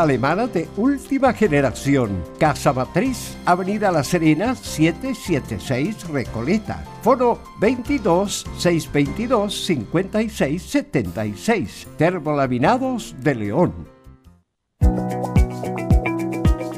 [0.00, 2.22] alemana de última generación.
[2.38, 6.84] Casa Matriz, Avenida La Serena, 776 Recoleta.
[7.02, 11.88] Foro 22 622 56 76.
[11.96, 13.88] Termolaminados de León.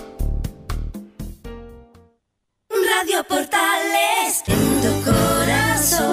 [2.68, 6.08] Radio Portales en tu corazón.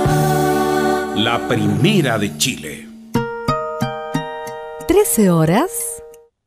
[1.24, 2.88] La primera de Chile.
[4.88, 5.72] 13 horas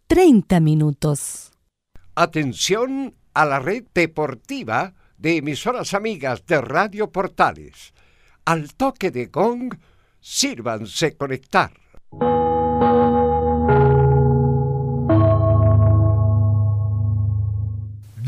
[0.06, 1.50] 30 minutos.
[2.14, 7.94] Atención a la red deportiva de emisoras amigas de Radio Portales
[8.44, 9.72] al toque de gong,
[10.20, 11.72] sírvanse conectar.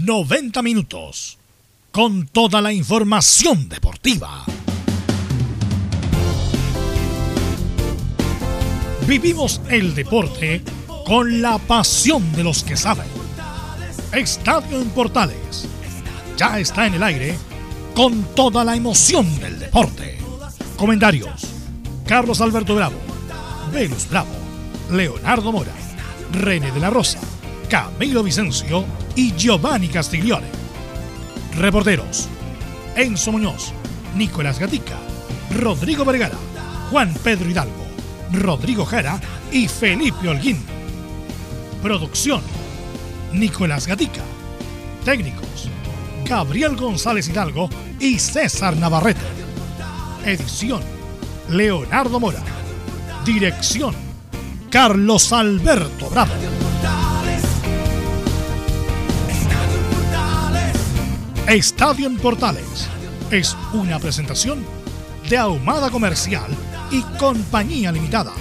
[0.05, 1.39] ...90 minutos...
[1.91, 4.45] ...con toda la información deportiva.
[9.09, 10.63] Vivimos el deporte...
[11.07, 13.09] ...con la pasión de los que saben.
[14.13, 15.74] Estadio en Portales...
[16.37, 17.37] ...ya está en el aire
[17.95, 20.19] con toda la emoción del deporte.
[20.77, 21.47] Comentarios:
[22.07, 22.97] Carlos Alberto Bravo,
[23.73, 24.35] Venus Bravo,
[24.91, 25.71] Leonardo Mora,
[26.33, 27.21] René de la Rosa,
[27.69, 28.85] Camilo Vicencio
[29.15, 30.49] y Giovanni Castiglione.
[31.57, 32.29] Reporteros:
[32.97, 33.73] Enzo Muñoz,
[34.17, 34.99] Nicolás Gatica,
[35.57, 36.39] Rodrigo Vergara,
[36.91, 37.87] Juan Pedro Hidalgo,
[38.33, 39.21] Rodrigo Jara
[39.53, 40.59] y Felipe Holguín.
[41.81, 42.43] Producción:
[43.33, 44.23] Nicolás Gatica.
[45.05, 45.71] Técnicos:
[46.25, 47.69] Gabriel González Hidalgo
[48.01, 49.21] y César Navarrete.
[50.25, 50.83] Edición,
[51.49, 52.43] Leonardo Mora.
[53.25, 53.95] Dirección,
[54.71, 56.33] Carlos Alberto Bravo.
[61.47, 62.89] Estadio en Portales
[63.31, 64.65] es una presentación
[65.29, 66.51] de Ahumada Comercial
[66.91, 68.33] y Compañía Limitada,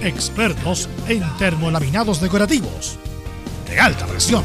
[0.00, 2.98] expertos en termolaminados decorativos
[3.68, 4.44] de alta presión.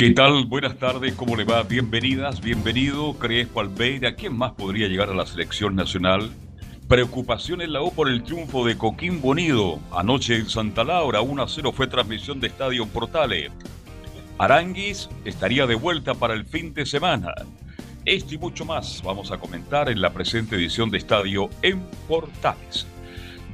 [0.00, 0.46] ¿Qué tal?
[0.46, 1.62] Buenas tardes, ¿cómo le va?
[1.62, 4.14] Bienvenidas, bienvenido Crespo Albeira.
[4.14, 6.30] ¿Quién más podría llegar a la selección nacional?
[6.88, 9.78] Preocupación en la U por el triunfo de Coquín Bonido.
[9.92, 13.52] Anoche en Santa Laura, 1 a 0 fue transmisión de Estadio Portales.
[14.38, 17.34] Aranguis estaría de vuelta para el fin de semana.
[18.06, 22.86] Esto y mucho más vamos a comentar en la presente edición de Estadio en Portales.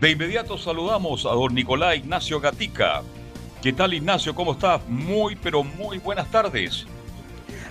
[0.00, 3.02] De inmediato saludamos a don Nicolás Ignacio Gatica.
[3.62, 4.34] ¿Qué tal Ignacio?
[4.34, 4.80] ¿Cómo estás?
[4.88, 6.86] Muy, pero muy buenas tardes.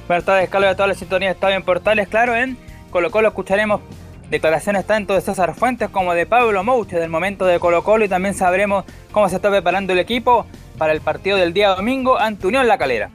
[0.07, 2.07] Buenas tardes, Carlos, de toda la sintonía de Estadio en Portales.
[2.07, 2.57] Claro, en
[2.89, 3.81] Colo Colo escucharemos
[4.29, 8.09] declaraciones tanto de César Fuentes como de Pablo Mouche del momento de Colo Colo y
[8.09, 10.45] también sabremos cómo se está preparando el equipo
[10.77, 13.11] para el partido del día domingo ante Unión La Calera.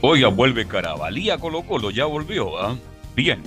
[0.00, 2.76] Oiga, vuelve Carabalía Colo Colo, ya volvió, ¿ah?
[3.14, 3.42] Bien.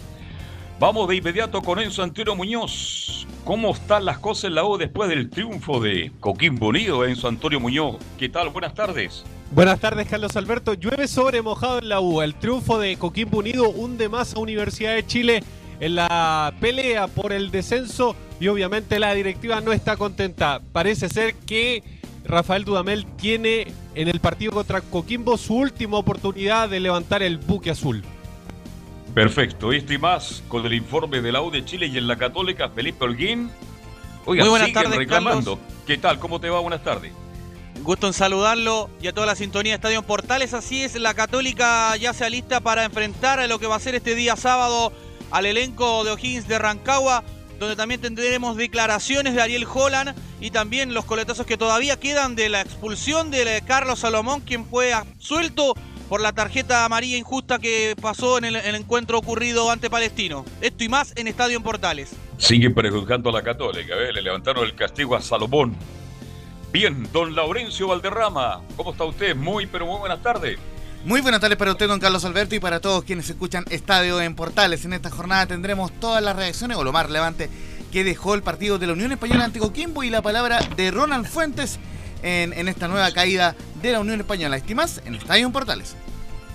[0.79, 3.25] Vamos de inmediato con Enzo Antonio Muñoz.
[3.43, 7.59] ¿Cómo están las cosas en la U después del triunfo de Coquimbo Unido, Enzo Antonio
[7.59, 7.95] Muñoz?
[8.19, 8.49] ¿Qué tal?
[8.49, 9.23] Buenas tardes.
[9.49, 10.75] Buenas tardes, Carlos Alberto.
[10.75, 12.21] Llueve sobre mojado en la U.
[12.21, 15.43] El triunfo de Coquimbo Unido hunde más a Universidad de Chile
[15.79, 20.61] en la pelea por el descenso y obviamente la directiva no está contenta.
[20.73, 21.81] Parece ser que
[22.23, 23.65] Rafael Dudamel tiene
[23.95, 28.03] en el partido contra Coquimbo su última oportunidad de levantar el buque azul.
[29.17, 32.17] Perfecto, esto y más con el informe de la U de Chile y en la
[32.17, 33.49] Católica, Felipe Holguín.
[34.25, 35.59] Oiga, Muy buenas tardes, reclamando.
[35.87, 36.19] ¿Qué tal?
[36.19, 36.59] ¿Cómo te va?
[36.59, 37.13] Buenas tardes.
[37.81, 40.53] Gusto en saludarlo y a toda la sintonía de Estadio Portales.
[40.53, 43.95] Así es, la Católica ya se alista para enfrentar a lo que va a ser
[43.95, 44.93] este día sábado
[45.31, 47.23] al elenco de O'Higgins de Rancagua,
[47.59, 52.49] donde también tendremos declaraciones de Ariel Holland y también los coletazos que todavía quedan de
[52.49, 55.73] la expulsión de Carlos Salomón, quien fue absuelto
[56.09, 60.45] por la tarjeta amarilla injusta que pasó en el, encuentro ocurrido ante Palestino.
[60.61, 62.11] Esto y más en Estadio en Portales.
[62.37, 64.13] Sigue prejuzgando a la Católica, ¿eh?
[64.13, 65.75] le levantaron el castigo a Salomón.
[66.71, 69.35] Bien, don Laurencio Valderrama, ¿cómo está usted?
[69.35, 70.57] Muy, pero muy buenas tardes.
[71.05, 74.35] Muy buenas tardes para usted, don Carlos Alberto, y para todos quienes escuchan Estadio en
[74.35, 74.83] Portales.
[74.83, 77.49] En esta jornada tendremos todas las reacciones, o lo más relevante,
[77.91, 81.27] que dejó el partido de la Unión Española ante Coquimbo y la palabra de Ronald
[81.27, 81.79] Fuentes
[82.23, 84.57] en, en esta nueva caída de la Unión Española.
[84.57, 85.95] Estimas en Estadio en Portales.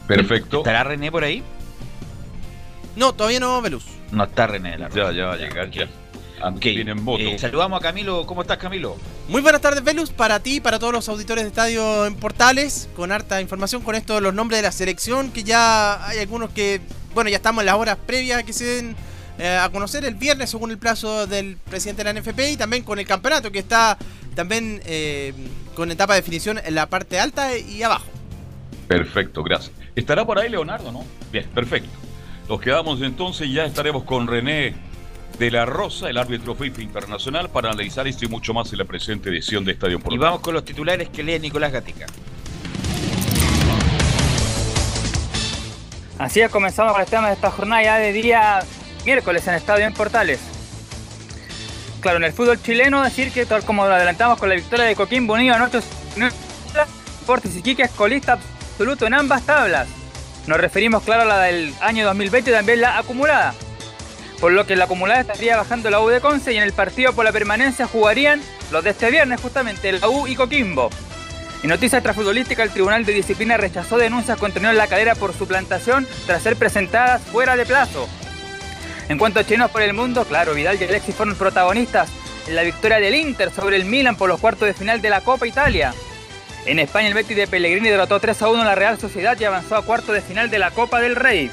[0.06, 0.58] Perfecto.
[0.58, 1.42] ¿Estará René por ahí?
[2.96, 3.84] No, todavía no, Velus.
[4.10, 4.76] No está René.
[4.78, 5.88] La ya, ya va a llegar ya.
[6.44, 6.80] Okay.
[6.80, 8.26] Eh, saludamos a Camilo.
[8.26, 8.96] ¿Cómo estás, Camilo?
[9.28, 12.88] Muy buenas tardes, Velus, para ti y para todos los auditores de Estadio en Portales,
[12.96, 16.50] con harta información con esto de los nombres de la selección, que ya hay algunos
[16.50, 16.80] que,
[17.14, 18.96] bueno, ya estamos en las horas previas que se den
[19.38, 22.82] eh, a conocer el viernes según el plazo del presidente de la NFP y también
[22.82, 23.96] con el campeonato que está
[24.34, 25.32] también eh,
[25.74, 28.06] con etapa de definición en la parte alta y abajo.
[28.88, 29.72] Perfecto, gracias.
[29.94, 31.04] Estará por ahí Leonardo, ¿no?
[31.30, 31.90] Bien, perfecto.
[32.48, 34.74] Nos quedamos entonces y ya estaremos con René
[35.38, 38.84] de la Rosa, el árbitro FIFA internacional, para analizar esto y mucho más en la
[38.84, 40.16] presente edición de Estadio Portales.
[40.16, 42.06] Y vamos con los titulares que lee Nicolás Gatica.
[46.18, 48.60] Así es, comenzamos con el tema de esta jornada ya de día
[49.04, 50.40] miércoles en Estadio en Portales.
[52.02, 54.96] Claro, en el fútbol chileno decir que tal como lo adelantamos con la victoria de
[54.96, 55.78] Coquimbo Unido anoche,
[57.20, 59.86] Deportes Iquique es colista absoluto en ambas tablas.
[60.48, 63.54] Nos referimos, claro, a la del año 2020 y también la acumulada.
[64.40, 67.12] Por lo que la acumulada estaría bajando la U de Conce y en el partido
[67.12, 70.90] por la permanencia jugarían los de este viernes justamente, la U y Coquimbo.
[71.62, 75.46] En noticias extrafutbolísticas, el Tribunal de Disciplina rechazó denuncias contra Unión La Calera por su
[75.46, 78.08] plantación tras ser presentadas fuera de plazo.
[79.12, 82.08] En cuanto a chinos por el mundo, claro, Vidal y Alexis fueron protagonistas
[82.48, 85.20] en la victoria del Inter sobre el Milan por los cuartos de final de la
[85.20, 85.92] Copa Italia.
[86.64, 89.44] En España el Betis de Pellegrini derrotó 3 a 1 a la Real Sociedad y
[89.44, 91.50] avanzó a cuartos de final de la Copa del Rey.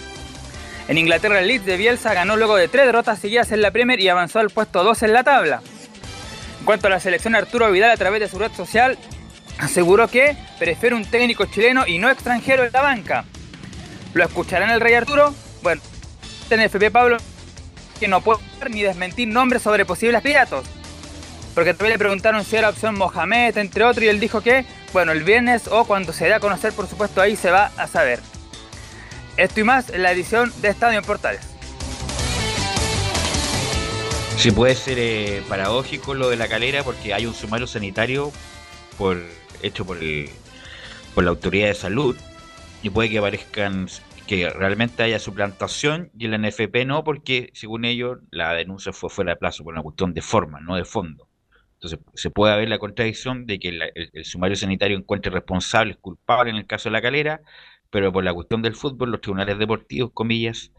[0.88, 4.00] En Inglaterra el Leeds de Bielsa ganó luego de tres derrotas seguidas en la Premier
[4.00, 5.62] y avanzó al puesto 2 en la tabla.
[6.60, 8.98] En cuanto a la selección Arturo Vidal a través de su red social
[9.58, 13.26] aseguró que prefiere un técnico chileno y no extranjero en la banca.
[14.14, 15.36] ¿Lo escucharán el Rey Arturo?
[15.62, 15.82] Bueno,
[16.50, 17.18] en FP Pablo
[18.00, 18.40] que no puede
[18.70, 20.66] ni desmentir nombres sobre posibles piratos.
[21.54, 25.12] Porque también le preguntaron si era opción Mohamed, entre otros, y él dijo que, bueno,
[25.12, 28.20] el viernes o cuando se dé a conocer, por supuesto, ahí se va a saber.
[29.38, 31.42] Esto y más en la edición de Estadio en Portales.
[34.38, 38.32] Sí, puede ser eh, paradójico lo de la calera porque hay un sumario sanitario
[39.62, 39.98] hecho por,
[41.14, 42.16] por la autoridad de salud
[42.82, 43.88] y puede que aparezcan
[44.30, 49.32] que realmente haya suplantación y el NFP no, porque según ellos la denuncia fue fuera
[49.32, 51.28] de plazo por una cuestión de forma, no de fondo.
[51.74, 56.60] Entonces se puede haber la contradicción de que el, sumario sanitario encuentre responsables, culpables en
[56.60, 57.42] el caso de la calera,
[57.90, 60.74] pero por la cuestión del fútbol, los tribunales deportivos, comillas,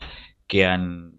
[0.47, 1.15] quedan,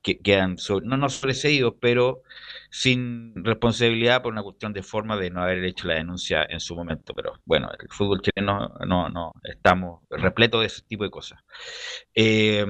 [0.00, 2.22] que, quedan no, no sobreseídos, pero
[2.70, 6.76] sin responsabilidad por una cuestión de forma de no haber hecho la denuncia en su
[6.76, 7.14] momento.
[7.14, 11.40] Pero bueno, el fútbol chileno no, no, estamos repleto de ese tipo de cosas.
[12.14, 12.66] Eh,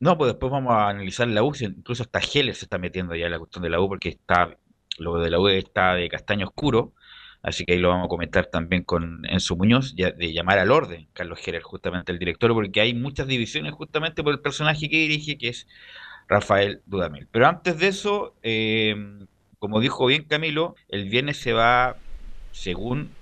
[0.00, 3.26] no, pues después vamos a analizar la U, incluso hasta Heller se está metiendo ya
[3.26, 4.56] en la cuestión de la U porque está,
[4.98, 6.94] lo de la U está de castaño oscuro.
[7.42, 11.08] Así que ahí lo vamos a comentar también con Enzo Muñoz, de llamar al orden,
[11.12, 15.36] Carlos Heller, justamente el director, porque hay muchas divisiones justamente por el personaje que dirige,
[15.38, 15.66] que es
[16.28, 17.26] Rafael Dudamel.
[17.32, 18.94] Pero antes de eso, eh,
[19.62, 21.94] como dijo bien Camilo, el viernes se va,
[22.50, 23.14] según...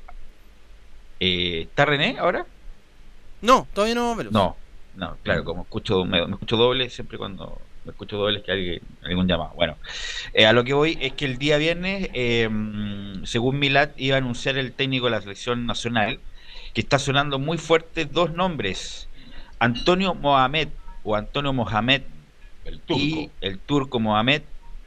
[1.20, 2.46] Eh, ¿Está René ahora?
[3.42, 4.32] No, todavía no, Velus.
[4.32, 4.56] No,
[4.96, 8.52] no, claro, como escucho, me, me escucho doble siempre cuando me escucho doble es que
[8.52, 9.52] alguien, algún llamado.
[9.54, 9.76] Bueno,
[10.32, 12.48] eh, a lo que voy es que el día viernes, eh,
[13.24, 16.20] según Milad, iba a anunciar el técnico de la selección nacional,
[16.72, 19.10] que está sonando muy fuerte dos nombres,
[19.58, 20.68] Antonio Mohamed
[21.02, 22.00] o Antonio Mohamed
[22.64, 22.98] El turco.
[22.98, 24.40] y el turco Mohamed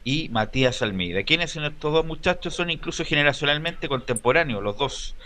[0.04, 1.22] y Matías Almeida.
[1.24, 2.54] ¿Quiénes son estos dos muchachos?
[2.54, 5.16] Son incluso generacionalmente contemporáneos, los dos.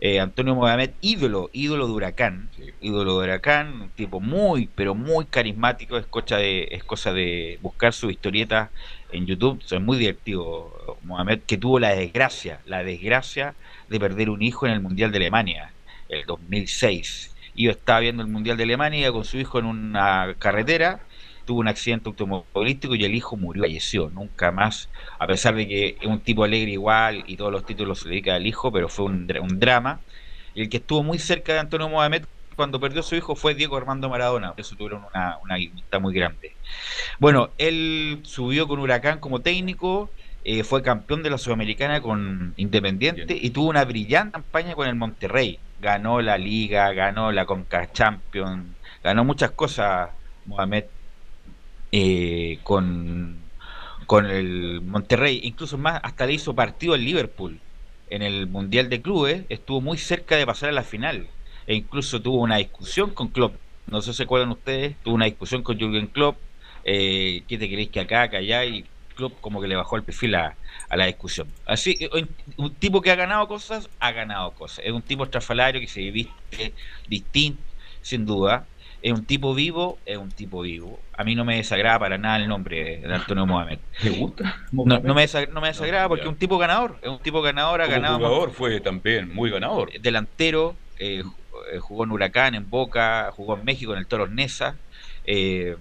[0.00, 2.62] Eh, Antonio Mohamed, ídolo, ídolo de Huracán, Sí.
[2.82, 7.58] ídolo de Huracán, un tipo muy, pero muy carismático, es cosa de, es cosa de
[7.62, 8.70] buscar su historieta
[9.10, 13.54] en YouTube, es muy divertido Mohamed, que tuvo la desgracia, la desgracia
[13.88, 15.72] de perder un hijo en el Mundial de Alemania,
[16.08, 17.34] el 2006.
[17.56, 21.00] Yo estaba viendo el Mundial de Alemania con su hijo en una carretera,
[21.48, 25.98] tuvo un accidente automovilístico y el hijo murió, falleció, nunca más, a pesar de que
[26.00, 29.06] es un tipo alegre igual y todos los títulos se dedica al hijo, pero fue
[29.06, 30.04] un, dra- un drama.
[30.54, 32.24] Y el que estuvo muy cerca de Antonio Mohamed
[32.56, 36.00] cuando perdió a su hijo fue Diego Armando Maradona, por eso tuvieron una, una amistad
[36.00, 36.58] muy grande.
[37.18, 43.34] Bueno, él subió con Huracán como técnico, eh, fue campeón de la Sudamericana con Independiente
[43.34, 43.44] Bien.
[43.46, 45.62] y tuvo una brillante campaña con el Monterrey.
[45.78, 50.10] Ganó la Liga, ganó la Conca Champions, ganó muchas cosas
[50.44, 50.84] Mohamed
[51.92, 53.38] eh, con,
[54.06, 55.40] con el Monterrey.
[55.42, 57.60] Incluso más, hasta le hizo partido al Liverpool
[58.10, 59.44] en el Mundial de Clubes.
[59.48, 61.26] Estuvo muy cerca de pasar a la final.
[61.66, 63.54] E incluso tuvo una discusión con Klopp.
[63.86, 64.96] No sé si se acuerdan ustedes.
[65.02, 66.36] Tuvo una discusión con Jürgen Klopp.
[66.84, 68.64] Eh, ¿Qué te queréis que acá, que allá?
[68.64, 70.56] Y Klopp como que le bajó el perfil a,
[70.88, 71.48] a la discusión.
[71.66, 72.26] Así, eh,
[72.56, 74.84] un, tipo que ha ganado cosas, ha ganado cosas.
[74.84, 76.72] Es un tipo estrafalario que se viste
[77.08, 77.62] distinto,
[78.00, 78.66] sin duda.
[79.00, 81.06] Es un tipo vivo, es un tipo vivo.
[81.12, 83.80] A mí no me desagrada para nada el nombre de Antonio Mohamed.
[84.00, 84.56] ¿Te gusta?
[84.82, 86.98] No, no me desagrada, no me desagrada porque es un tipo ganador.
[87.02, 89.96] Es un tipo ganador, ha Como ganado jugador fue también muy ganador.
[90.00, 91.22] delantero, eh,
[91.72, 94.80] eh, jugó en Huracán, en Boca, jugó en México, en el Toros Nesa.
[95.24, 95.76] Eh,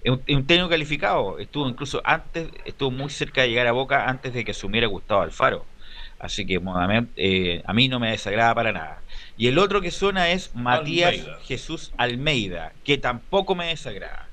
[0.00, 4.08] es un, un técnico calificado, estuvo incluso antes, estuvo muy cerca de llegar a Boca
[4.08, 5.70] antes de que asumiera Gustavo Alfaro.
[6.18, 9.03] Así que Mohamed, eh, a mí no me desagrada para nada.
[9.36, 11.38] Y el otro que suena es Matías Almeida.
[11.40, 14.32] Jesús Almeida, que tampoco me desagrada.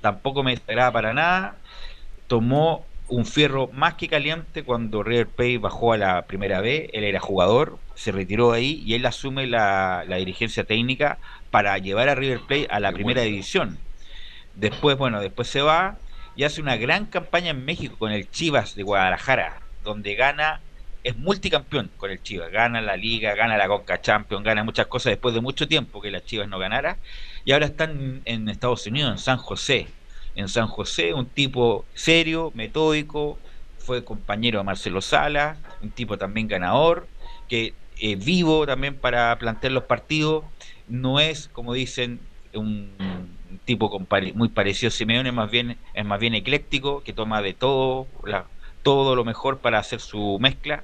[0.00, 1.62] Tampoco me desagrada para nada.
[2.26, 6.90] Tomó un fierro más que caliente cuando River Plate bajó a la primera B.
[6.92, 11.20] Él era jugador, se retiró de ahí y él asume la, la dirigencia técnica
[11.50, 13.30] para llevar a River Plate a la Qué primera bueno.
[13.30, 13.86] división.
[14.54, 16.02] Después, bueno, después se va
[16.34, 20.64] y hace una gran campaña en México con el Chivas de Guadalajara, donde gana,
[21.04, 25.10] es multicampeón con el Chivas, gana la Liga, gana la Conca Champions, gana muchas cosas
[25.10, 26.96] después de mucho tiempo que las Chivas no ganara,
[27.44, 29.86] y ahora están en Estados Unidos, en San José.
[30.34, 33.38] En San José, un tipo serio, metódico,
[33.78, 37.06] fue compañero de Marcelo Sala, un tipo también ganador,
[37.48, 40.44] que eh, vivo también para plantear los partidos,
[40.88, 42.18] no es, como dicen,
[42.54, 42.90] un,
[43.64, 43.90] tipo
[44.34, 48.06] muy parecido a Simeone, más bien, es más bien ecléctico, que toma de todo,
[48.82, 50.82] todo lo mejor para hacer su mezcla.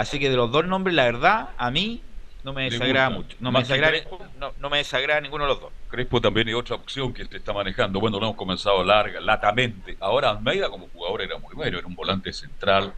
[0.00, 2.02] Así que de los dos nombres, la verdad, a mí
[2.42, 3.36] no me desagrada mucho.
[3.38, 3.98] No me desagrada,
[4.38, 5.72] no, no me desagrada ninguno de los dos.
[5.90, 8.00] Crespo también es otra opción que se está manejando.
[8.00, 9.98] Bueno, lo hemos comenzado larga, latamente.
[10.00, 12.94] Ahora Almeida como jugador era muy bueno, era un volante central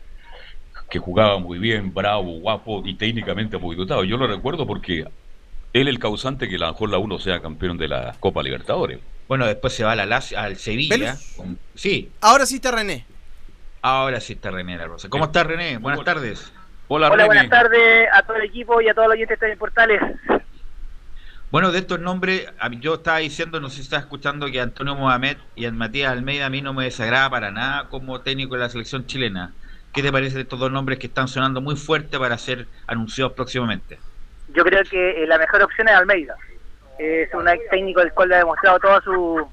[0.88, 4.04] que jugaba muy bien, bravo, guapo y técnicamente muy dotado.
[4.04, 5.04] Yo lo recuerdo porque
[5.73, 9.00] él el causante que la Fórmula 1 sea campeón de la Copa Libertadores.
[9.26, 11.16] Bueno, después se va a la al Sevilla.
[11.75, 13.06] Sí, Ahora sí está René.
[13.80, 15.09] ahora sí está René La Rosa.
[15.09, 15.78] ¿Cómo estás, René?
[15.78, 16.52] Buenas tardes.
[16.88, 20.00] Hola, Hola, buenas tardes a todo el equipo y a todos los oyentes de Portales.
[21.50, 25.36] Bueno, de estos nombres, yo estaba diciendo, no sé si estás escuchando, que Antonio Mohamed
[25.54, 29.06] y Matías Almeida a mí no me desagrada para nada como técnico de la selección
[29.06, 29.52] chilena.
[29.92, 33.34] ¿Qué te parece de estos dos nombres que están sonando muy fuerte para ser anunciados
[33.34, 33.98] próximamente?
[34.54, 36.34] Yo creo que eh, la mejor opción es Almeida.
[36.98, 39.46] Es un técnico del cual le ha demostrado toda su,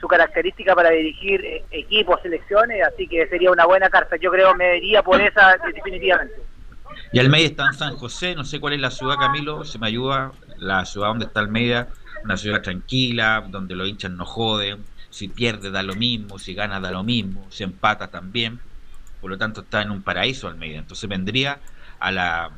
[0.00, 4.14] su característica para dirigir eh, equipos, selecciones, así que sería una buena carta.
[4.16, 6.34] Yo creo me iría por esa definitivamente.
[7.12, 9.86] Y Almeida está en San José, no sé cuál es la ciudad, Camilo, se me
[9.86, 11.88] ayuda, la ciudad donde está Almeida,
[12.24, 16.80] una ciudad tranquila, donde los hinchas no joden, si pierde da lo mismo, si gana
[16.80, 18.60] da lo mismo, si empata también,
[19.20, 21.60] por lo tanto está en un paraíso Almeida, entonces vendría
[22.00, 22.50] a la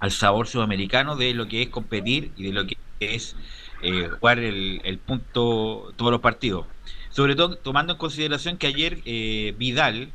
[0.00, 3.36] al sabor sudamericano de lo que es competir y de lo que es
[3.82, 6.66] eh, jugar el, el punto todos los partidos.
[7.10, 10.10] Sobre todo tomando en consideración que ayer eh, Vidal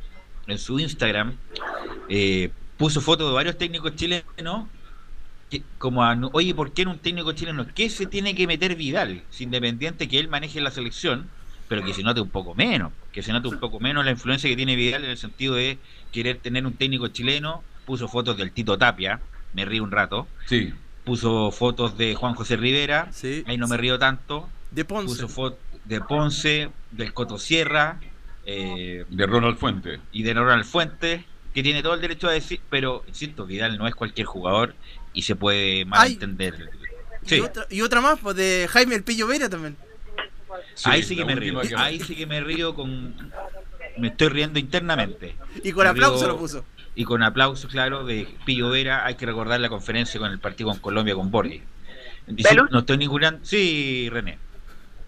[0.46, 1.36] en su Instagram
[2.08, 4.64] eh, puso fotos de varios técnicos chilenos
[5.50, 7.66] que, como a- oye, ¿por qué en un técnico chileno?
[7.74, 9.22] ¿Qué se tiene que meter Vidal?
[9.30, 11.28] Si independiente que él maneje la selección,
[11.68, 14.48] pero que se note un poco menos, que se note un poco menos la influencia
[14.50, 15.78] que tiene Vidal en el sentido de
[16.12, 19.20] querer tener un técnico chileno, puso fotos del Tito Tapia,
[19.52, 20.72] me río un rato, sí.
[21.04, 23.44] puso fotos de Juan José Rivera, Sí.
[23.46, 25.06] ahí no me río tanto, De Ponce.
[25.06, 28.00] puso fotos de Ponce, del Coto Sierra,
[28.44, 30.00] eh, De Ronald Fuente.
[30.12, 31.24] y de Ronald Fuentes,
[31.56, 34.74] que tiene todo el derecho a decir, pero insisto, Vidal no es cualquier jugador
[35.14, 36.68] y se puede malentender.
[37.24, 39.74] Y, Sí, otra, y otra más, pues de Jaime El Pillo Vera también.
[40.84, 43.32] ahí sí que me río, que- ahí sí que me río con...
[43.96, 45.34] Me estoy riendo internamente.
[45.64, 46.64] Y con Me aplauso río- lo puso.
[46.94, 49.06] Y con aplauso, claro, de Pillo Vera.
[49.06, 51.30] Hay que recordar la conferencia con el partido con Colombia con
[52.26, 52.70] ¿Velus?
[52.70, 53.38] no estoy ninguna...
[53.42, 54.38] Sí, René.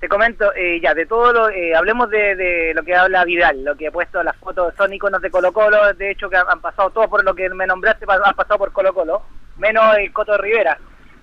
[0.00, 3.64] Te comento, eh, ya, de todo lo, eh, hablemos de, de lo que habla Vidal,
[3.64, 6.61] lo que ha puesto las fotos, son iconos de Colo Colo, de hecho que han,
[6.61, 9.23] pasado todos por lo que me nombraste, han pasado por Colo Colo,
[9.57, 10.78] menos el Coto Rivera,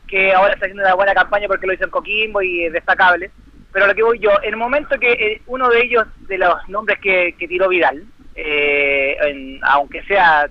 [0.08, 3.32] que ahora está haciendo una buena campaña porque lo hizo en Coquimbo y es destacable.
[3.72, 6.56] Pero lo que voy yo, en el momento que eh, uno de ellos, de los
[6.68, 8.04] nombres que, que tiró Vidal,
[8.36, 10.50] eh, en- aunque sea,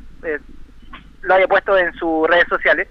[1.21, 2.88] lo haya puesto en sus redes sociales,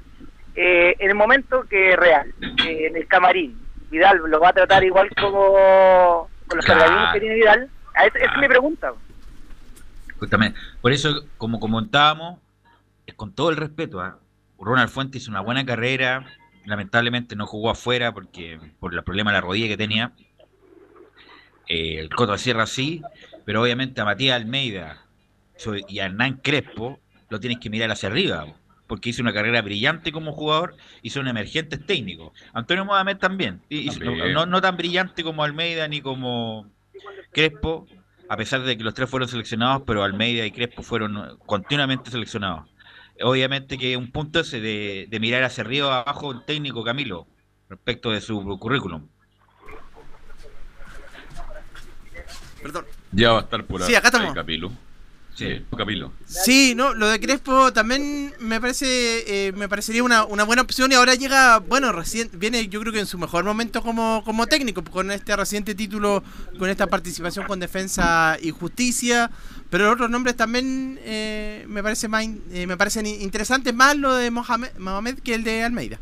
[0.56, 2.32] en el momento que Real,
[2.68, 3.63] en el camarín,
[3.94, 7.14] Vidal lo va a tratar igual como con los Claro.
[7.14, 8.94] que tiene Vidal, a esa, esa es mi pregunta.
[10.20, 10.60] Justamente.
[10.82, 12.40] Por eso, como comentábamos,
[13.06, 14.18] es con todo el respeto, ¿ah?
[14.60, 16.26] Ronald Fuentes hizo una buena carrera,
[16.66, 20.12] lamentablemente no jugó afuera porque por el problema de la rodilla que tenía.
[21.68, 23.02] Eh, el Coto Sierra sí,
[23.46, 24.98] pero obviamente a Matías Almeida
[25.88, 28.46] y a Hernán Crespo lo tienes que mirar hacia arriba,
[28.94, 32.32] porque hizo una carrera brillante como jugador y son emergentes técnicos.
[32.54, 34.34] Antonio Mohamed también, y- También.
[34.34, 36.70] no, no tan brillante como Almeida ni como
[37.32, 37.88] Crespo,
[38.30, 42.70] a pesar de que los tres fueron seleccionados, pero Almeida y Crespo fueron continuamente seleccionados.
[43.24, 47.26] Obviamente que un punto ese de, de mirar hacia arriba abajo un técnico Camilo
[47.70, 49.08] respecto de su currículum.
[52.62, 52.86] Perdón.
[53.12, 54.36] Ya va a estar por Sí, ahí, acá estamos.
[54.36, 54.72] Capilo.
[55.36, 56.12] Sí, Capilo.
[56.28, 60.92] Sí, no, lo de Crespo también me parece, eh, me parecería una, una buena opción
[60.92, 64.46] y ahora llega, bueno, recién, viene yo creo que en su mejor momento como, como
[64.46, 66.24] técnico, con este reciente título,
[66.60, 69.32] con esta participación con Defensa y Justicia,
[69.72, 74.14] pero otros nombres también eh, me parece más, eh, me parecen in- interesantes más lo
[74.14, 75.98] de Mohamed, Mohamed que el de Almeida.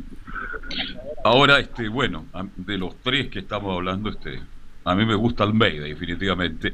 [1.23, 2.25] Ahora, este, bueno,
[2.57, 4.41] de los tres que estamos hablando, este,
[4.83, 6.73] a mí me gusta Almeida, definitivamente.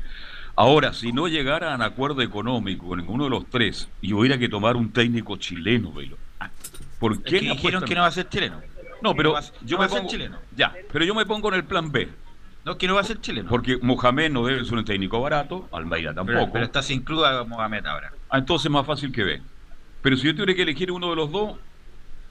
[0.59, 4.49] Ahora, si no llegaran a acuerdo económico con ninguno de los tres y hubiera que
[4.49, 6.17] tomar un técnico chileno, Velo,
[6.99, 8.59] ¿por Es qué que le dijeron que no va a ser chileno.
[9.03, 10.37] No, pero no va a- yo no me pongo, chileno.
[10.55, 12.09] Ya, pero yo me pongo en el plan B.
[12.65, 13.47] No, que no va a ser chileno.
[13.49, 16.39] Porque Mohamed no debe ser un técnico barato, Almeida tampoco.
[16.39, 18.11] Pero, pero está sin club a Mohamed ahora.
[18.29, 19.41] Ah, entonces es más fácil que B.
[20.01, 21.57] Pero si yo tuviera que elegir uno de los dos,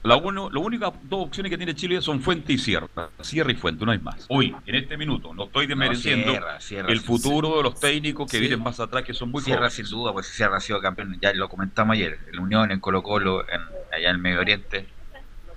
[0.03, 2.87] la uno, las únicas dos opciones que tiene Chile son Fuente y Sierra.
[3.21, 4.25] Sierra y Fuente, no hay más.
[4.29, 8.39] Hoy, en este minuto, no estoy desmereciendo Sierra, Sierra, el futuro de los técnicos que
[8.39, 9.73] vienen más atrás, que son muy Sierra jóvenes.
[9.73, 13.03] sin duda, pues Sierra ha sido campeón, ya lo comentamos ayer, en Unión, en Colo
[13.03, 13.59] Colo, en,
[13.93, 14.87] allá en el Medio Oriente.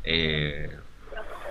[0.04, 0.76] Eh,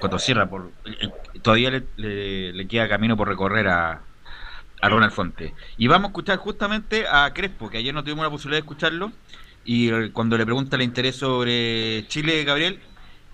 [0.02, 1.10] Coto Sierra por, eh,
[1.42, 4.02] todavía le, le- le queda camino por recorrer a,
[4.82, 5.54] a Ronald Fuente.
[5.78, 9.12] Y vamos a escuchar justamente a Crespo, que ayer no tuvimos la posibilidad de escucharlo,
[9.70, 12.80] y eh, cuando le pregunta el interés sobre Chile, Gabriel,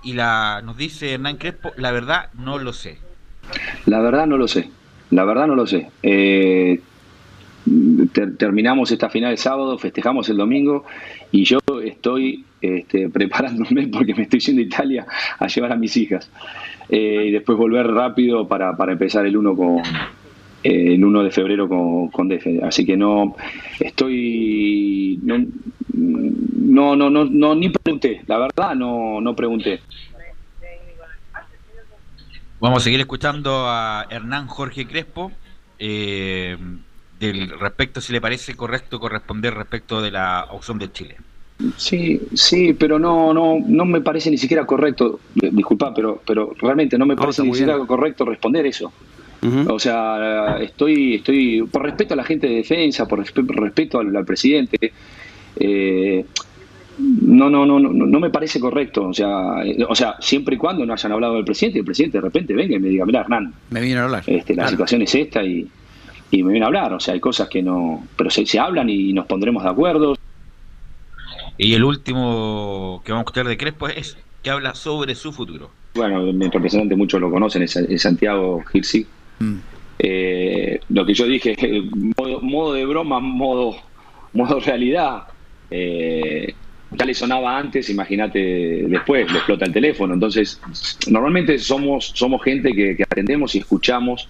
[0.04, 2.98] y la nos dice Hernán Crespo, la verdad no lo sé.
[3.86, 4.70] La verdad no lo sé.
[5.12, 5.88] La verdad no lo sé.
[6.04, 6.82] Eh,
[8.12, 10.84] ter- terminamos esta final el sábado, festejamos el domingo
[11.32, 15.06] y yo estoy este, preparándome porque me estoy yendo a Italia
[15.40, 16.30] a llevar a mis hijas.
[16.90, 19.78] Eh, y después volver rápido para, para empezar el 1 con
[20.64, 22.62] eh, el 1 de febrero con, con DF.
[22.64, 23.36] Así que no
[23.80, 25.20] estoy
[25.96, 29.82] no, no, no, no, ni pregunté, la verdad no, no pregunté.
[32.60, 35.32] Vamos a seguir escuchando a Hernán Jorge Crespo
[35.78, 36.58] eh,
[37.20, 41.18] del respecto si le parece correcto corresponder respecto de la opción de Chile.
[41.78, 46.54] Sí, sí, pero no, no, no me parece ni siquiera correcto, eh, disculpa, pero, pero
[46.60, 48.92] realmente no me parece ni siquiera correcto responder eso.
[49.68, 54.16] O sea, estoy, estoy, por respeto a la gente de defensa, por respe- respeto al,
[54.16, 54.76] al presidente,
[55.58, 56.26] eh,
[56.98, 59.08] no, no, no, no, no me parece correcto.
[59.10, 62.18] O sea, eh, o sea, siempre y cuando no hayan hablado del presidente, el presidente
[62.18, 64.24] de repente venga y me diga, mira, Hernán, Me viene a hablar.
[64.28, 64.70] este, la Claro.
[64.72, 65.68] situación es esta y,
[66.32, 66.94] y me viene a hablar.
[66.94, 70.16] O sea, hay cosas que no, pero se, se hablan y nos pondremos de acuerdo.
[71.58, 75.70] Y el último que vamos a escuchar de Crespo es que habla sobre su futuro.
[75.96, 79.06] Bueno, mi representante muchos lo conocen, es, es Santiago Girsi.
[79.40, 79.56] Mm.
[80.00, 81.56] Eh, lo que yo dije,
[82.18, 83.76] modo, modo de broma, modo,
[84.34, 85.24] modo realidad.
[85.70, 86.54] Eh,
[86.92, 88.40] ya le sonaba antes, imagínate
[88.88, 90.14] después, le explota el teléfono.
[90.14, 90.62] Entonces,
[91.08, 94.28] normalmente somos, somos gente que, que atendemos y escuchamos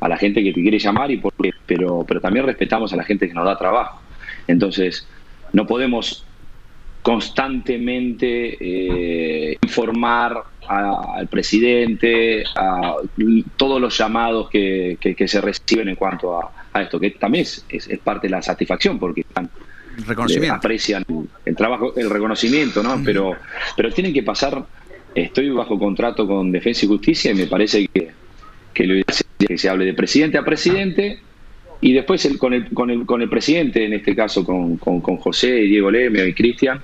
[0.00, 3.04] a la gente que te quiere llamar, y porque, pero, pero también respetamos a la
[3.04, 4.00] gente que nos da trabajo.
[4.46, 5.06] Entonces,
[5.52, 6.24] no podemos
[7.02, 12.94] constantemente eh, informar al presidente, a
[13.56, 17.98] todos los llamados que, que, se reciben en cuanto a, esto, que también es, es,
[17.98, 19.24] parte de la satisfacción, porque
[20.06, 20.54] reconocimiento.
[20.54, 21.04] aprecian
[21.44, 23.00] el trabajo, el reconocimiento, ¿no?
[23.04, 23.36] Pero,
[23.76, 24.64] pero tienen que pasar,
[25.14, 28.10] estoy bajo contrato con Defensa y Justicia y me parece que,
[28.72, 29.04] que lo
[29.38, 31.20] que se hable de presidente a presidente
[31.80, 35.00] y después el, con, el, con, el, con el presidente, en este caso con, con,
[35.00, 36.80] José y Diego Lemio y Cristian,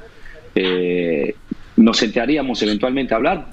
[0.54, 1.34] eh,
[1.76, 3.46] nos sentaríamos eventualmente a hablar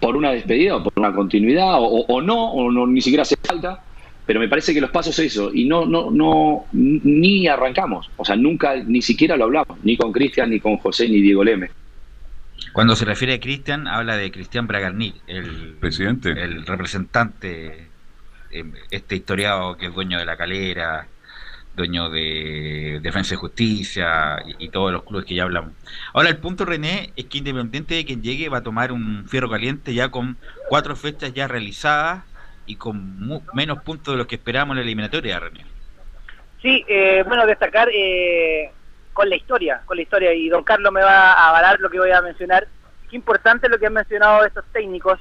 [0.00, 3.84] por una despedida o por una continuidad o, no, o no, ni siquiera hace falta,
[4.26, 8.24] pero me parece que los pasos es eso y no, no, no, ni arrancamos, o
[8.24, 11.70] sea, nunca, ni siquiera lo hablamos, ni con Cristian, ni con José, ni Diego Leme.
[12.72, 17.92] Cuando se refiere a Cristian, habla de Cristian Bragarnik, el presidente, el representante
[18.52, 21.08] Em, este historiado que es dueño de la calera,
[21.74, 25.72] dueño de Defensa y Justicia y, todos los clubes que ya hablamos.
[26.12, 29.48] Ahora el punto René es que independiente de quien llegue va a tomar un fierro
[29.48, 30.36] caliente ya con
[30.68, 32.24] cuatro fechas ya realizadas
[32.72, 35.66] y con menos puntos de los que esperábamos en la eliminatoria, René.
[36.62, 38.72] Sí, eh, bueno, destacar eh,
[39.12, 41.98] con la historia, con la historia, y don Carlos me va a avalar lo que
[41.98, 42.66] voy a mencionar.
[43.10, 45.20] Qué importante lo que han mencionado estos técnicos,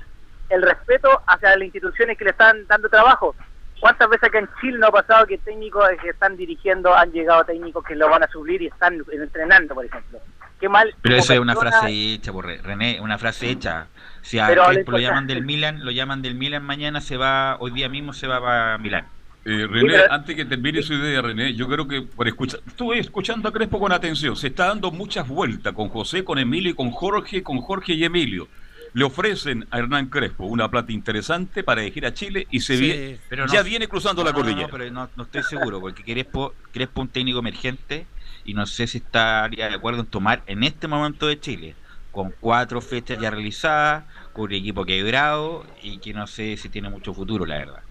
[0.49, 3.35] el respeto hacia las instituciones que le están dando trabajo.
[3.81, 7.43] ¿Cuántas veces acá en Chile no ha pasado que técnicos que están dirigiendo han llegado
[7.43, 10.19] técnicos que lo van a subir y están entrenando, por ejemplo?
[10.59, 10.95] Qué mal.
[11.01, 13.87] Pero eso es una frase hecha, por René, una frase hecha.
[14.21, 17.89] Si a lo llaman del Milan, lo llaman del Milan mañana, se va, hoy día
[17.89, 19.05] mismo se va a Milán.
[19.43, 23.49] Eh, René, antes que termine su idea, René, yo creo que por escuchar, estuve escuchando
[23.49, 26.91] a Crespo con atención, se está dando muchas vueltas con José, con Emilio y con
[26.91, 28.47] Jorge, con Jorge y Emilio
[28.93, 33.19] le ofrecen a Hernán Crespo una plata interesante para elegir a Chile y se viene,
[33.29, 34.67] pero ya viene cruzando la cordillera.
[34.67, 38.05] No, pero no, estoy seguro, porque Crespo, Crespo es un técnico emergente
[38.43, 41.75] y no sé si estaría de acuerdo en tomar en este momento de Chile,
[42.11, 46.89] con cuatro fechas ya realizadas, con un equipo quebrado y que no sé si tiene
[46.89, 47.83] mucho futuro, la verdad.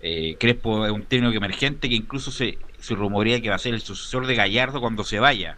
[0.00, 3.74] Eh, Crespo es un técnico emergente que incluso se, se rumorea que va a ser
[3.74, 5.56] el sucesor de Gallardo cuando se vaya.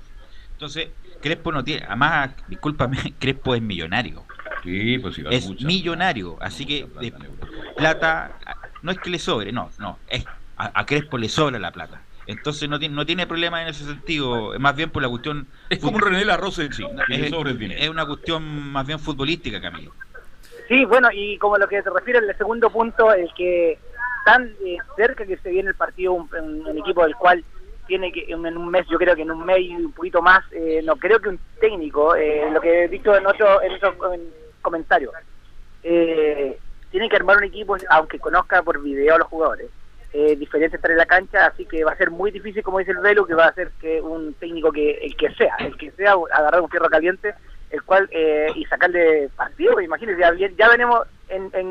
[0.53, 0.89] Entonces,
[1.23, 4.25] Crespo no tiene, además, discúlpame, Crespo es millonario.
[4.63, 7.13] Pues es millonario, así que de
[7.77, 8.39] plata
[8.83, 10.25] no es que le sobre, no, no, es
[10.57, 12.01] a, Crespo le sobra la plata.
[12.27, 15.47] Entonces no tiene, no tiene problema en ese sentido, es más bien por la cuestión...
[15.69, 19.93] Es como un René Larrosa en sí, es, es una cuestión más bien futbolística, Camilo.
[20.69, 23.79] Sí, bueno, y como lo que se refiere al segundo punto, el que
[24.25, 27.45] tan eh, cerca que se viene el partido, un, equipo del cual
[27.87, 30.43] tiene que en un mes, yo creo que en un mes y un poquito más,
[30.53, 33.95] eh, no creo que un técnico, eh, lo que he dicho en otro, en, otro,
[34.63, 35.13] comentario.
[35.83, 36.59] Eh,
[36.91, 39.69] tienen que armar un equipo, aunque conozca por video a los jugadores.
[40.17, 42.93] Eh, diferente estar en la cancha, así que va a ser muy difícil, como dice
[42.93, 45.91] el Velo, que va a ser que un técnico que el que sea, el que
[45.91, 47.35] sea, agarrar un fierro caliente,
[47.71, 51.01] el cual eh, y sacarle partido, imagínense, ya, ya venimos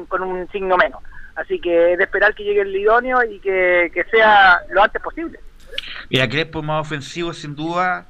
[0.09, 1.01] con un signo menos.
[1.35, 5.39] Así que es de esperar que llegue el idóneo y que, sea lo antes posible.
[6.09, 8.07] Mira, Crespo más ofensivo sin duda,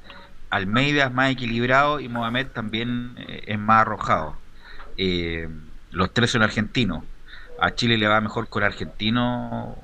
[0.50, 4.36] Almeida es más equilibrado y Mohamed también eh, es más arrojado.
[4.96, 5.48] Eh,
[5.92, 7.04] los tres son argentinos.
[7.60, 9.78] A Chile le va mejor con argentino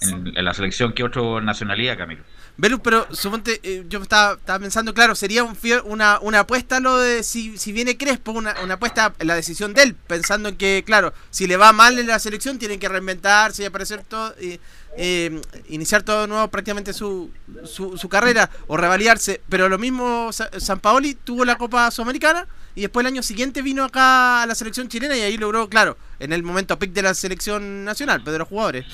[0.00, 2.22] en, la selección que otra nacionalidad, Camilo.
[2.56, 7.22] Velus, pero suponte, eh, yo estaba, pensando, claro, sería un una, una apuesta lo de
[7.22, 10.82] si, si viene Crespo, una, una apuesta en la decisión de él, pensando en que,
[10.84, 15.40] claro, si le va mal en la selección, tienen que reinventarse y aparecer todo, eh,
[15.68, 17.30] iniciar todo de nuevo prácticamente su,
[17.64, 19.40] su, su, carrera o revaliarse.
[19.48, 23.84] Pero lo mismo, San Paoli tuvo la Copa Sudamericana y después el año siguiente vino
[23.84, 27.14] acá a la selección chilena y ahí logró, claro, en el momento pic de la
[27.14, 28.86] selección nacional, pero de los jugadores.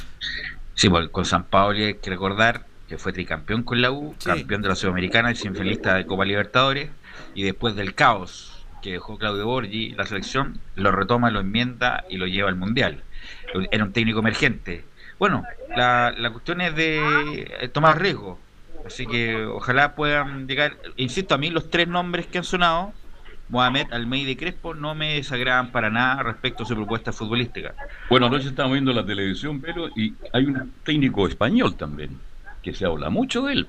[0.74, 4.62] Sí, pues, con San Paoli hay que recordar que fue tricampeón con la U, campeón
[4.62, 6.90] de la Sudamericana y semifinalista de Copa Libertadores,
[7.34, 12.16] y después del caos que dejó Claudio Borgi, la selección lo retoma, lo enmienda y
[12.16, 13.02] lo lleva al Mundial.
[13.70, 14.84] Era un técnico emergente.
[15.18, 15.42] Bueno,
[15.76, 18.38] la, la cuestión es de tomar riesgo,
[18.86, 22.94] así que ojalá puedan llegar, insisto, a mí los tres nombres que han sonado,
[23.48, 27.74] Mohamed Almeida y Crespo no me desagradan para nada respecto a su propuesta futbolística.
[28.10, 32.18] Bueno, anoche estamos viendo la televisión, pero y hay un técnico español también
[32.62, 33.68] que se habla mucho de él.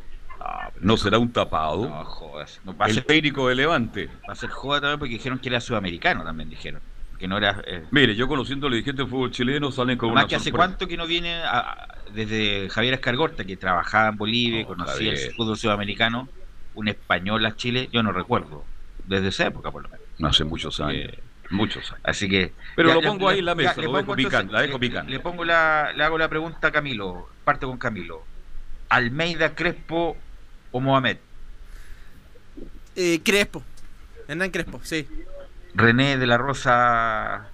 [0.81, 1.87] No, será un tapado.
[1.89, 2.61] No, jodas.
[2.87, 4.09] el técnico de Levante.
[4.27, 6.81] Va a ser joda también porque dijeron que era sudamericano también, dijeron.
[7.17, 7.61] Que no era.
[7.67, 10.51] Eh, Mire, yo conociendo a los dirigentes de fútbol chileno salen con Más que hace
[10.53, 11.41] cuánto que no viene
[12.13, 16.29] desde Javier Escargorta, que trabajaba en Bolivia, conocía el fútbol sudamericano,
[16.75, 18.63] un español a Chile, yo no recuerdo.
[19.09, 20.05] Desde esa época, por lo menos.
[20.19, 21.11] No hace muchos años.
[21.49, 21.95] Muchos.
[22.03, 22.53] Así que.
[22.75, 24.79] Pero ya, lo ya, pongo ahí en la mesa, lo dejo picante, la dejo le-
[24.79, 25.11] picante.
[25.11, 27.27] Le, pongo la, le hago la pregunta a Camilo.
[27.43, 28.23] Parto con Camilo.
[28.89, 30.15] Almeida, Crespo
[30.71, 31.17] o Mohamed.
[32.95, 33.63] Eh, Crespo.
[34.27, 35.07] Hernán Crespo, sí.
[35.73, 37.47] René de la Rosa.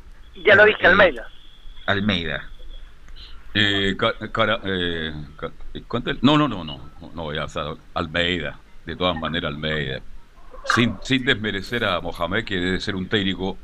[0.43, 1.27] Ya lo dije, eh, Almeida.
[1.85, 2.49] Almeida.
[3.53, 5.13] Eh, ca- cara- eh.
[6.21, 7.63] No, no, no, no, no, ya, o sea,
[7.93, 10.01] Almeida, de todas maneras Almeida.
[10.65, 13.58] Sin, sin desmerecer a Mohamed, que debe ser un técnico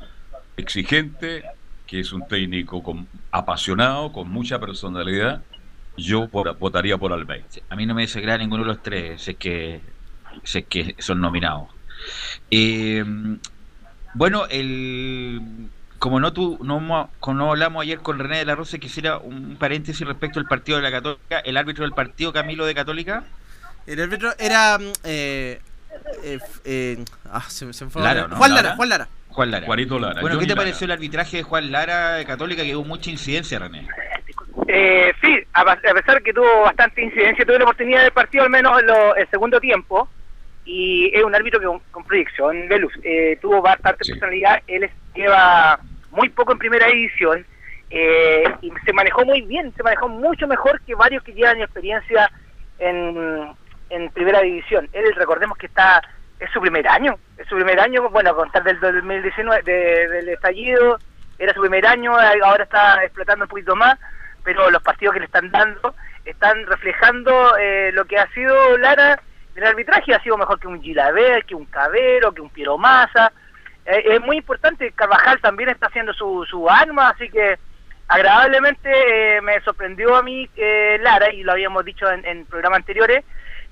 [0.55, 1.43] exigente,
[1.87, 5.41] que es un técnico con, apasionado, con mucha personalidad,
[5.97, 7.45] yo por- votaría por Almeida.
[7.69, 9.81] A mí no me desagrada ninguno de los tres, sé que,
[10.43, 11.69] sé que son nominados.
[12.49, 13.03] Eh,
[14.13, 15.41] bueno, el
[15.99, 20.05] como no tú no, no hablamos ayer con René de la Rosa, quisiera un paréntesis
[20.07, 23.23] respecto al partido de la Católica, el árbitro del partido Camilo de Católica.
[23.85, 24.77] El árbitro era.
[24.79, 25.61] mm, Eh,
[26.23, 28.01] eh, eh, ah, se, me- se me fue.
[28.01, 28.35] Lara, ¿no?
[28.35, 28.75] Juan Lara, Lara.
[28.75, 29.07] Juan Lara.
[29.29, 29.65] Juan Lara.
[29.65, 30.21] Juanito Lara.
[30.21, 30.61] Bueno, ¿qué te Lara.
[30.61, 33.87] pareció el arbitraje de Juan Lara de Católica que hubo mucha incidencia, René?
[34.67, 38.49] Eh, sí, a, a pesar que tuvo bastante incidencia, tuve la oportunidad del partido al
[38.49, 40.09] menos en lo- el segundo tiempo
[40.65, 45.79] y es un árbitro que con, con proyección, Velus, eh, tuvo bastante personalidad, él lleva
[46.11, 47.45] muy poco en primera división
[47.89, 52.29] eh, y se manejó muy bien, se manejó mucho mejor que varios que llevan experiencia
[52.79, 53.47] en,
[53.91, 54.89] en primera división.
[54.93, 56.01] Él, recordemos que está
[56.39, 60.29] es su primer año, es su primer año, bueno, a contar del 2019, de- del
[60.29, 60.99] estallido,
[61.37, 63.99] era su primer año, ahora está explotando un poquito más,
[64.43, 65.93] pero los partidos que le están dando
[66.25, 69.19] están reflejando eh, lo que ha sido Lara
[69.55, 73.31] el arbitraje, ha sido mejor que un Gilaver, que un Cabero, que un Piero Massa.
[73.85, 77.59] Eh, es muy importante, Carvajal también está haciendo su, su arma, así que
[78.07, 83.23] agradablemente eh, me sorprendió a mí eh, Lara, y lo habíamos dicho en programas anteriores,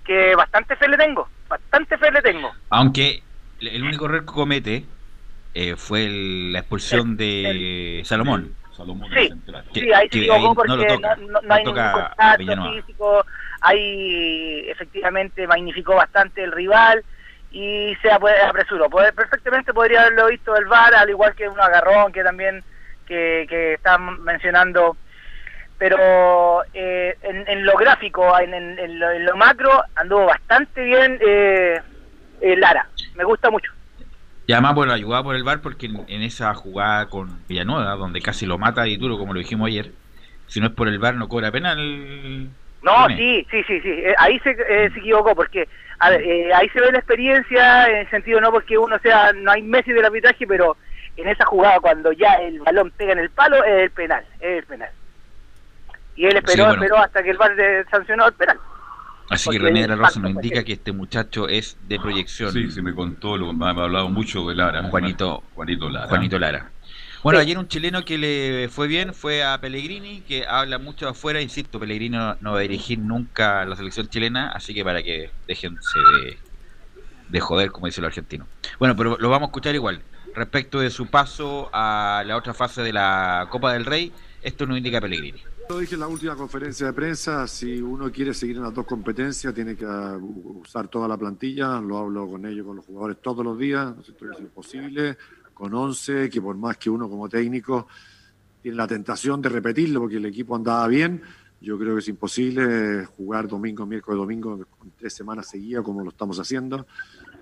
[0.09, 2.51] que bastante fe le tengo, bastante fe le tengo.
[2.71, 3.23] Aunque
[3.59, 4.85] el único error que comete
[5.53, 8.55] eh, fue el- la expulsión de Salomón.
[8.75, 9.65] Salomón Sí, central.
[9.73, 12.01] sí, ahí que ahí porque no toca, no- no no hay toca ningún
[12.47, 13.25] contacto físico,
[13.61, 17.03] ahí efectivamente magnificó bastante el rival
[17.51, 18.89] y se apre- apresuró.
[18.89, 22.63] Puede- perfectamente podría haberlo visto el VAR, al igual que un agarrón que también
[23.05, 24.97] que, que están mencionando.
[25.79, 31.81] Pero eh, en, en lo gráfico, en, lo, en lo macro, anduvo bastante bien eh,
[32.41, 32.87] eh, Lara.
[33.15, 33.71] Me gusta mucho.
[34.45, 38.45] Y además, bueno, ayudado por el VAR porque en, esa jugada con Villanueva, donde casi
[38.45, 39.91] lo mata y duro, como lo dijimos ayer,
[40.47, 42.49] si no es por el VAR no cobra penal.
[42.81, 43.89] No, sí, sí, sí, sí.
[43.89, 45.67] Eh, ahí se, eh, se equivocó porque
[45.99, 49.33] a ver, eh, ahí se ve la experiencia en el sentido no porque uno sea,
[49.33, 50.77] no hay Messi del arbitraje, pero
[51.17, 54.59] en esa jugada cuando ya el balón pega en el palo es el penal, es
[54.59, 54.89] el penal.
[56.19, 56.73] Y él esperó, Sí, bueno.
[56.83, 58.59] esperó hasta que el le sancionó el penal.
[59.29, 62.51] Así que René de la Rosa nos indica que este muchacho es de proyección.
[62.51, 64.83] Sí, sí, me contó, lo- me ha hablado mucho de Lara.
[64.89, 66.07] Juanito, Juanito Lara.
[66.07, 66.73] Juanito Lara.
[67.23, 71.39] Bueno, ayer un chileno que le fue bien fue a Pellegrini, que habla mucho afuera,
[71.39, 75.31] insisto, Pellegrini no, no va a dirigir nunca la selección chilena, así que para que
[75.47, 76.37] déjense de,
[77.29, 78.49] de joder, como dice el argentino.
[78.77, 80.03] Bueno, pero lo vamos a escuchar igual.
[80.35, 84.77] Respecto de su paso a la otra fase de la Copa del Rey, esto nos
[84.77, 85.41] indica Pellegrini.
[85.69, 88.87] Lo dije en la última conferencia de prensa, si uno quiere seguir en las dos
[88.87, 93.17] competencias tiene que uh, usar toda la plantilla, lo hablo con ellos, con los jugadores
[93.21, 95.15] todos los días, ¿no es imposible,
[95.53, 97.87] con 11, que por más que uno como técnico
[98.63, 101.21] tiene la tentación de repetirlo porque el equipo andaba bien,
[101.61, 106.09] yo creo que es imposible jugar domingo, miércoles, domingo, con tres semanas seguidas como lo
[106.09, 106.87] estamos haciendo,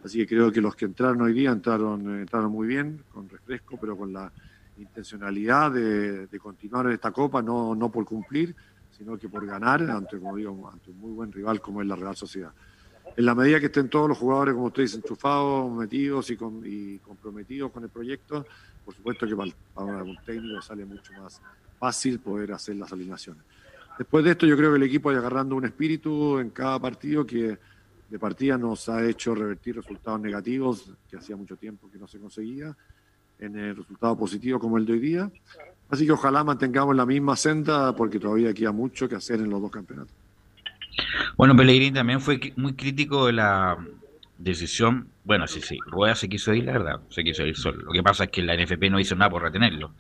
[0.04, 3.78] así que creo que los que entraron hoy día entraron, entraron muy bien, con refresco,
[3.80, 4.30] pero con la
[4.78, 8.56] intencionalidad de, continuar en esta copa, no, no por cumplir,
[8.98, 12.16] sino que por ganar ante, como digo, un muy buen rival como es la Real
[12.16, 12.52] Sociedad.
[13.16, 17.84] En la medida que estén todos los jugadores, como ustedes, enchufados, metidos y, comprometidos con
[17.84, 18.46] el proyecto,
[18.84, 19.36] por supuesto que
[19.74, 21.42] para un técnico sale mucho más
[21.80, 23.44] fácil poder hacer las alineaciones.
[23.98, 27.26] Después de esto, yo creo que el equipo va agarrando un espíritu en cada partido
[27.26, 27.58] que
[28.10, 32.20] de partida nos ha hecho revertir resultados negativos que hacía mucho tiempo que no se
[32.20, 32.76] conseguía
[33.40, 35.32] en el resultado positivo como el de hoy día.
[35.90, 39.62] Así que ojalá mantengamos la misma senda porque todavía queda mucho que hacer en los
[39.62, 40.14] dos campeonatos.
[41.38, 43.78] Bueno, Pellegrini también fue muy crítico de la
[44.38, 45.08] decisión.
[45.24, 47.84] Bueno, sí, sí, Rueda se quiso ir, la verdad, se quiso ir solo.
[47.84, 49.94] Lo que pasa es que la NFP no hizo nada por retenerlo.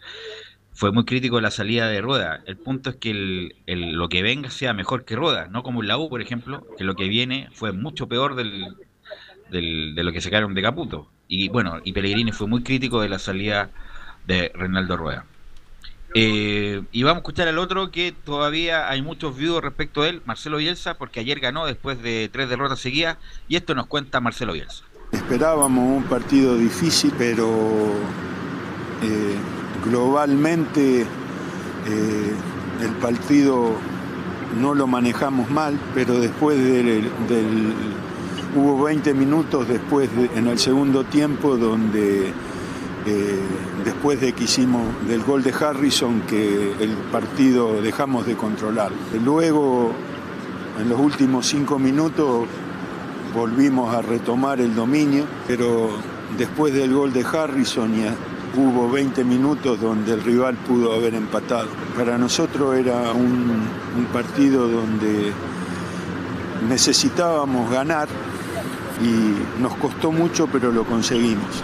[0.73, 2.43] Fue muy crítico de la salida de Rueda.
[2.45, 5.81] El punto es que el, el- lo que venga sea mejor que Rueda, no como
[5.81, 8.75] en la U, por ejemplo, que lo que viene fue mucho peor del,
[9.49, 11.09] del- de lo que sacaron de Caputo.
[11.27, 13.69] Y bueno, y Pellegrini fue muy crítico de la salida
[14.25, 15.25] de Reinaldo Rueda.
[16.13, 20.21] Eh, y vamos a escuchar al otro que todavía hay muchos vivos respecto a él,
[20.25, 24.53] Marcelo Bielsa, porque ayer ganó después de tres derrotas seguidas, y esto nos cuenta Marcelo
[24.53, 24.83] Bielsa.
[25.11, 27.47] Esperábamos un partido difícil, pero
[29.03, 29.35] eh,
[29.85, 32.33] globalmente eh,
[32.81, 33.75] el partido
[34.59, 37.09] no lo manejamos mal, pero después del,
[38.57, 42.27] hubo 20 minutos después en el segundo tiempo donde
[43.05, 43.39] eh,
[43.85, 48.91] después de que hicimos del gol de Harrison que el partido dejamos de controlar.
[49.23, 49.91] Luego
[50.81, 52.47] en los últimos cinco minutos
[53.33, 55.89] volvimos a retomar el dominio, pero
[56.37, 57.91] después del gol de Harrison
[58.55, 61.67] hubo 20 minutos donde el rival pudo haber empatado.
[61.95, 63.77] Para nosotros era un,
[64.11, 65.31] partido donde
[66.67, 68.07] necesitábamos ganar
[69.01, 71.63] y nos costó mucho, pero lo conseguimos.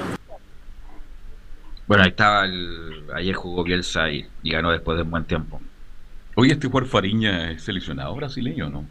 [1.87, 5.61] Bueno, ahí estaba, el, ayer jugó Bielsa y, ganó después de un buen tiempo.
[6.35, 8.85] Hoy este jugador Fariña es seleccionado brasileño, ¿no?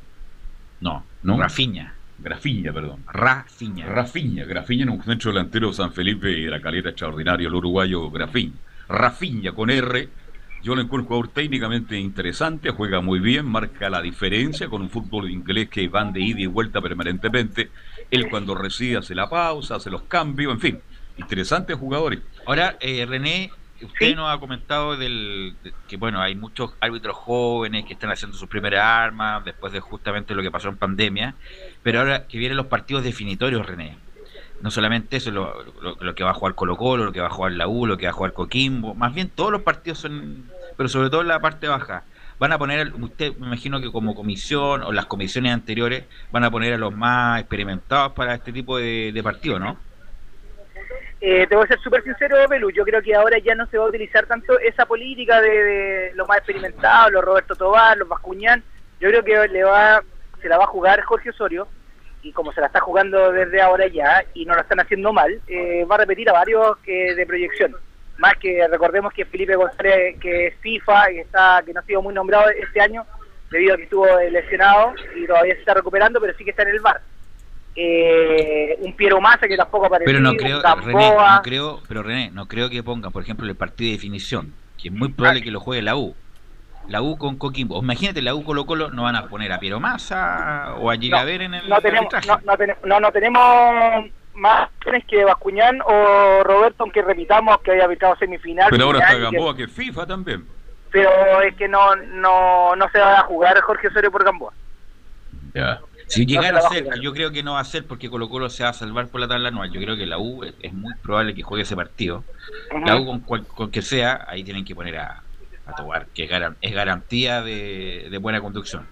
[0.80, 1.38] No, no.
[1.38, 1.94] Rafiña.
[2.18, 3.02] Grafiña, perdón.
[3.12, 3.86] Rafiña.
[3.86, 4.44] Rafiña.
[4.44, 8.54] Grafiña en un centro delantero San Felipe y de la caleta extraordinario, el uruguayo Grafiña.
[8.88, 10.08] Rafiña con R.
[10.62, 14.90] Yo lo encuentro un jugador técnicamente interesante, juega muy bien, marca la diferencia con un
[14.90, 17.70] fútbol inglés que van de ida y vuelta permanentemente.
[18.12, 20.80] Él cuando recibe hace la pausa, hace los cambios, en fin.
[21.16, 22.20] Interesantes jugadores.
[22.46, 25.56] Ahora, eh, René, usted nos ha comentado del
[25.88, 30.34] que bueno hay muchos árbitros jóvenes que están haciendo sus primeras armas después de justamente
[30.34, 31.34] lo que pasó en pandemia
[31.82, 33.96] pero ahora que vienen los partidos definitorios René
[34.60, 35.64] no solamente eso lo,
[36.00, 37.98] lo, que va a jugar Colo Colo lo que va a jugar la U lo
[37.98, 41.28] que va a jugar Coquimbo más bien todos los partidos son pero sobre todo en
[41.28, 42.04] la parte baja
[42.42, 46.50] van a poner usted me imagino que como comisión o las comisiones anteriores van a
[46.50, 49.76] poner a los más experimentados para este tipo de, de partidos no
[51.20, 53.78] eh, te voy a ser súper sincero, Pelu, yo creo que ahora ya no se
[53.78, 58.60] va a utilizar tanto esa política de, los más experimentados, los Roberto Tobar, los Bascuñán.
[58.98, 60.02] Yo creo que le va,
[60.40, 61.68] se la va a jugar Jorge Osorio,
[62.24, 65.40] y como se la está jugando desde ahora ya, y no lo están haciendo mal,
[65.46, 67.76] eh, va a repetir a varios que de proyección.
[68.22, 72.00] Más que recordemos que Felipe González, que es FIFA, que, está, que no ha sido
[72.02, 73.04] muy nombrado este año,
[73.50, 76.68] debido a que estuvo lesionado y todavía se está recuperando, pero sí que está en
[76.68, 77.00] el bar
[77.74, 80.06] eh, un Piero Massa que tampoco apareció.
[80.06, 83.56] Pero no creo, René, no creo, pero René, no creo que pongan, por ejemplo, el
[83.56, 86.14] partido de definición, que es muy probable que lo juegue la U.
[86.88, 87.80] La U con Coquimbo.
[87.80, 91.42] Imagínate, la U Colo Colo no van a poner a Piero Massa o a Gigaver
[91.42, 92.12] en el no tenemos,
[92.84, 94.04] no, no, tenemos
[94.34, 94.70] más
[95.08, 98.68] que Bascuñán o Roberto, aunque repitamos que haya habitado semifinal.
[98.70, 100.46] Pero ahora está Gamboa, que, FIFA también.
[100.90, 104.52] Pero es que no, no, no se va a jugar Jorge Osorio por Gamboa.
[105.54, 105.80] Ya.
[106.06, 108.64] Si llegara a ser, yo creo que no va a ser porque Colo Colo se
[108.64, 109.70] va a salvar por la tabla anual.
[109.70, 112.24] Yo creo que la U es, muy probable que juegue ese partido.
[112.84, 115.22] La U con, con, que sea, ahí tienen que poner a,
[115.66, 118.86] a que es, garantía de, buena conducción.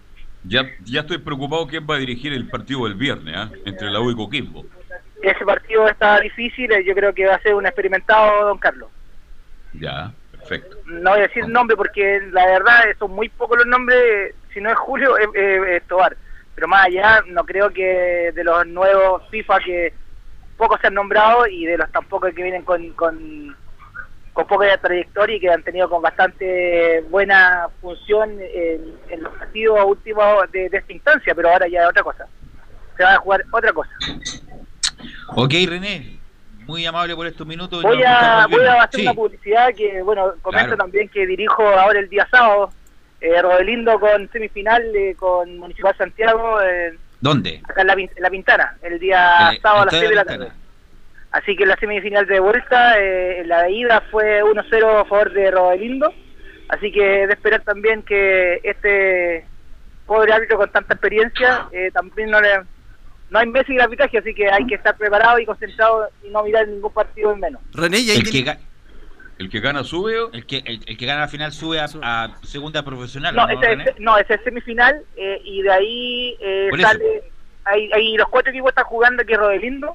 [0.44, 3.50] Ya, ya estoy preocupado quién va a dirigir el partido del viernes, ¿ah?
[3.66, 4.64] entre la U y Coquimbo.
[5.22, 8.90] Ese partido está difícil, yo creo que va a ser un experimentado don Carlos.
[9.74, 10.78] Ya, perfecto.
[10.86, 14.70] No voy a decir nombre porque la verdad son muy pocos los nombres, si no
[14.70, 16.16] es Julio, es, es Tobar
[16.60, 19.94] pero más allá no creo que de los nuevos FIFA que
[20.58, 23.56] pocos se han nombrado y de los tampoco que vienen con, con,
[24.34, 30.52] con poca trayectoria y que han tenido con bastante buena función en, los partidos últimos
[30.52, 32.26] de, esta instancia, pero ahora ya es otra cosa.
[32.94, 33.90] Se va a jugar otra cosa.
[35.28, 36.18] Ok, René,
[36.66, 37.82] muy amable por estos minutos.
[37.82, 42.08] Voy, a, voy a, hacer una publicidad que, bueno, comento también que dirijo ahora el
[42.08, 42.70] día sábado
[43.20, 46.60] eh, Rodelindo con semifinal eh, con Municipal Santiago.
[46.62, 47.60] Eh, ¿Dónde?
[47.68, 50.48] Acá en la, la, Pintana, el día sábado a las 6 de la tarde.
[51.32, 55.50] Así que la semifinal de vuelta, eh, la de ida fue 1-0 a favor de
[55.50, 56.12] Rodelindo.
[56.68, 59.44] Así que de esperar también que este
[60.06, 62.48] pobre árbitro con tanta experiencia eh, también no le,
[63.30, 66.42] no hay Messi y arbitraje, así que hay que estar preparado y concentrado y no
[66.42, 67.62] mirar ningún partido en menos.
[67.72, 68.58] René, ¿y el, que,
[69.38, 70.16] ¿El que gana sube?
[70.32, 73.34] El que, el, que gana la final sube a, segunda profesional.
[73.34, 73.46] No,
[73.98, 77.22] ¿no, ese, es semifinal eh, y de ahí eh, sale.
[77.64, 79.92] Ahí, los cuatro equipos están jugando es Rodelindo,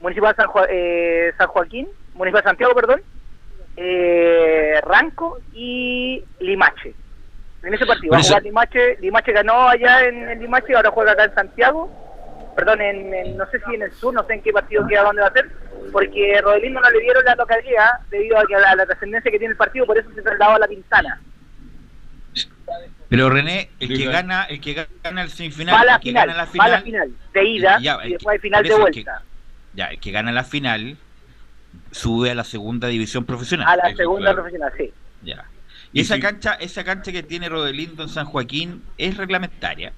[0.00, 3.00] Municipal San, eh, San Joaquín, Municipal Santiago, perdón,
[4.82, 6.92] Ranco y Limache.
[7.62, 8.98] En ese partido va a jugar Limache.
[9.00, 12.04] Limache ganó allá en, en Limache, ahora juega acá en Santiago
[12.54, 15.22] perdón, en, no sé si en el sur, no sé en qué partido queda dónde
[15.22, 15.50] va a ser,
[15.92, 19.52] porque Rodelindo no le dieron la localidad debido a, que a la, trascendencia que tiene
[19.52, 21.20] el partido, por eso se trasladó a la Pintana.
[23.08, 26.82] Pero René, el que gana, el que gana el semifinal, el que gana la final,
[26.82, 29.22] final de ida y, después hay final de vuelta.
[29.74, 30.96] ya, el que gana la final
[31.90, 33.68] sube a la segunda división profesional.
[33.68, 34.92] A la segunda profesional, sí.
[35.22, 35.44] Ya.
[35.92, 39.92] Y, esa cancha, esa cancha que tiene Rodelindo en San Joaquín es reglamentaria.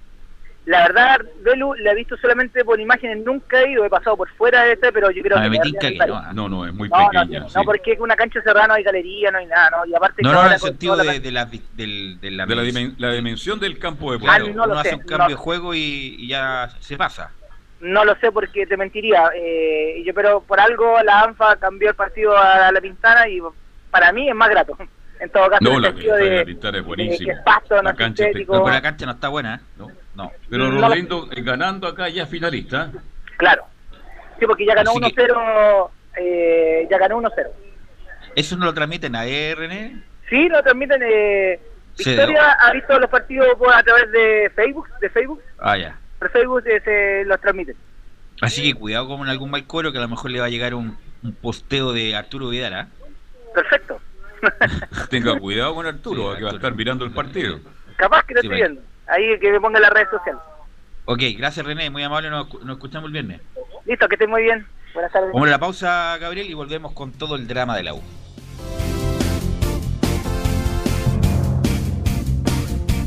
[0.67, 4.29] La verdad, Belu, la he visto solamente por imágenes, nunca he ido, he pasado por
[4.31, 5.97] fuera de este, pero yo creo Ah, que...
[6.09, 6.33] no.
[6.33, 7.39] No, no, es muy No, pequeña.
[7.41, 7.59] no, sí.
[7.65, 9.87] porque es una cancha cerrada, no hay galería, no hay nada, ¿no?
[9.87, 12.91] Y aparte No, no, en el sentido de, de la, de la, De la, dimensión.
[12.91, 14.55] dimen- la dimensión del campo de Ah, juego.
[14.57, 15.29] no lo Uno sé, hace un cambio no.
[15.29, 17.31] de juego y, y ya se pasa.
[17.79, 19.31] No lo sé porque te mentiría.
[19.37, 23.41] Eh, yo, pero por algo la ANFA cambió el partido a la Pintana y
[23.93, 24.77] para mí es más grato.
[25.21, 27.33] En todo caso, No, el la sentido Pintana- de, la Pintana es buenísima.
[27.35, 28.55] La es cancha es sintético.
[28.57, 29.61] No, pero la cancha no está buena, ¿eh?
[29.79, 30.33] No, no.
[30.51, 32.91] Pero No la- Rodendo eh, ganando acá ya es finalista.
[33.37, 33.65] Claro.
[34.39, 35.91] Sí, porque ya ganó Así que- 1-0.
[36.19, 37.49] Eh, ya ganó 1-0.
[38.35, 40.03] ¿Eso no lo transmiten a René?
[40.29, 41.01] Sí, lo transmiten.
[41.05, 41.61] Eh,
[41.99, 45.41] Sí, Victoria ha visto los partidos por, a través de Facebook, de Facebook.
[45.59, 45.99] Ah, ya.
[46.19, 47.75] Por Facebook eh, se los transmiten.
[48.43, 50.75] Así que cuidado con algún mal coro que a lo mejor le va a llegar
[50.75, 52.89] un, un posteo de Arturo Vidal, ¿ah?
[53.55, 53.99] Perfecto.
[55.09, 57.61] Tenga cuidado con Arturo, que va a estar mirando el partido.
[57.97, 58.83] Capaz que lo Sí, estoy viendo.
[59.07, 60.41] Ahí que me ponga en las redes sociales.
[61.05, 63.41] Ok, gracias René, muy amable, nos, nos escuchamos el viernes.
[63.85, 64.67] Listo, que estés muy bien.
[64.93, 65.31] Buenas tardes.
[65.33, 68.03] Vamos a la pausa, Gabriel, y volvemos con todo el drama de la U.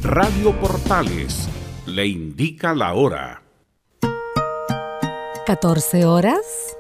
[0.04, 1.50] Radio Portales
[1.86, 3.41] le indica la hora.
[5.45, 6.78] 14 horas,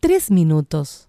[0.00, 1.08] 3 minutos.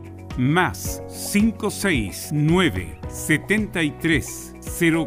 [0.37, 1.01] más
[1.31, 4.53] 569 73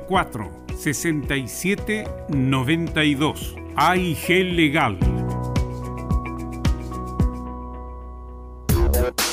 [0.09, 4.99] 04 67 92 AIG Legal.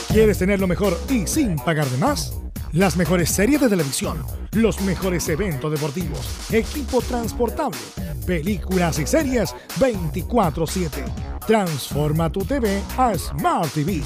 [0.09, 2.37] ¿Quieres tener lo mejor y sin pagar de más?
[2.73, 4.23] Las mejores series de televisión,
[4.53, 7.79] los mejores eventos deportivos, equipo transportable,
[8.25, 11.03] películas y series 24/7.
[11.45, 14.01] Transforma tu TV a Smart TV.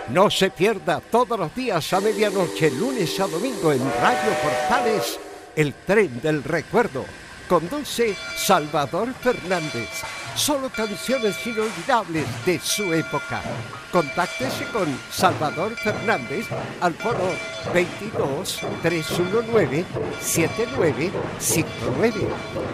[0.10, 5.20] No se pierda todos los días a medianoche, lunes a domingo en Radio Portales,
[5.56, 7.06] el tren del recuerdo.
[7.48, 9.90] Conduce Salvador Fernández.
[10.36, 13.42] Solo canciones inolvidables de su época.
[13.92, 16.48] Contáctese con Salvador Fernández
[16.82, 17.30] al foro
[17.72, 19.86] 22 319
[20.20, 22.28] 7959.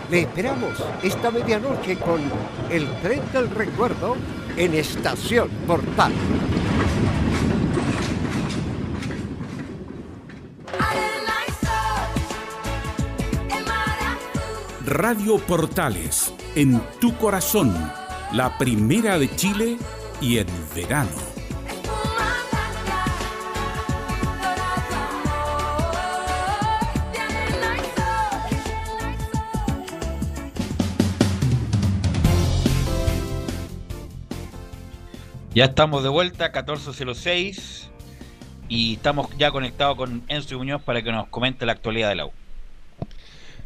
[0.09, 2.21] Le esperamos esta medianoche con
[2.69, 4.15] el tren del recuerdo
[4.55, 6.13] en Estación Portal.
[14.89, 17.71] Radio Portales, en tu corazón,
[18.33, 19.77] la primera de Chile
[20.19, 21.11] y en verano.
[35.53, 37.91] Ya estamos de vuelta, 1406,
[38.67, 42.29] y estamos ya conectados con Enzo Muñoz para que nos comente la actualidad de la.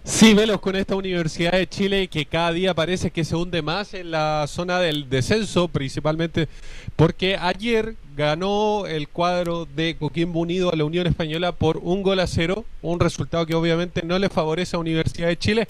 [0.05, 3.93] Sí, velos con esta Universidad de Chile que cada día parece que se hunde más
[3.93, 6.49] en la zona del descenso, principalmente
[6.97, 12.19] porque ayer ganó el cuadro de Coquimbo Unido a la Unión Española por un gol
[12.19, 15.67] a cero, un resultado que obviamente no le favorece a Universidad de Chile.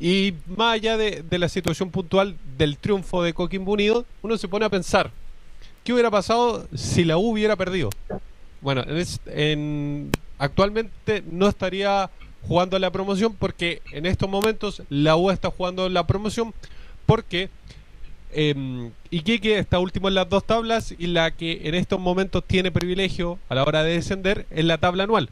[0.00, 4.64] Y más allá de, la situación puntual del triunfo de Coquimbo Unido, uno se pone
[4.66, 5.10] a pensar,
[5.82, 7.90] ¿qué hubiera pasado si la U hubiera perdido?
[8.60, 12.10] Bueno, es- en- actualmente no estaría
[12.46, 16.54] jugando la promoción porque en estos momentos la U está jugando la promoción
[17.06, 17.48] porque
[18.32, 22.70] eh, Iquique está último en las dos tablas y la que en estos momentos tiene
[22.70, 25.30] privilegio a la hora de descender es la tabla anual.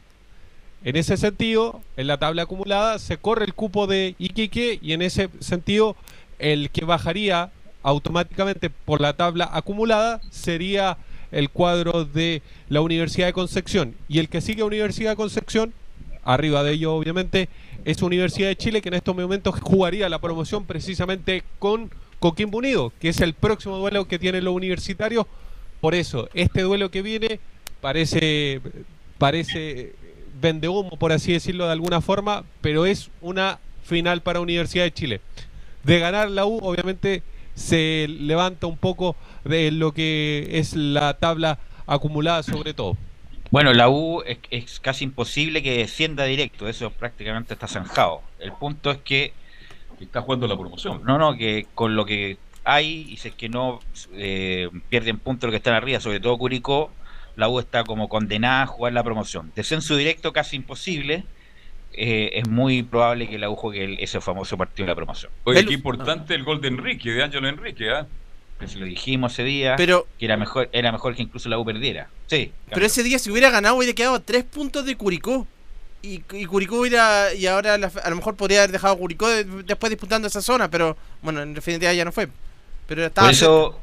[0.85, 5.01] En ese sentido, en la tabla acumulada se corre el cupo de Iquique y en
[5.01, 5.95] ese sentido
[6.39, 7.51] el que bajaría
[7.83, 10.97] automáticamente por la tabla acumulada sería
[11.31, 15.73] el cuadro de la Universidad de Concepción y el que sigue a Universidad de Concepción
[16.23, 17.49] arriba de ello obviamente
[17.85, 22.93] es Universidad de Chile que en estos momentos jugaría la promoción precisamente con Coquimbo Unido,
[22.99, 25.25] que es el próximo duelo que tienen los universitarios.
[25.81, 27.39] Por eso, este duelo que viene
[27.81, 28.61] parece
[29.17, 29.93] parece
[30.41, 34.93] vende humo, por así decirlo de alguna forma, pero es una final para Universidad de
[34.93, 35.21] Chile.
[35.83, 37.23] De ganar la U, obviamente
[37.55, 42.97] se levanta un poco de lo que es la tabla acumulada sobre todo.
[43.53, 48.23] Bueno, la U es, es casi imposible que descienda directo, eso prácticamente está zanjado.
[48.39, 49.31] El punto es que...
[50.01, 51.03] está jugando la promoción.
[51.05, 53.79] No, no, que con lo que hay, y si es que no
[54.13, 56.89] eh, pierden puntos los que están arriba, sobre todo Curicó,
[57.35, 59.51] la U está como condenada a jugar la promoción.
[59.55, 61.23] Descenso directo casi imposible,
[61.93, 65.31] eh, es muy probable que la U juegue el- ese famoso partido de la promoción.
[65.43, 68.07] Oye, qué importante el gol de Enrique, de Ángelo Enrique, ¿ah?
[68.65, 71.57] Que se lo dijimos ese día, Pero- que era mejor, era mejor que incluso la
[71.57, 72.09] U perdiera.
[72.27, 72.51] Sí.
[72.71, 75.47] Pero ese día si hubiera ganado hubiera quedado a tres puntos de Curicó.
[76.01, 77.33] Y, y Curicó hubiera.
[77.33, 80.41] Y ahora la- a lo mejor podría haber dejado a Curicó de- después disputando esa
[80.41, 82.27] zona, pero bueno, en definitiva ya no fue.
[82.87, 83.79] Pero estaba Por eso,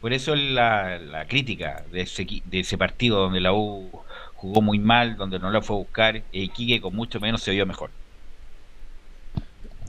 [0.00, 3.90] por eso la, la crítica de ese, de ese partido donde la U
[4.34, 7.50] jugó muy mal, donde no la fue a buscar, y Iquique con mucho menos se
[7.50, 7.90] vio mejor.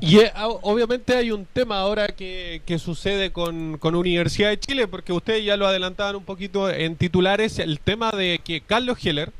[0.01, 4.87] Y eh, obviamente hay un tema ahora que, que sucede con, con Universidad de Chile,
[4.87, 9.31] porque ustedes ya lo adelantaban un poquito en titulares, el tema de que Carlos Heller,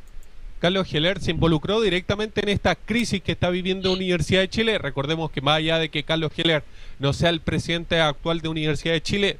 [0.59, 4.77] Carlos Heller se involucró directamente en esta crisis que está viviendo Universidad de Chile.
[4.77, 6.63] Recordemos que más allá de que Carlos Heller
[6.99, 9.37] no sea el presidente actual de Universidad de Chile,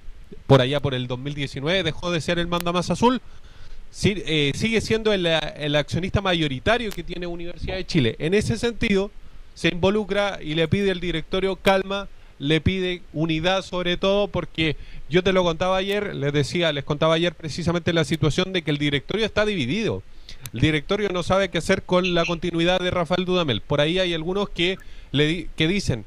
[0.47, 3.21] por allá por el 2019 dejó de ser el mandamás azul,
[3.91, 8.15] sí, eh, sigue siendo el, el accionista mayoritario que tiene Universidad de Chile.
[8.17, 9.11] En ese sentido,
[9.53, 12.07] se involucra y le pide al directorio calma,
[12.39, 14.75] le pide unidad sobre todo porque
[15.09, 18.71] yo te lo contaba ayer, les decía, les contaba ayer precisamente la situación de que
[18.71, 20.01] el directorio está dividido.
[20.53, 23.61] El directorio no sabe qué hacer con la continuidad de Rafael Dudamel.
[23.61, 24.77] Por ahí hay algunos que
[25.11, 26.05] le que dicen,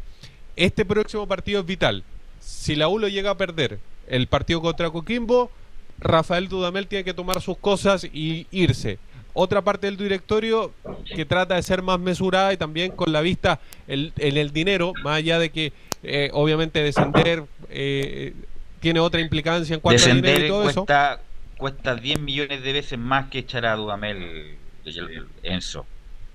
[0.57, 2.03] este próximo partido es vital.
[2.41, 3.79] Si la U lo llega a perder,
[4.09, 5.51] el partido contra Coquimbo,
[5.99, 8.99] Rafael Dudamel tiene que tomar sus cosas y irse.
[9.35, 10.73] Otra parte del directorio
[11.15, 14.95] que trata de ser más mesurada y también con la vista el- en el dinero,
[15.03, 15.73] más allá de que
[16.05, 18.33] eh, obviamente descender eh,
[18.81, 20.81] tiene otra implicancia en cuanto a dinero Descender y todo eso.
[20.87, 21.21] cuesta,
[21.57, 25.85] cuesta 10 millones de veces más que echar a Dudamel el- Enzo.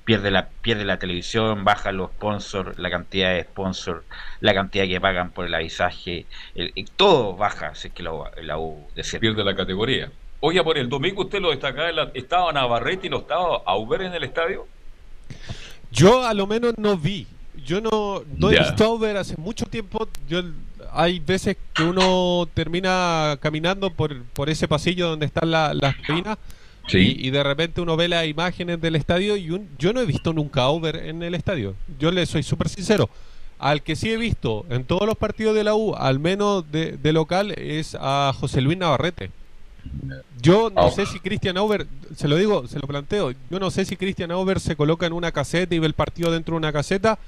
[0.06, 4.04] Pierde la, pierde la televisión, baja los sponsors, la cantidad de sponsors,
[4.40, 6.26] la cantidad que pagan por el avisaje,
[6.56, 9.20] el- el- todo baja si es que la, U- la U desciende.
[9.28, 10.12] Pierde la categoría.
[10.42, 14.24] Oye, por el domingo usted lo destacaba, estaba Navarrete y no estaba Auber en el
[14.24, 14.68] estadio.
[15.92, 17.28] Yo a lo menos no vi.
[17.66, 20.08] Yo no, no he visto a Uber hace mucho tiempo.
[20.28, 20.42] Yo
[20.94, 26.38] hay veces que uno termina caminando por, por ese pasillo donde están la- las cabinas
[26.88, 27.16] Sí.
[27.20, 30.06] y, y de repente uno ve las imágenes del estadio y un- yo no he
[30.06, 31.76] visto nunca a Uber en el estadio.
[32.00, 33.10] Yo le soy súper sincero.
[33.60, 36.94] Al que sí he visto en todos los partidos de la U, al menos de,
[36.98, 39.30] de local, es a José Luis Navarrete.
[40.42, 40.92] Yo no Ah.
[40.92, 41.86] sé si Cristian Auber,
[42.16, 45.14] se lo digo, se lo planteo, yo no sé si Cristian Auber se coloca en
[45.14, 47.20] una caseta y ve el partido dentro de una caseta,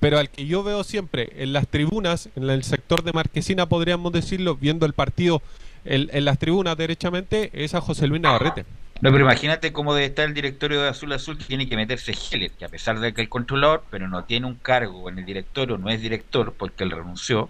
[0.00, 4.12] pero al que yo veo siempre en las tribunas, en el sector de Marquesina podríamos
[4.12, 5.42] decirlo, viendo el partido
[5.84, 8.64] en, en las tribunas derechamente, es a José Luis Navarrete.
[9.00, 12.12] No, pero imagínate cómo debe estar el directorio de Azul Azul que tiene que meterse
[12.32, 15.24] Heller, que a pesar de que el controlador, pero no tiene un cargo en el
[15.24, 17.48] directorio, no es director porque él renunció.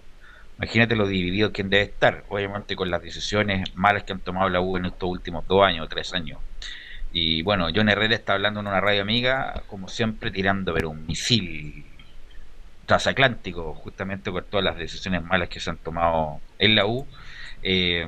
[0.59, 4.59] Imagínate lo dividido que debe estar, obviamente con las decisiones malas que han tomado la
[4.59, 6.37] U en estos últimos dos años o tres años.
[7.13, 11.07] Y bueno, John Herrera está hablando en una radio amiga, como siempre, tirando pero un
[11.07, 11.85] misil
[12.85, 17.07] transatlántico, justamente por todas las decisiones malas que se han tomado en la U.
[17.63, 18.05] Eh,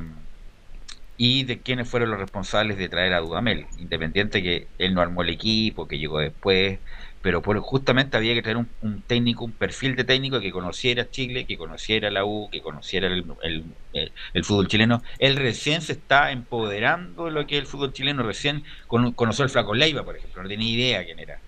[1.16, 5.22] y de quiénes fueron los responsables de traer a Dudamel, independiente que él no armó
[5.22, 6.80] el equipo, que llegó después,
[7.22, 11.10] pero por, justamente había que tener un, un técnico, un perfil de técnico que conociera
[11.10, 15.02] Chile, que conociera la U, que conociera el, el- el- el fútbol chileno.
[15.20, 19.44] Él recién se está empoderando de lo que es el fútbol chileno, recién con- conoció
[19.44, 21.44] al Flaco Leiva, por ejemplo, no tenía idea quién era.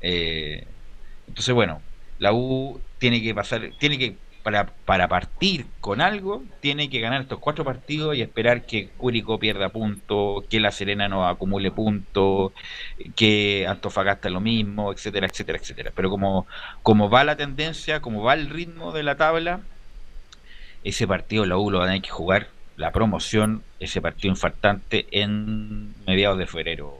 [0.00, 0.74] Eh,
[1.26, 1.86] entonces, bueno,
[2.18, 7.20] la U tiene que pasar, tiene que, para, para partir con algo, tiene que ganar
[7.20, 12.52] estos cuatro partidos y esperar que Curicó pierda puntos, que La Serena no acumule puntos,
[13.14, 15.92] que Antofagasta lo mismo, etcétera, etcétera, etcétera.
[15.94, 16.46] Pero como,
[16.82, 19.60] como va la tendencia, como va el ritmo de la tabla,
[20.82, 25.06] ese partido la U lo va a tener que jugar, la promoción, ese partido infartante
[25.10, 26.96] en mediados de febrero.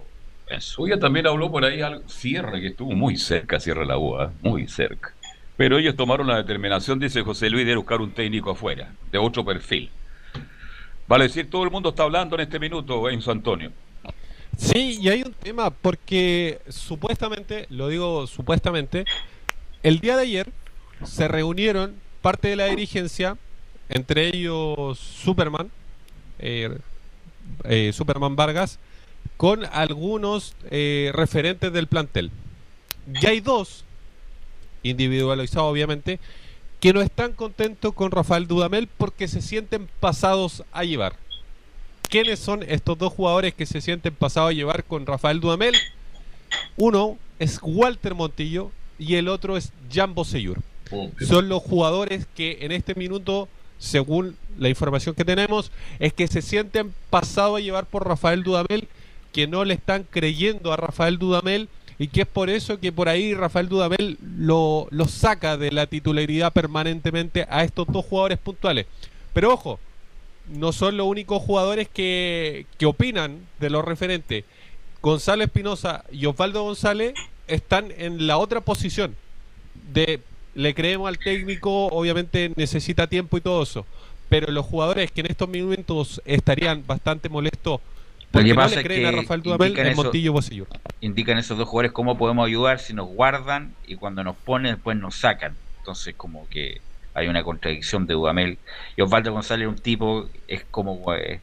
[0.76, 4.68] Hoy también habló por ahí algo, Sierra, que estuvo muy cerca, Sierra la UA, muy
[4.68, 5.14] cerca.
[5.58, 9.44] Pero ellos tomaron la determinación, dice José Luis, de buscar un técnico afuera, de otro
[9.44, 9.90] perfil.
[11.08, 13.72] Vale decir, todo el mundo está hablando en este minuto, Enzo Antonio.
[14.56, 19.04] Sí, y hay un tema porque supuestamente, lo digo supuestamente,
[19.82, 20.52] el día de ayer
[21.02, 23.36] se reunieron parte de la dirigencia,
[23.88, 25.72] entre ellos Superman,
[26.38, 26.78] eh,
[27.64, 28.78] eh, Superman Vargas,
[29.36, 32.30] con algunos eh, referentes del plantel.
[33.20, 33.84] Ya hay dos,
[34.82, 36.18] individualizados obviamente,
[36.80, 41.16] que no están contentos con Rafael Dudamel porque se sienten pasados a llevar.
[42.08, 45.74] ¿Quiénes son estos dos jugadores que se sienten pasados a llevar con Rafael Dudamel?
[46.76, 50.58] Uno es Walter Montillo y el otro es Jambo Seyur.
[51.20, 53.48] Son los jugadores que en este minuto,
[53.78, 58.88] según la información que tenemos, es que se sienten pasados a llevar por Rafael Dudamel,
[59.32, 61.68] que no le están creyendo a Rafael Dudamel
[61.98, 65.86] y que es por eso que por ahí Rafael Dudamel lo, lo saca de la
[65.86, 68.86] titularidad permanentemente a estos dos jugadores puntuales.
[69.32, 69.80] Pero ojo,
[70.48, 74.44] no son los únicos jugadores que, que opinan de los referentes.
[75.02, 77.14] Gonzalo Espinosa y Osvaldo González
[77.48, 79.16] están en la otra posición
[79.92, 80.20] de
[80.54, 83.86] le creemos al técnico, obviamente necesita tiempo y todo eso,
[84.28, 87.80] pero los jugadores que en estos momentos estarían bastante molestos
[88.32, 89.74] Lo que pasa es que a Rafael Dudamel
[91.00, 94.96] indican esos dos jugadores cómo podemos ayudar si nos guardan y cuando nos ponen después
[94.96, 95.56] nos sacan.
[95.78, 96.80] Entonces como que
[97.14, 98.58] hay una contradicción de Dudamel.
[98.96, 101.40] Y Osvaldo González es un tipo, es como eh,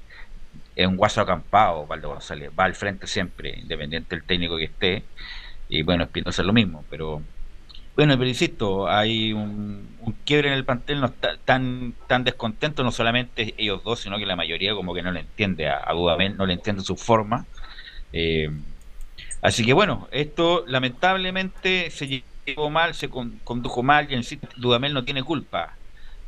[0.75, 5.03] es un guaso acampado, Osvaldo González, va al frente siempre, independiente del técnico que esté.
[5.67, 7.21] Y bueno, Espinosa es lo mismo, pero
[7.95, 12.91] bueno, pero insisto, hay un, quiebre en el plantel, no está tan, tan descontento, no
[12.91, 16.35] solamente ellos dos, sino que la mayoría como que no le entiende a, a Dudamel,
[16.37, 17.47] no le entiende su forma.
[18.11, 18.49] Eh,
[19.41, 24.93] Así que bueno, esto lamentablemente se llevó mal, se con- condujo mal, y sí Dudamel
[24.93, 25.79] no tiene culpa,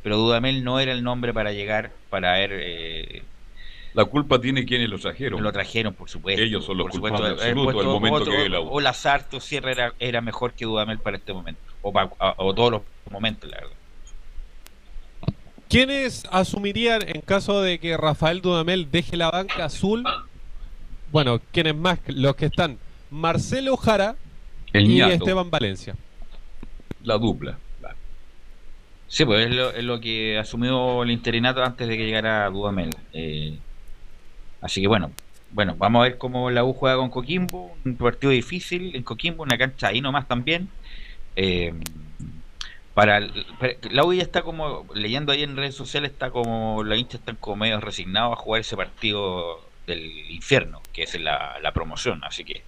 [0.02, 2.50] pero Dudamel no era el nombre para llegar, para ver...
[2.54, 3.30] eh,
[3.98, 5.42] La culpa tiene quienes lo trajeron.
[5.42, 6.40] Lo trajeron, por supuesto.
[6.40, 8.60] Ellos son los por supuesto, culpables haber absolutos puesto del momento otro- que vive la.
[8.60, 12.34] O Lazarte o Sierra era, era mejor que Dudamel para este momento, o, pa- a-
[12.36, 13.72] o todos los momentos, la verdad.
[15.68, 20.04] ¿Quiénes asumirían en caso de que Rafael Dudamel deje la banca azul?
[21.10, 21.98] Bueno, ¿quiénes más?
[22.06, 22.78] Los que están
[23.10, 24.14] Marcelo Jara
[24.72, 25.12] El y ñato.
[25.14, 25.94] Esteban Valencia.
[27.02, 27.58] La dupla.
[29.08, 32.90] Sí, pues es lo, es lo que asumió el interinato antes de que llegara Dudamel.
[33.12, 33.58] Eh,
[34.60, 35.10] así que bueno,
[35.50, 39.42] bueno, vamos a ver cómo la U juega con Coquimbo, un partido difícil en Coquimbo,
[39.42, 40.68] una cancha ahí nomás también.
[41.36, 41.72] Eh,
[42.94, 46.82] para, el- para- la U ya está como leyendo ahí en redes sociales está como
[46.82, 51.56] los hinchas están como medio resignados a jugar ese partido del infierno, que es la,
[51.62, 52.62] la promoción, así que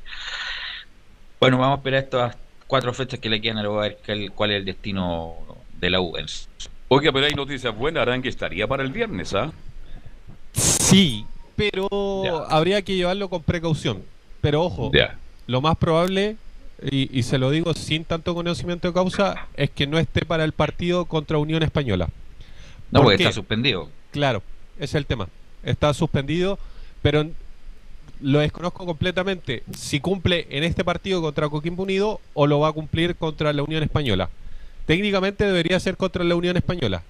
[1.40, 2.36] bueno, vamos a esperar estas
[2.66, 5.34] cuatro fechas que le quedan a ver cuál, cuál es el destino
[5.72, 6.14] de la U.
[6.88, 9.50] Oiga, pero hay noticias buenas, Arangue estaría para el viernes, ¿ah?
[10.52, 11.24] Sí,
[11.60, 14.02] pero habría que llevarlo con precaución.
[14.40, 14.90] Pero ojo,
[15.46, 16.36] lo más probable,
[16.82, 20.44] y, y se lo digo sin tanto conocimiento de causa, es que no esté para
[20.44, 22.08] el partido contra Unión Española.
[22.90, 23.22] No, ¿Por porque qué?
[23.24, 23.88] está suspendido.
[24.10, 24.42] Claro,
[24.76, 25.28] ese es el tema.
[25.62, 26.58] Está suspendido,
[27.02, 27.26] pero
[28.22, 32.72] lo desconozco completamente si cumple en este partido contra Coquimbo Unido o lo va a
[32.72, 34.30] cumplir contra la Unión Española.
[34.86, 37.02] Técnicamente debería ser contra la Unión Española,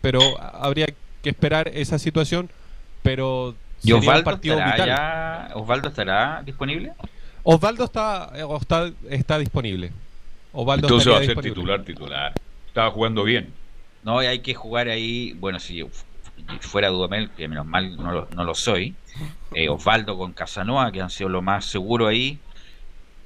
[0.00, 0.86] pero habría
[1.22, 2.48] que esperar esa situación,
[3.02, 4.88] pero ¿Y sería un Osvaldo partido estará, vital.
[4.88, 6.92] ya- ¿Osvaldo estará disponible?
[7.42, 9.92] Osvaldo está, eh, está, está disponible.
[10.52, 11.54] Osvaldo Entonces va a ser disponible.
[11.54, 12.32] titular, titular.
[12.66, 13.52] Estaba jugando bien.
[14.02, 15.84] No, y hay que jugar ahí, bueno, si
[16.60, 18.94] fuera Dudamel, que menos mal no lo, no lo soy,
[19.54, 22.38] eh, Osvaldo con Casanova, que han sido lo más seguro ahí.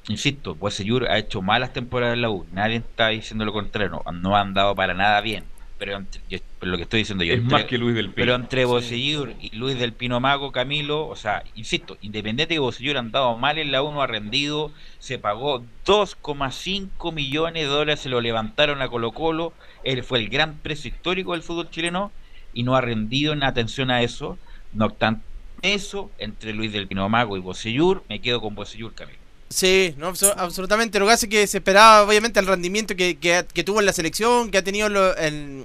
[0.08, 4.02] Insisto, pues Seyur ha hecho malas temporadas en la U, nadie está diciendo lo contrario,
[4.04, 5.44] no, no han dado para nada bien.
[5.81, 7.33] Pero, entre- yo- lo que estoy diciendo yo.
[7.33, 8.14] Es entre- más que Luis del Pino.
[8.16, 8.66] Pero entre Sí.
[8.66, 13.37] Bocellur y Luis del Pino Mago, Camilo, o sea, insisto, independiente que Bocellur han dado
[13.39, 18.83] mal en la 1, ha rendido, se pagó 2,5 millones de dólares, se lo levantaron
[18.83, 19.53] a Colo Colo,
[19.83, 22.12] él fue el gran precio histórico del fútbol chileno
[22.53, 24.39] y no ha rendido en atención a eso.
[24.72, 25.22] No obstante
[25.62, 29.19] eso, entre Luis del Pino Mago y Bocellur, me quedo con Bocellur, Camilo.
[29.51, 31.01] Sí, no, abso- absolutamente.
[31.01, 33.92] Lo que hace que se esperaba, obviamente, el rendimiento que, que, que tuvo en la
[33.92, 34.86] selección, que ha tenido
[35.18, 35.64] en,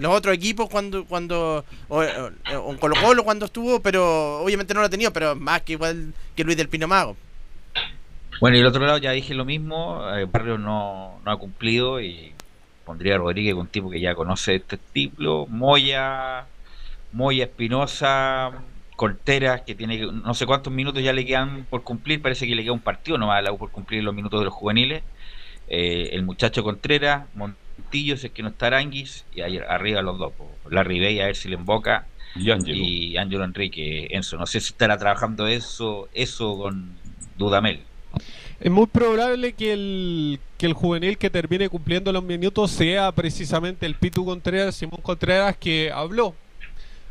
[0.00, 4.86] los otros equipos cuando, cuando o, en Colo Colo cuando estuvo, pero obviamente no lo
[4.86, 7.16] ha tenido, pero más que igual que Luis del Pino Mago.
[8.40, 12.00] Bueno, y el otro lado ya dije lo mismo, eh, Barrios no, no ha cumplido
[12.00, 12.32] y
[12.84, 16.46] pondría a Rodríguez, un tipo que ya conoce este estilo, Moya,
[17.12, 18.52] Moya Espinosa,
[18.96, 22.62] Colteras, que tiene no sé cuántos minutos ya le quedan por cumplir, parece que le
[22.62, 25.02] queda un partido nomás a la U por cumplir los minutos de los juveniles.
[25.68, 30.18] Eh, el muchacho Contreras, Montillo, si es que no está Aranguis, y ahí arriba los
[30.18, 32.76] dos, po, Larry Bay, a ver si le emboca, y Ángelo.
[32.76, 34.36] y Ángelo Enrique, Enzo.
[34.36, 36.96] No sé si estará trabajando eso, eso con
[37.36, 37.80] Dudamel.
[38.60, 43.86] Es muy probable que el, que el juvenil que termine cumpliendo los minutos sea precisamente
[43.86, 46.34] el Pitu Contreras, Simón Contreras, que habló.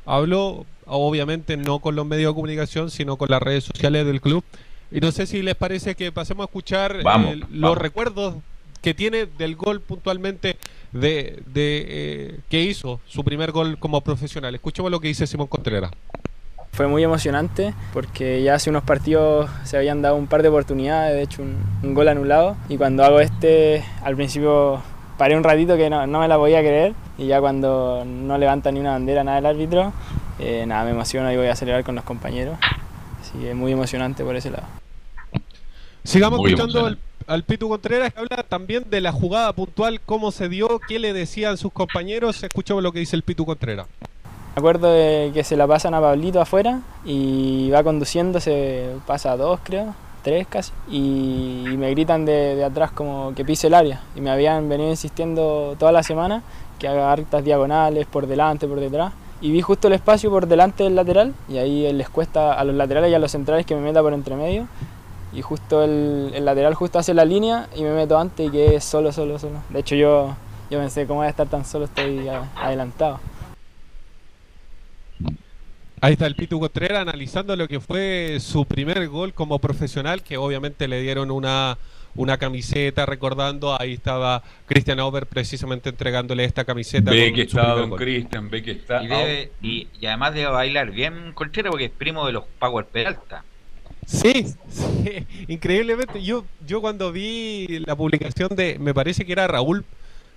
[0.06, 4.44] Habló, obviamente, no con los medios de comunicación, sino con las redes sociales del club.
[4.92, 7.78] Y no sé si les parece que pasemos a escuchar Vamos, eh, los vamos.
[7.78, 8.36] recuerdos
[8.82, 10.58] que tiene del gol puntualmente
[10.92, 14.54] de, de eh, que hizo su primer gol como profesional.
[14.54, 15.92] Escuchemos lo que dice Simón Contreras.
[16.74, 21.16] Fue muy emocionante porque ya hace unos partidos se habían dado un par de oportunidades,
[21.16, 22.58] de hecho un, un gol anulado.
[22.68, 24.82] Y cuando hago este, al principio
[25.18, 26.94] paré un ratito que no, no me la podía creer.
[27.18, 29.94] Y ya cuando no levanta ni una bandera nada el árbitro,
[30.40, 32.58] eh, nada, me emociono y voy a celebrar con los compañeros.
[33.22, 34.66] Así que muy emocionante por ese lado.
[36.04, 40.50] Sigamos Muy escuchando al, Pitu Contreras que habla también de la jugada puntual, cómo se
[40.50, 42.44] dio, qué le decían sus compañeros.
[42.44, 43.88] Escuchemos lo que dice el Pitu Contreras.
[44.56, 49.32] Me acuerdo de que se la pasan a Pablito afuera y va conduciendo, se pasa
[49.32, 53.68] a dos creo, tres casi, y, y me gritan de, de atrás como que pise
[53.68, 54.02] el área.
[54.16, 56.44] Y me habían venido insistiendo toda la semana
[56.78, 59.14] que haga hartas diagonales por delante, por detrás.
[59.44, 62.74] Y vi justo el espacio por delante del lateral y ahí les cuesta a los
[62.74, 64.70] laterales y a los centrales que me meta por entre medio.
[65.34, 69.12] Y justo el, lateral justo hace la línea y me meto antes y quedé solo,
[69.12, 69.60] solo, solo.
[69.68, 70.34] De hecho yo,
[70.72, 71.86] yo pensé, ¿cómo voy a estar tan solo?
[71.86, 73.20] Estoy adelantado.
[76.00, 80.38] Ahí está el Pitu Contreras analizando lo que fue su primer gol como profesional, que
[80.38, 81.78] obviamente le dieron una,
[82.16, 83.80] una camiseta recordando.
[83.80, 87.12] Ahí estaba Christian Auber precisamente entregándole esta camiseta.
[87.12, 88.00] Ve con que está Don gol.
[88.00, 89.04] Cristian, ve que está.
[89.04, 92.86] Y, debe- y, y además debe bailar bien Contreras porque es primo de los Power
[92.86, 93.44] Peralta.
[94.06, 96.22] Sí, sí, increíblemente.
[96.24, 99.86] Yo, yo cuando vi la publicación de, me parece que era Raúl,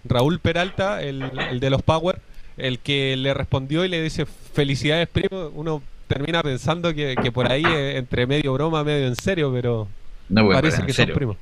[0.04, 2.20] Raúl Peralta, el, el de los Power,
[2.56, 7.50] el que le respondió y le dice felicidades primo, uno termina pensando que, que por
[7.50, 9.88] ahí eh, entre medio broma, medio en serio, pero
[10.28, 11.14] No, bueno, parece que serio.
[11.14, 11.36] son primos.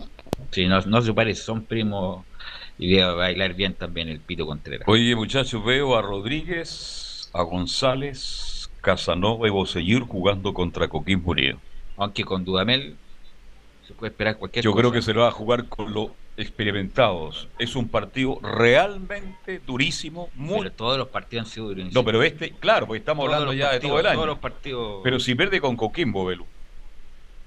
[0.54, 2.24] Sí, no, no se parece, son primos
[2.78, 4.86] y debe bailar bien también el Pito Contreras.
[4.88, 11.58] Oye, muchachos, veo a Rodríguez, a González, Casanova y Bocellur jugando contra Coquimbo Unido.
[11.96, 12.96] Aunque con Dudamel
[13.84, 14.82] se puede esperar cualquier Yo cosa.
[14.82, 17.48] creo que se lo va a jugar con los experimentados.
[17.58, 20.58] Es un partido realmente durísimo, muy...
[20.58, 21.94] Pero todos los partidos han sido durísimos.
[21.94, 24.14] No, pero este, claro, porque estamos Todos hablando ya de todo el año.
[24.14, 25.00] Todos los partidos.
[25.02, 26.46] Pero si pierde con Coquimbo, Belu.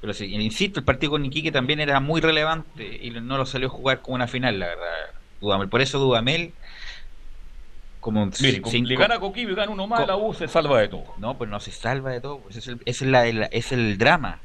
[0.01, 3.67] Pero sí, insisto, el partido con Iquique también era muy relevante y no lo salió
[3.67, 4.85] a jugar como una final, la verdad.
[5.41, 5.69] Dudamel.
[5.69, 6.53] Por eso Dudamel,
[7.99, 10.47] como un Mire, cinco- le gana a Coquimbo y gana uno más, la U se
[10.47, 11.05] salva de todo.
[11.17, 12.39] No, pues no se salva de todo.
[12.39, 14.39] Pues es, el, es, la- el, es el drama.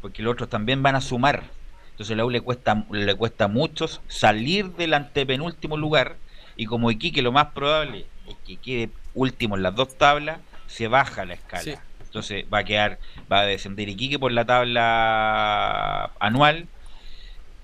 [0.00, 1.44] Porque los otros también van a sumar.
[1.92, 6.16] Entonces la U le cuesta, le cuesta mucho salir del antepenúltimo lugar.
[6.56, 10.88] Y como Iquique lo más probable es que quede último en las dos tablas, se
[10.88, 11.62] baja la escala.
[11.62, 11.74] Sí.
[12.12, 12.98] Entonces va a quedar,
[13.32, 16.68] va a descender Iquique por la tabla anual.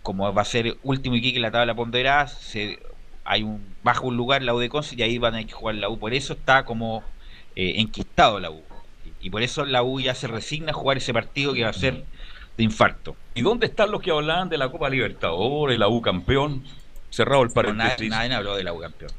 [0.03, 2.79] Como va a ser último Iquique en la tabla ponderada, se,
[3.27, 5.53] hay un baja un lugar la U de Conce y ahí van a tener que
[5.53, 5.99] jugar la U.
[5.99, 7.03] Por eso está como
[7.57, 8.63] eh, enquistado la U.
[9.21, 11.75] Y por eso la U ya se resigna a jugar ese partido que va a
[11.75, 12.07] ser
[12.57, 13.17] de infarto.
[13.35, 16.65] ¿Y dónde están los que hablaban de la Copa Libertadores, la U campeón?
[17.11, 18.09] Cerrado el No, nadie, paréntesis.
[18.09, 19.11] nadie habló de la U campeón.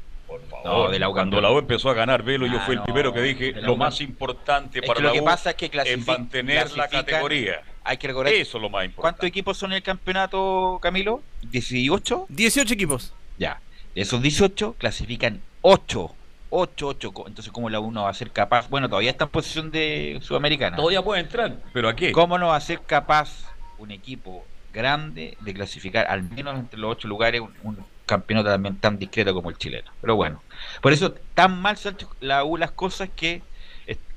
[0.64, 2.80] No, de la U cuando la U empezó a ganar Velo, yo Ah, fui el
[2.80, 5.24] no, primero que dije, lo U más importante Es para que la lo que U
[5.24, 7.62] pasa es que es mantener la categoría.
[7.82, 8.32] Hay que recordar.
[8.32, 9.00] Eso es lo más importante.
[9.00, 11.22] ¿Cuántos equipos son en el campeonato, Camilo?
[11.50, 12.26] ¿18?
[12.28, 13.14] 18 equipos.
[13.38, 13.60] Ya.
[13.94, 16.14] De esos 18 clasifican 8.
[16.50, 17.12] 8, 8.
[17.28, 18.68] Entonces, ¿cómo la U no va a ser capaz?
[18.68, 20.76] Bueno, todavía está en posición de Sudamericana.
[20.76, 22.12] Todavía puede entrar, pero ¿a qué?
[22.12, 23.44] ¿Cómo no va a ser capaz
[23.78, 28.76] un equipo grande de clasificar al menos entre los 8 lugares un, un campeonato también
[28.76, 29.90] tan discreto como el chileno.
[30.00, 30.42] Pero bueno,
[30.82, 33.42] por eso tan mal hecho la U las cosas que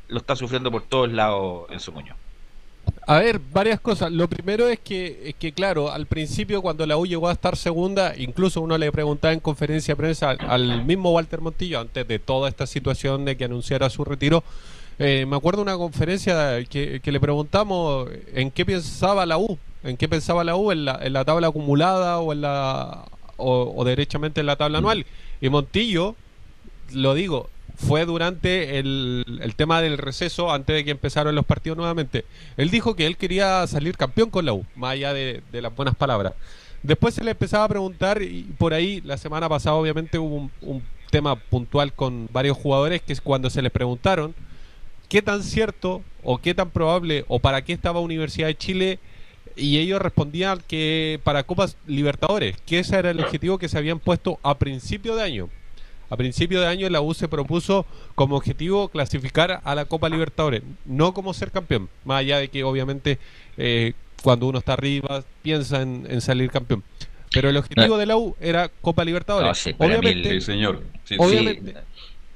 [0.09, 2.17] lo está sufriendo por todos lados en su Muñoz.
[3.07, 4.11] A ver, varias cosas.
[4.11, 7.55] Lo primero es que, es que, claro, al principio cuando la U llegó a estar
[7.55, 12.07] segunda, incluso uno le preguntaba en conferencia de prensa al, al mismo Walter Montillo, antes
[12.07, 14.43] de toda esta situación de que anunciara su retiro,
[14.99, 19.97] eh, me acuerdo una conferencia que, que, le preguntamos en qué pensaba la U, en
[19.97, 23.05] qué pensaba la U, en la, en la tabla acumulada o en la
[23.37, 25.05] o, derechamente en la tabla anual.
[25.41, 26.15] Y Montillo,
[26.93, 31.77] lo digo, fue durante el, el, tema del receso, antes de que empezaran los partidos
[31.77, 32.25] nuevamente.
[32.57, 35.75] Él dijo que él quería salir campeón con la U, más allá de, de las
[35.75, 36.33] buenas palabras.
[36.83, 40.51] Después se le empezaba a preguntar, y por ahí la semana pasada obviamente hubo un,
[40.61, 44.33] un tema puntual con varios jugadores que es cuando se les preguntaron
[45.09, 48.99] qué tan cierto o qué tan probable o para qué estaba Universidad de Chile
[49.55, 53.99] y ellos respondían que para Copas Libertadores, que ese era el objetivo que se habían
[53.99, 55.49] puesto a principio de año.
[56.09, 60.61] A principio de año la U se propuso como objetivo clasificar a la Copa Libertadores,
[60.85, 63.17] no como ser campeón, más allá de que obviamente
[63.57, 66.83] eh, cuando uno está arriba piensa en, en, salir campeón.
[67.31, 69.47] Pero el objetivo de la U era Copa Libertadores.
[69.47, 70.83] No, sí, obviamente, el, señor.
[71.03, 71.73] Sí, obviamente,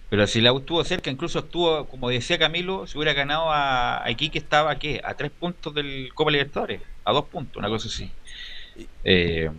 [0.10, 4.03] pero si la U estuvo cerca, incluso estuvo, como decía Camilo, se hubiera ganado a,
[4.03, 5.01] a Iquique, estaba ¿a qué?
[5.03, 8.10] A tres puntos del Copa Libertadores, a dos puntos, una cosa así.
[9.03, 9.49] Eh,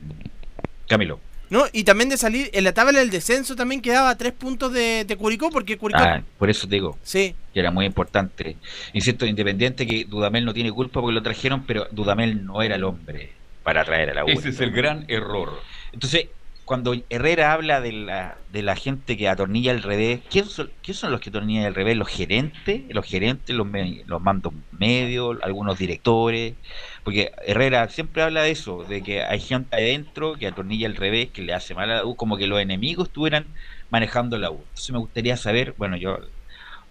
[0.86, 1.20] Camilo.
[1.50, 4.72] No, y también de salir en la tabla del descenso también quedaba a tres puntos
[4.72, 6.00] de, de Curicó, porque Curicó.
[6.00, 6.98] Ah, por eso te digo.
[7.02, 7.34] Sí.
[7.54, 8.56] Que era muy importante.
[8.92, 12.84] Insisto, independiente que Dudamel no tiene culpa porque lo trajeron, pero Dudamel no era el
[12.84, 13.32] hombre
[13.62, 14.28] para traer a la U.
[14.28, 15.60] Ese es el gran error.
[15.92, 16.28] Entonces,
[16.68, 20.94] cuando Herrera habla de la, de la gente que atornilla al revés, ¿quién son, ¿quién
[20.94, 21.96] son los que atornillan al revés?
[21.96, 22.82] ¿Los gerentes?
[22.90, 23.66] ¿Los gerentes, los,
[24.04, 26.56] los mandos medios, algunos directores?
[27.04, 31.30] Porque Herrera siempre habla de eso, de que hay gente adentro que atornilla al revés,
[31.30, 33.46] que le hace mal a la U, como que los enemigos estuvieran
[33.88, 34.58] manejando la U.
[34.58, 36.18] Entonces me gustaría saber, bueno, yo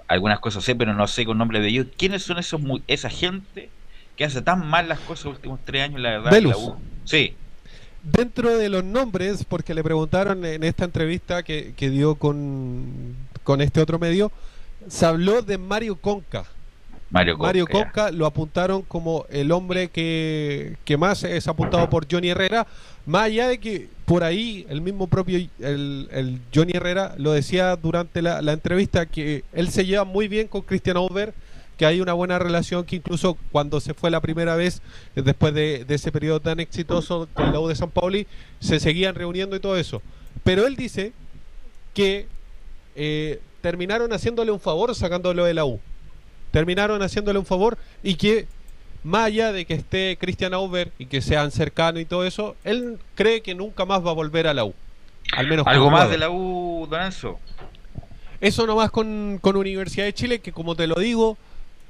[0.07, 3.69] algunas cosas sé, pero no sé con nombre de ellos, ¿quiénes son esos esa gente
[4.15, 6.31] que hace tan mal las cosas los últimos tres años, la verdad?
[6.31, 6.51] Velus.
[6.51, 6.81] La U?
[7.05, 7.35] Sí
[8.11, 13.61] dentro de los nombres, porque le preguntaron en esta entrevista que, que dio con, con,
[13.61, 14.31] este otro medio,
[14.87, 16.45] se habló de Mario Conca.
[17.09, 22.05] Mario Conca, Mario Conca lo apuntaron como el hombre que, que, más es apuntado por
[22.11, 22.67] Johnny Herrera,
[23.05, 27.75] más allá de que por ahí el mismo propio el, el Johnny Herrera lo decía
[27.75, 31.33] durante la, la, entrevista que él se lleva muy bien con Christian Over
[31.77, 34.81] que hay una buena relación que incluso cuando se fue la primera vez,
[35.15, 38.27] después de, de ese periodo tan exitoso con la U de San Pauli,
[38.59, 40.01] se seguían reuniendo y todo eso.
[40.43, 41.13] Pero él dice
[41.93, 42.27] que
[42.95, 45.79] eh, terminaron haciéndole un favor sacándolo de la U.
[46.51, 48.47] Terminaron haciéndole un favor y que
[49.03, 52.97] más allá de que esté Christian Auber y que sean cercanos y todo eso, él
[53.15, 54.73] cree que nunca más va a volver a la U.
[55.33, 57.39] Al menos algo más de la U, Don Enzo.
[58.39, 61.37] Eso nomás con, con Universidad de Chile, que como te lo digo,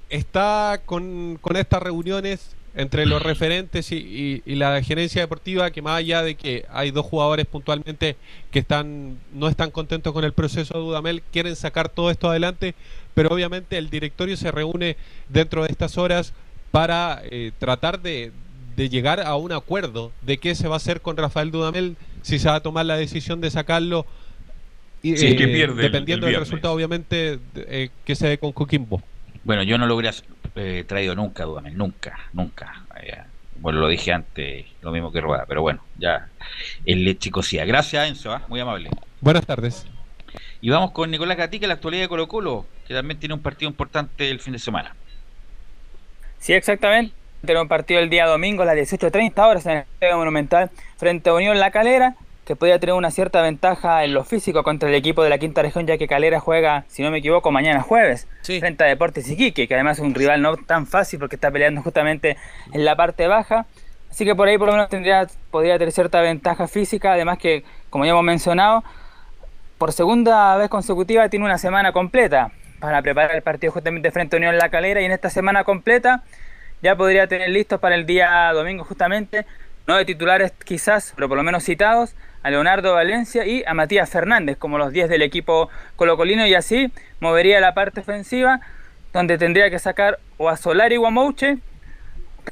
[0.10, 5.82] está con, con, estas reuniones entre los referentes y, y, y, la gerencia deportiva que
[5.82, 8.16] más allá de que hay dos jugadores puntualmente
[8.51, 12.76] que están no están contentos con el proceso de Dudamel quieren sacar todo esto adelante
[13.14, 14.95] pero obviamente el directorio se reúne
[15.30, 16.34] dentro de estas horas
[16.72, 18.32] para eh, tratar de,
[18.76, 22.39] de, llegar a un acuerdo de qué se va a hacer con Rafael Dudamel si
[22.39, 24.05] se va a tomar la decisión de sacarlo
[25.01, 28.38] y, sí, eh, que pierde dependiendo el, el del resultado obviamente eh, que se dé
[28.38, 29.01] con Coquimbo
[29.44, 30.16] bueno, yo no lo hubiera
[30.56, 32.84] eh, traído nunca, Dudamel, nunca, nunca.
[33.02, 33.18] Eh,
[33.60, 36.30] bueno, lo dije antes, lo mismo que Rueda, pero bueno, ya
[36.86, 37.66] el chicosía.
[37.66, 38.40] Gracias, Enzo, ¿eh?
[38.48, 38.90] muy amable.
[39.22, 39.86] Buenas tardes.
[40.62, 43.70] Y vamos con Nicolás Gatica, la actualidad de Colo Colo, que también tiene un partido
[43.70, 44.96] importante el fin de semana.
[46.40, 47.14] Sí, exactamente.
[47.46, 51.30] Tiene un partido el día domingo a las 18.30 horas en el Estadio Monumental frente
[51.30, 52.16] a Unión La Calera
[52.48, 55.62] que podría tener una cierta ventaja en lo físico contra el equipo de la quinta
[55.62, 58.62] región, ya que Calera juega, si no me equivoco, mañana jueves, sí.
[58.62, 61.82] frente a Deportes Iquique, que además es un rival no tan fácil porque está peleando
[61.82, 62.38] justamente
[62.72, 63.66] en la parte baja.
[64.10, 67.66] Así que por ahí por lo menos tendría, podría tener cierta ventaja física, además que,
[67.89, 68.82] como ya hemos mencionado,
[69.78, 74.39] por segunda vez consecutiva tiene una semana completa para preparar el partido justamente frente a
[74.39, 76.24] Unión La Calera y en esta semana completa
[76.82, 79.45] ya podría tener listos para el día domingo justamente,
[79.86, 84.10] no de titulares quizás, pero por lo menos citados, a Leonardo Valencia y a Matías
[84.10, 88.62] Fernández como los 10 del equipo colocolino y así movería la parte ofensiva
[89.14, 91.58] donde tendría que sacar o a Solari o a Mouche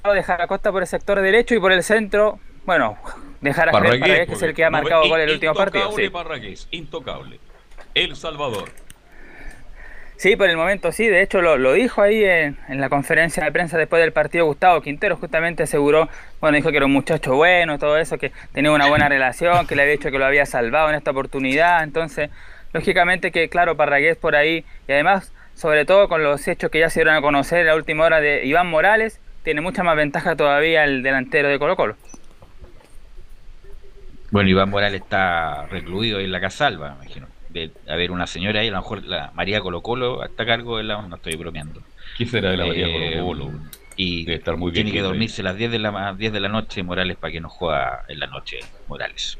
[0.03, 2.97] o dejar a Costa por el sector derecho y por el centro, bueno,
[3.41, 5.91] dejar a Parragués, Parragués que es el que ha marcado gol el último partido.
[5.93, 6.09] Sí.
[6.09, 7.39] Parragués, intocable.
[7.93, 8.69] El Salvador.
[10.17, 13.77] Sí, por el momento sí, de hecho lo, dijo ahí en, la conferencia de prensa
[13.77, 16.07] después del partido Gustavo Quintero, justamente aseguró,
[16.39, 19.75] bueno, dijo que era un muchacho bueno, todo eso, que tenía una buena relación, que
[19.75, 22.29] le había dicho que lo había salvado en esta oportunidad, entonces,
[22.71, 26.89] lógicamente que claro, Parragués por ahí, y además, sobre todo con los hechos que ya
[26.89, 30.37] se dieron a conocer en la última hora de Iván Morales, tiene mucha más ventaja
[30.37, 31.97] todavía el delantero de Colo Colo.
[34.31, 38.67] Bueno, Iván Morales está recluido en la Casalva, me imagino de haber una señora ahí,
[38.67, 41.01] a lo mejor la María Colo Colo está a cargo de la...
[41.01, 41.81] No estoy bromeando.
[42.17, 43.51] ¿Quién será de la María Colo Colo?
[43.95, 46.83] Y estar muy tiene que dormirse a las 10 de la, 10 de la noche
[46.83, 49.39] Morales para que no juega en la noche Morales.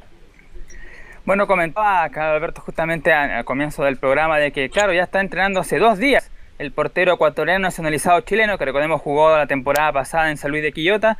[1.25, 5.59] Bueno, comentaba acá Alberto justamente al comienzo del programa de que, claro, ya está entrenando
[5.59, 10.37] hace dos días el portero ecuatoriano nacionalizado chileno, que recordemos jugó la temporada pasada en
[10.37, 11.17] San Luis de Quillota,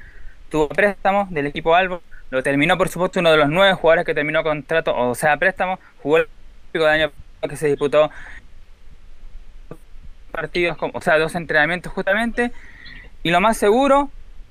[0.50, 4.14] tuvo préstamo del equipo Albo, lo terminó por supuesto uno de los nueve jugadores que
[4.14, 6.28] terminó contrato, o sea, préstamo, jugó el
[6.84, 7.12] de año
[7.48, 8.12] que se disputó
[10.32, 12.52] partidos, o sea, dos entrenamientos justamente,
[13.24, 14.10] y lo más seguro,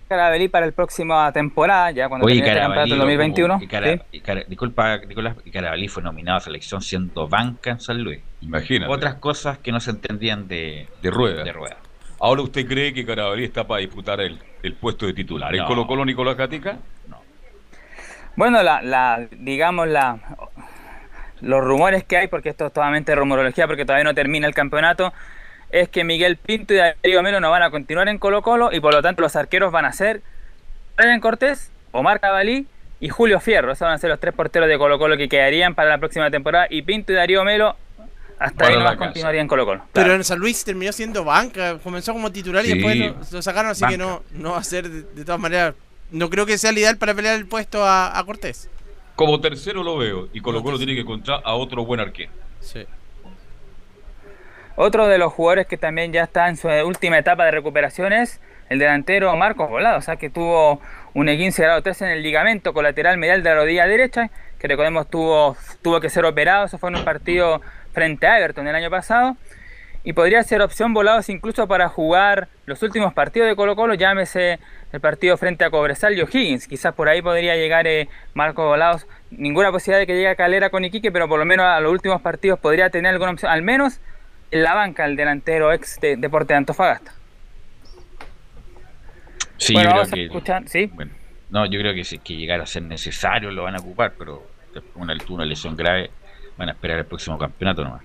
[0.09, 3.59] Carabalí para el próxima temporada, ya cuando Oye, termine el campeonato 2021.
[3.63, 4.01] y Cara- ¿sí?
[4.13, 8.21] y Cara- disculpa, Nicolás, y Carabalí fue nominado a selección siendo banca en San Luis.
[8.43, 8.93] Imagínate.
[8.93, 11.43] Otras cosas que no se entendían de, De rueda.
[11.43, 11.79] de rueda.
[12.21, 15.55] Ahora usted cree que Carabalí está para disputar el, el puesto de titular.
[15.55, 15.67] ¿En No.
[15.69, 16.79] Colo Colo Nicolás Gatica?
[18.37, 20.19] Bueno, la, la, digamos, la,
[21.45, 25.13] los rumores que hay, porque esto es totalmente rumorología, porque todavía no termina el campeonato,
[25.71, 28.81] es que Miguel Pinto y Darío Melo no van a continuar en Colo Colo y
[28.81, 30.23] por lo tanto los arqueros van a ser
[30.97, 32.67] Brian Cortés, Omar Cabalí
[33.01, 33.73] y Julio Fierro.
[33.73, 36.31] Esos van a ser los tres porteros de Colo Colo que quedarían para la próxima
[36.31, 37.77] temporada y Pinto y Darío Melo
[38.39, 38.97] hasta Para ahí casa.
[38.97, 39.85] continuarían en Colo Colo.
[39.93, 43.71] Pero en San Luis terminó siendo banca, comenzó como titular y después lo, lo sacaron,
[43.73, 45.75] así que no, no va a ser de, de todas maneras.
[46.11, 48.69] No creo que sea el ideal para pelear el puesto a, a Cortés.
[49.17, 50.29] Como tercero lo veo.
[50.33, 52.33] Y Colo Colo tiene que encontrar a otro buen arquero.
[52.61, 52.87] Sí.
[54.77, 58.41] Otro de los jugadores que también ya está en su última etapa de recuperación es
[58.69, 60.81] el delantero Marcos Volado, o sea que tuvo
[61.13, 65.09] un E15 grado 3 en el ligamento colateral medial de la rodilla derecha, que recordemos
[65.09, 67.61] tuvo, tuvo que ser operado, eso fue en un partido
[67.93, 69.37] frente a Everton el año pasado,
[70.03, 74.59] y podría ser opción Volados incluso para jugar los últimos partidos de Colo Colo, llámese
[74.95, 79.09] el partido frente a Cobresal y O'Higgins, quizás por ahí podría llegar eh, Marcos Volados,
[79.33, 81.91] ninguna posibilidad de que llegue a Calera con Iquique, pero por lo menos a los
[81.91, 83.99] últimos partidos podría tener alguna opción, al menos
[84.53, 87.13] en la banca el delantero ex de Deporte de Antofagasta.
[89.57, 90.25] Sí, Bueno, yo creo que.
[90.27, 90.87] escuchar, ¿sí?
[90.95, 91.11] Bueno,
[91.51, 94.47] no, yo creo que si que llegara a ser necesario lo van a ocupar, pero
[94.95, 96.11] una, una lesión grave
[96.57, 98.03] van a esperar el próximo campeonato nomás.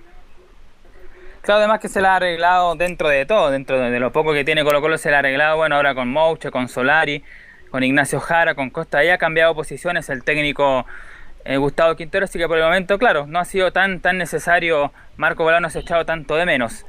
[1.42, 4.44] Claro, además que se la ha arreglado dentro de todo, dentro de, lo poco que
[4.44, 7.24] tiene Colo Colo se la ha arreglado, bueno, ahora con Mouche, con Solari,
[7.70, 10.84] con Ignacio Jara, con Costa, ahí ha cambiado posiciones el técnico
[11.44, 14.92] eh, Gustavo Quintero, así que por el momento, claro, no ha sido tan tan necesario,
[15.16, 16.84] Marco Bolano se ha echado tanto de menos.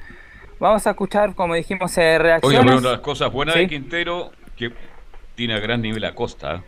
[0.60, 2.60] Vamos a escuchar, como dijimos, eh, Oye, reacciones.
[2.60, 3.62] pero una de las cosas buenas Sí.
[3.62, 4.72] de Quintero, que
[5.36, 6.62] tiene a gran nivel a Costa.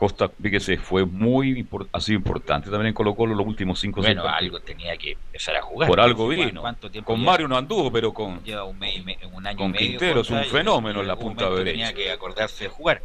[0.00, 4.26] Costa, fíjese, fue muy ha sido importante también en Colo Colo los últimos cinco Bueno,
[4.26, 5.90] algo tenía que empezar a jugar.
[5.90, 6.60] Por algo ¿Cuánto- vino.
[6.62, 7.32] cuánto tiempo Con lleva?
[7.32, 9.86] Mario no anduvo, pero con, Lleva un, mes y me- un año con medio.
[9.88, 11.88] Quintero es un fenómeno en la punta momento derecha.
[11.88, 13.02] Tenía que acordarse de jugar.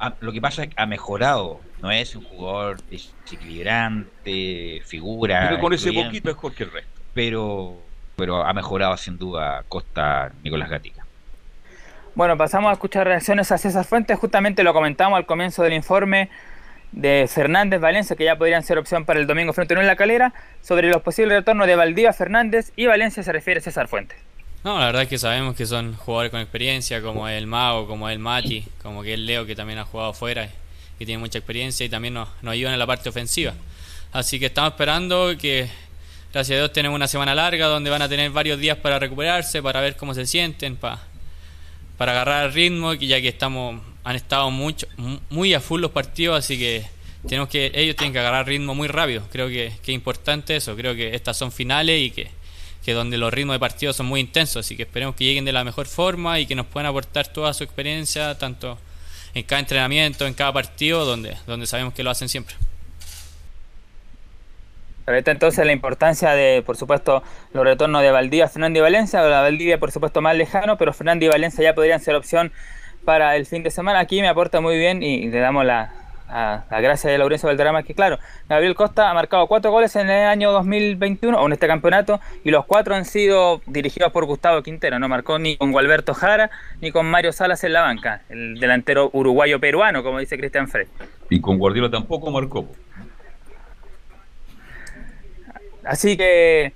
[0.00, 1.60] Ah, lo que pasa es que ha mejorado.
[1.80, 5.46] No es un jugador desequilibrante, figura.
[5.48, 6.90] pero con ese poquito es mejor que el resto.
[7.14, 7.76] Pero,
[8.16, 11.01] pero ha mejorado sin duda Costa Nicolás Gatica.
[12.14, 14.18] Bueno, pasamos a escuchar reacciones a César Fuentes.
[14.18, 16.28] Justamente lo comentamos al comienzo del informe
[16.92, 19.96] de Fernández Valencia, que ya podrían ser opción para el domingo frente a Unión La
[19.96, 24.18] Calera, sobre los posibles retornos de Valdivia Fernández y Valencia se refiere César Fuentes.
[24.62, 28.10] No, la verdad es que sabemos que son jugadores con experiencia, como el Mago, como
[28.10, 30.50] el Mati, como que el Leo, que también ha jugado fuera
[30.98, 33.54] y tiene mucha experiencia y también nos, nos ayudan en la parte ofensiva.
[34.12, 35.66] Así que estamos esperando que,
[36.30, 39.62] gracias a Dios, tenemos una semana larga donde van a tener varios días para recuperarse,
[39.62, 41.00] para ver cómo se sienten, para,
[41.98, 45.92] para agarrar el ritmo, ya que estamos han estado mucho, mu- muy a full los
[45.92, 46.84] partidos, así que
[47.28, 49.22] tenemos que ellos tienen que agarrar ritmo muy rápido.
[49.30, 50.74] Creo que, que es importante eso.
[50.74, 52.28] Creo que estas son finales y que,
[52.84, 55.52] que donde los ritmos de partido son muy intensos, así que esperemos que lleguen de
[55.52, 58.76] la mejor forma y que nos puedan aportar toda su experiencia, tanto
[59.34, 62.56] en cada entrenamiento, en cada partido, donde, donde sabemos que lo hacen siempre.
[65.06, 67.22] Ahorita entonces la importancia de, por supuesto,
[67.52, 69.22] los retornos de Valdivia, Fernández y Valencia.
[69.22, 72.52] La Valdivia, por supuesto, más lejano, pero Fernández y Valencia ya podrían ser opción
[73.04, 73.98] para el fin de semana.
[73.98, 75.92] Aquí me aporta muy bien y le damos la,
[76.32, 80.26] la gracia de Laurencio Valderrama, que claro, Gabriel Costa ha marcado cuatro goles en el
[80.26, 84.98] año 2021, o en este campeonato, y los cuatro han sido dirigidos por Gustavo Quintero.
[84.98, 86.50] No marcó ni con Gualberto Jara
[86.80, 90.86] ni con Mario Salas en la banca, el delantero uruguayo-peruano, como dice Cristian Frey.
[91.28, 92.66] Y con Guardiola tampoco marcó.
[95.84, 96.72] Así que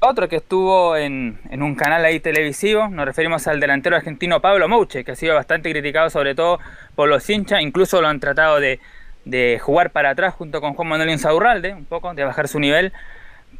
[0.00, 4.68] otro que estuvo en, en, un canal ahí televisivo, nos referimos al delantero argentino Pablo
[4.68, 6.58] Mouche, que ha sido bastante criticado sobre todo
[6.94, 8.78] por los hinchas, incluso lo han tratado de,
[9.24, 12.92] de jugar para atrás junto con Juan Manuel Insaurralde, un poco, de bajar su nivel,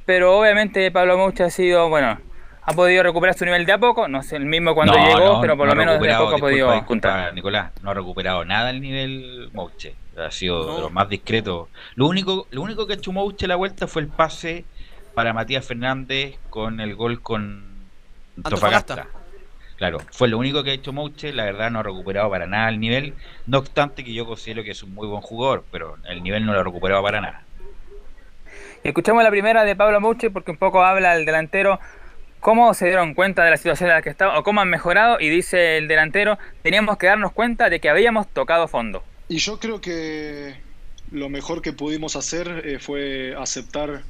[0.04, 2.18] pero obviamente Pablo Mouche ha sido, bueno,
[2.62, 5.56] ha podido recuperar su nivel de a poco, no sé el mismo cuando llegó, pero
[5.56, 8.80] por lo menos de a poco ha podido disculpa, Nicolás, no ha recuperado nada el
[8.80, 11.68] nivel Mouche, ha sido de los más discretos.
[11.94, 14.64] Lo único, lo único que ha hecho Mouche la vuelta fue el pase
[15.14, 17.64] para Matías Fernández con el gol con
[18.36, 19.08] Antofagasta.
[19.76, 22.70] Claro, fue lo único que ha hecho Mouche, la verdad no ha recuperado para nada
[22.70, 23.14] el nivel,
[23.46, 26.54] no obstante que yo considero que es un muy buen jugador, pero el nivel no
[26.54, 27.42] lo ha recuperado para nada.
[28.82, 31.78] Escuchamos la primera de Pablo Mouche porque un poco habla el delantero
[32.40, 35.18] cómo se dieron cuenta de la situación en la que estaba o cómo han mejorado
[35.18, 39.02] y dice el delantero, teníamos que darnos cuenta de que habíamos tocado fondo.
[39.28, 40.54] Y yo creo que
[41.10, 44.02] lo mejor que pudimos hacer eh, fue aceptar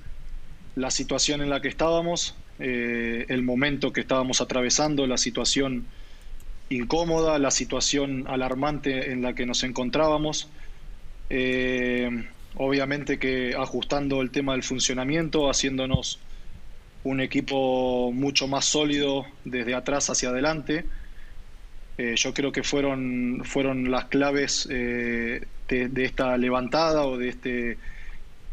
[0.74, 5.86] la situación en la que estábamos, eh, el momento que estábamos atravesando, la situación
[6.68, 10.48] incómoda, la situación alarmante en la que nos encontrábamos.
[11.30, 12.08] Eh,
[12.56, 16.18] obviamente que ajustando el tema del funcionamiento, haciéndonos
[17.04, 20.84] un equipo mucho más sólido desde atrás hacia adelante.
[21.98, 27.78] Eh, yo creo que fueron, fueron las claves de, de, esta levantada o de este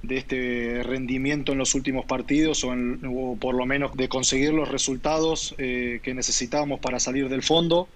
[0.04, 5.56] de este rendimiento en los últimos partidos o, por lo menos de conseguir los resultados
[5.58, 7.88] eh, que necesitábamos para salir del fondo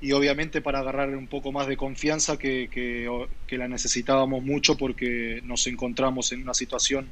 [0.00, 5.40] y obviamente para agarrar un poco más de confianza que, que, la necesitábamos mucho porque
[5.44, 7.08] nos encontramos en una situación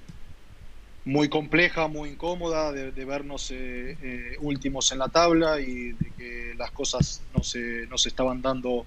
[1.11, 6.55] muy compleja, muy incómoda, de, vernos eh, eh, últimos en la tabla y de que
[6.57, 8.87] las cosas no se, no se estaban dando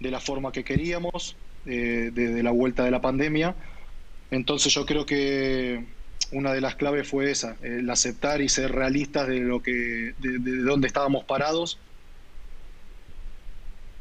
[0.00, 1.36] de la forma que queríamos
[1.66, 3.54] desde la vuelta de la pandemia.
[4.30, 5.84] Entonces yo creo que
[6.32, 10.62] una de las claves fue esa, el aceptar y ser realistas de lo que, de,
[10.62, 11.78] dónde estábamos parados.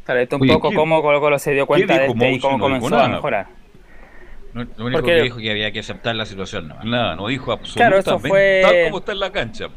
[0.06, 2.98] Claro, esto un poco cómo Colo Colo se dio cuenta de este y cómo comenzó
[2.98, 3.62] a mejorar.
[4.54, 8.04] Lo único que dijo que había que aceptar la situación, no, nada, no dijo absolutamente
[8.04, 8.62] claro, eso fue...
[8.64, 9.68] tal como está en la cancha.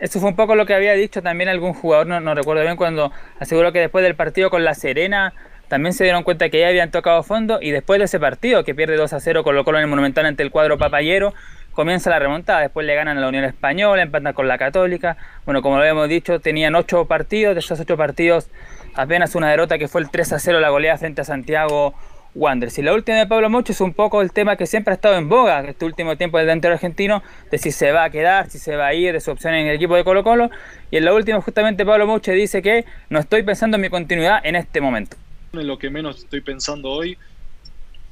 [0.00, 2.76] Eso fue un poco lo que había dicho también algún jugador, no, no recuerdo bien,
[2.76, 3.10] cuando
[3.40, 5.32] aseguró que después del partido con La Serena
[5.68, 8.74] también se dieron cuenta que ya habían tocado fondo y después de ese partido que
[8.74, 11.34] pierde 2 a 0 Colo Colo en el Monumental ante el cuadro papayero,
[11.72, 15.62] comienza la remontada, después le ganan a la Unión Española, empatan con la Católica, bueno,
[15.62, 18.48] como lo habíamos dicho, tenían 8 partidos, de esos 8 partidos
[18.94, 21.94] apenas una derrota que fue el 3 a 0 la goleada frente a Santiago
[22.34, 22.78] Wanderers.
[22.78, 25.16] Y la última de Pablo Mocho es un poco el tema que siempre ha estado
[25.16, 28.58] en boga este último tiempo del delantero argentino, de si se va a quedar, si
[28.58, 30.50] se va a ir, de su opción en el equipo de Colo Colo.
[30.90, 34.44] Y en la última justamente Pablo Moche dice que no estoy pensando en mi continuidad
[34.44, 35.16] en este momento.
[35.52, 37.16] En lo que menos estoy pensando hoy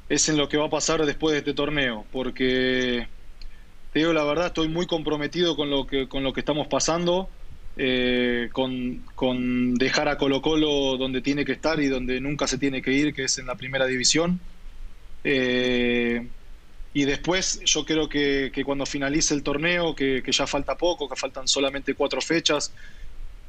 [0.09, 3.07] es en lo que va a pasar después de este torneo, porque
[3.91, 7.29] te digo la verdad, estoy muy comprometido con lo que, con lo que estamos pasando,
[7.77, 12.81] eh, con, dejar a Colo Colo donde tiene que estar y donde nunca se tiene
[12.81, 14.39] que ir, que es en la primera división.
[15.23, 16.27] Eh,
[16.93, 21.15] y después yo creo que, cuando finalice el torneo, que, que, ya falta poco, que
[21.15, 22.71] faltan solamente cuatro fechas,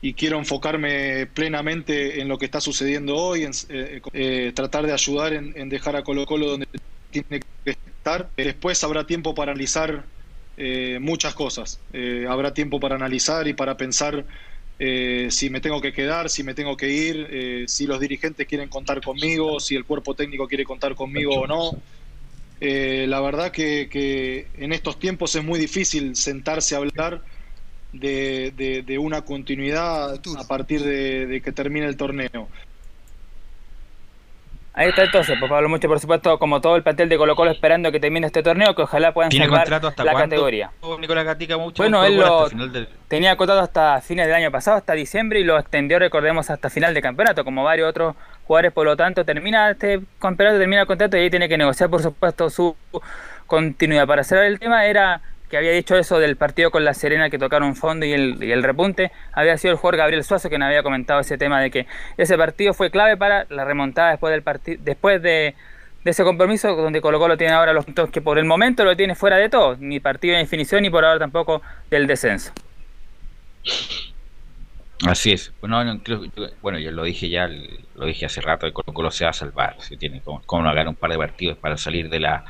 [0.05, 5.33] y quiero enfocarme plenamente en lo que está sucediendo hoy, en eh, tratar de ayudar
[5.33, 6.69] en, dejar a Colo Colo donde
[7.11, 8.29] tiene que estar.
[8.37, 10.05] Después habrá tiempo para analizar
[10.57, 11.81] eh, muchas cosas.
[12.29, 14.25] habrá tiempo para analizar y para pensar
[14.77, 19.01] si me tengo que quedar, si me tengo que ir, si los dirigentes quieren contar
[19.01, 21.71] conmigo, si el cuerpo técnico quiere contar conmigo o no.
[22.61, 27.23] la verdad que, que en estos tiempos es muy difícil sentarse a hablar
[27.95, 32.49] de, de, una continuidad a partir de, que termine el torneo.
[34.77, 37.53] Ahí está entonces, pues Pablo Mucho, por supuesto, como todo el plantel de Colo Colo
[37.53, 40.73] esperando que termine este torneo, que ojalá puedan salvar la categoría.
[41.77, 42.49] bueno, él lo
[43.07, 46.93] tenía acotado hasta fines del año pasado, hasta diciembre, y lo extendió, recordemos, hasta final
[46.93, 48.17] de campeonato, como varios otros
[48.47, 51.89] jugadores, por lo tanto, termina este campeonato, termina el contrato y ahí tiene que negociar,
[51.89, 52.75] por supuesto, su
[53.47, 54.09] continuidad.
[54.09, 55.21] Para cerrar el tema, era
[55.55, 58.65] que había dicho eso del partido con la Serena que tocaron fondo y el, el
[58.65, 62.37] repunte, había sido el jugador Gabriel Suazo quien había comentado ese tema de que ese
[62.37, 65.55] partido fue clave para la remontada después del partido, después de,
[66.05, 69.15] ese compromiso donde Colo Colo tiene ahora los puntos que por el momento lo tiene
[69.15, 72.53] fuera de todo, ni partido de definición ni por ahora tampoco del descenso.
[75.07, 75.53] Así es.
[75.61, 76.01] Bueno,
[76.63, 77.49] bueno, yo lo dije ya,
[77.95, 80.65] lo dije hace rato, que Colo Colo se va a salvar, si tiene como, como
[80.65, 82.45] no un par de partidos para salir de la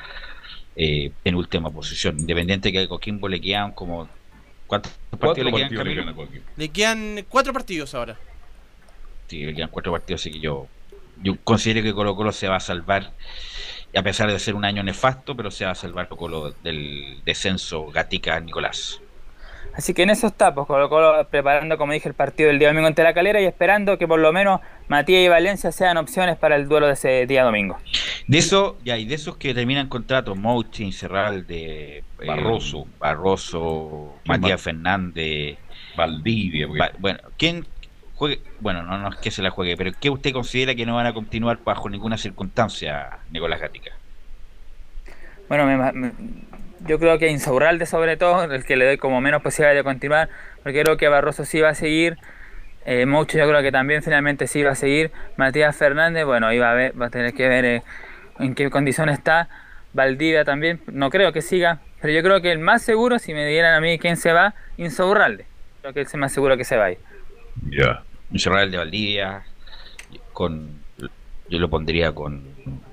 [0.77, 2.19] eh, en última posición.
[2.19, 4.09] Independiente que a Coquimbo le quedan como.
[4.67, 6.15] ¿Cuántos partidos, le, quedan,
[6.57, 8.19] le quedan cuatro partidos ahora.
[9.29, 10.67] Sí, le quedan cuatro partidos, así que yo,
[11.23, 13.13] yo considero que Colo Colo se va a salvar,
[13.95, 17.87] a pesar de ser un año nefasto, pero se va a salvar Colo del descenso
[17.91, 19.01] Gatica Nicolás.
[19.73, 22.69] Así que en eso está, pues Colo Colo preparando, como dije, el partido del día
[22.69, 26.37] domingo ante la calera y esperando que por lo menos Matías y Valencia sean opciones
[26.37, 27.79] para el duelo de ese día domingo.
[28.29, 32.87] De eso, ya, y de esos que terminan contratos, Mouchi, Serralde, eh, Barroso.
[33.01, 34.63] Barroso, ¿Quién Matías?
[34.63, 35.59] Fernández,
[35.97, 36.67] Valdivia.
[36.69, 37.67] Va- bueno, ¿quién
[38.15, 38.41] juegue?
[38.61, 41.07] Bueno, no, no es que se la juegue, pero ¿qué usted considera que no van
[41.07, 43.91] a continuar bajo ninguna circunstancia, Nicolás Gatica?
[45.49, 46.13] Bueno, me- me-
[46.87, 50.29] yo creo que Insaurralde sobre todo, el que le doy como menos posibilidad de continuar,
[50.63, 52.19] porque creo que Barroso sí va a seguir,
[52.87, 56.71] eh, Moucho yo creo que también finalmente sí va a seguir, Matías Fernández, bueno, iba
[56.71, 57.83] a ver, va a tener que ver eh,
[58.39, 59.49] en qué condición está,
[59.93, 63.47] Valdivia también, no creo que siga, pero yo creo que el más seguro, si me
[63.47, 65.47] dieran a mí quién se va, Insaurralde,
[65.81, 66.91] creo que es el más seguro que se va.
[67.71, 68.03] Ya.
[68.37, 69.45] Serral de Valdivia,
[70.33, 70.83] con
[71.49, 72.43] yo lo pondría con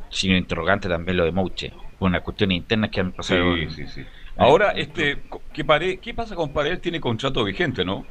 [0.10, 3.58] signo interrogante también lo de Mouche, por unas cuestiones internas que han pasado.
[3.58, 4.08] Sí, sí, sí.
[4.38, 5.24] Ahora, este,
[5.54, 6.82] ¿qué, Pare- ¿qué pasa con Paredes?
[6.82, 8.10] Tiene contrato vigente, ¿no?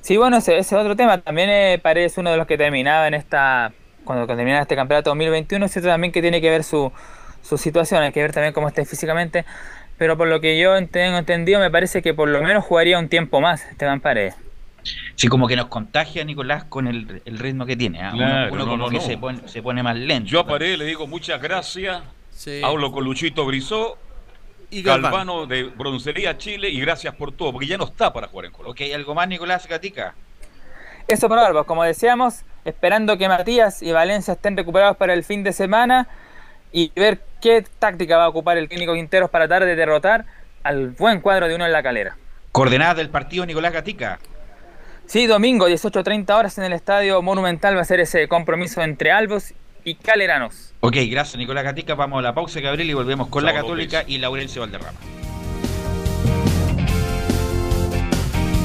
[0.00, 1.20] Sí, bueno, ese, ese otro tema.
[1.22, 3.72] También eh, Paredes uno de los que terminaba en esta.
[4.04, 6.92] Cuando terminaba este campeonato 2021, es cierto también que tiene que ver su,
[7.42, 9.46] su situación, hay que ver también cómo esté físicamente.
[9.96, 13.08] Pero por lo que yo tengo entendido, me parece que por lo menos jugaría un
[13.08, 14.36] tiempo más Esteban Paredes.
[15.14, 18.02] Sí, como que nos contagia Nicolás con el, el ritmo que tiene.
[18.02, 18.10] ¿ah?
[18.14, 19.02] Uno- Claro, uno, no, como no, que no.
[19.02, 20.28] Se, pone, se pone más lento.
[20.28, 22.02] Yo a Paredes le digo muchas gracias.
[22.62, 23.98] Hablo con Luchito Brizó.
[24.70, 24.82] Y.
[24.82, 28.52] Galvano de Broncería Chile y gracias por todo, porque ya no está para jugar en
[28.52, 28.86] Colombia.
[28.86, 30.14] Ok, ¿algo más, Nicolás Gatica?
[31.06, 35.22] Eso por ahora, pues, como decíamos, esperando que Matías y Valencia estén recuperados para el
[35.22, 36.08] fin de semana
[36.72, 40.24] y ver qué táctica va a ocupar el técnico Quinteros para tratar de derrotar
[40.64, 42.16] al buen cuadro de uno en la calera.
[42.50, 44.18] Coordenadas del partido Nicolás Gatica.
[45.06, 49.54] Sí, domingo, 18.30 horas en el Estadio Monumental va a ser ese compromiso entre Albos
[49.84, 50.72] y Caleranos.
[50.80, 51.94] Ok, gracias Nicolás Gatica.
[51.94, 54.98] Vamos a la pausa, Gabriel, y volvemos con la Católica y Laurencio Valderrama.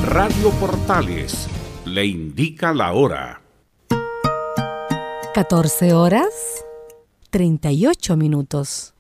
[0.05, 1.47] Radio Portales
[1.85, 3.41] le indica la hora.
[5.33, 6.63] 14 horas
[7.29, 8.93] 38 minutos.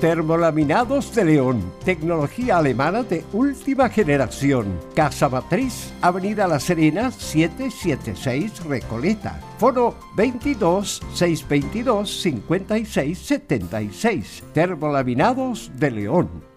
[0.00, 4.78] Termolaminados de León, tecnología alemana de última generación.
[4.94, 9.40] Casa Matriz, Avenida La Serena, 776 Recoleta.
[9.58, 14.44] Foro 22 622 56 76.
[14.52, 16.56] Termolaminados de León.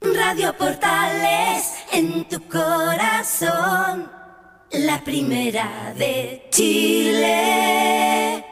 [0.00, 4.10] Radio Portales en tu corazón,
[4.72, 8.44] la primera de Chile.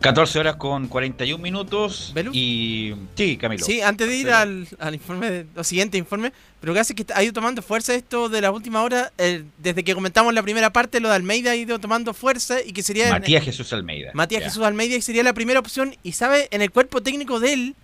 [0.00, 2.12] 14 horas con 41 minutos.
[2.32, 2.94] Y.
[3.16, 3.64] Sí, Camilo.
[3.64, 7.22] Sí, antes de ir al, al informe, de- al siguiente informe, pero casi que ha
[7.22, 11.00] ido tomando fuerza esto de la última hora, eh, desde que comentamos la primera parte,
[11.00, 13.10] lo de Almeida ha ido tomando fuerza y que sería...
[13.10, 14.10] Matías Jesús Almeida.
[14.14, 14.48] Matías Ya.
[14.48, 15.94] Jesús Almeida y sería la primera opción.
[16.02, 17.74] Y sabe, en el cuerpo técnico de él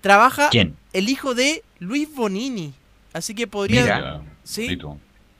[0.00, 0.76] trabaja ¿Quién?
[0.92, 2.74] el hijo de Luis Bonini.
[3.12, 3.82] Así que podría...
[3.82, 4.20] Mira.
[4.44, 4.78] Sí,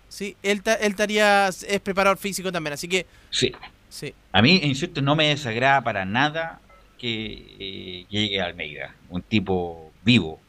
[0.08, 3.06] sí, él, él estaría, es preparador físico también, así que...
[3.30, 3.52] Sí.
[3.92, 4.14] Sí.
[4.32, 6.60] A mí, insisto, no me desagrada para nada
[6.98, 7.24] que
[7.60, 10.40] eh, llegue Almeida, un tipo vivo.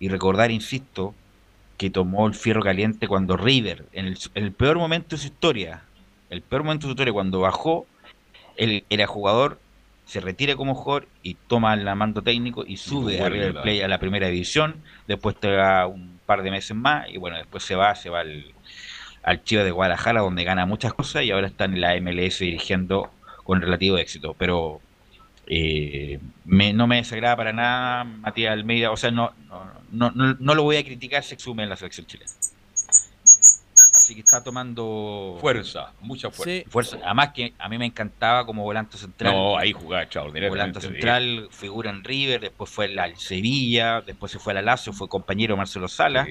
[0.00, 1.14] Y recordar, insisto,
[1.76, 5.28] que tomó el fierro caliente cuando River, en el, en el peor momento de su
[5.28, 5.84] historia,
[6.28, 7.86] el peor momento de su historia, cuando bajó,
[8.56, 9.60] él era jugador,
[10.04, 13.84] se retira como jugador y toma el mando técnico y sube a River la- Plate
[13.84, 17.62] a la primera división, después te va un par de meses más y bueno, después
[17.62, 18.44] se va, se va al,
[19.22, 23.10] al Chivas de Guadalajara donde gana muchas cosas y ahora está en la MLS dirigiendo
[23.44, 24.80] con relativo éxito, pero
[25.46, 30.36] eh, me- no me desagrada para nada Matías Almeida, o sea, no, no, no, no-
[30.38, 32.30] no lo voy a criticar si exume en la selección chilena.
[33.90, 36.68] Así que está tomando Fuerza, mucha fuerza.
[36.70, 36.98] fuerza.
[37.04, 39.34] Además que a mí me encantaba como volante central.
[39.34, 40.92] No, ahí jugaba extraordinariamente Volante bien.
[40.92, 45.08] central, figura en River, después fue al Sevilla, después se fue a la Lazio, fue
[45.08, 46.26] compañero Marcelo Sala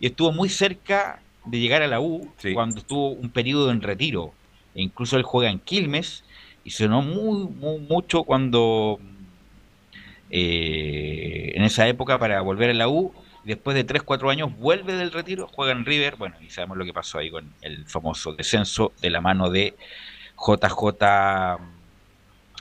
[0.00, 4.32] y estuvo muy cerca de llegar a la U cuando estuvo un periodo en retiro.
[4.74, 6.24] E incluso él juega en Quilmes
[6.64, 8.98] y sonó muy, muy mucho cuando
[10.30, 13.12] eh, en esa época para volver a la U.
[13.44, 16.16] Después de 3-4 años vuelve del retiro, juega en River.
[16.16, 19.74] Bueno, y sabemos lo que pasó ahí con el famoso descenso de la mano de
[20.38, 21.58] JJ,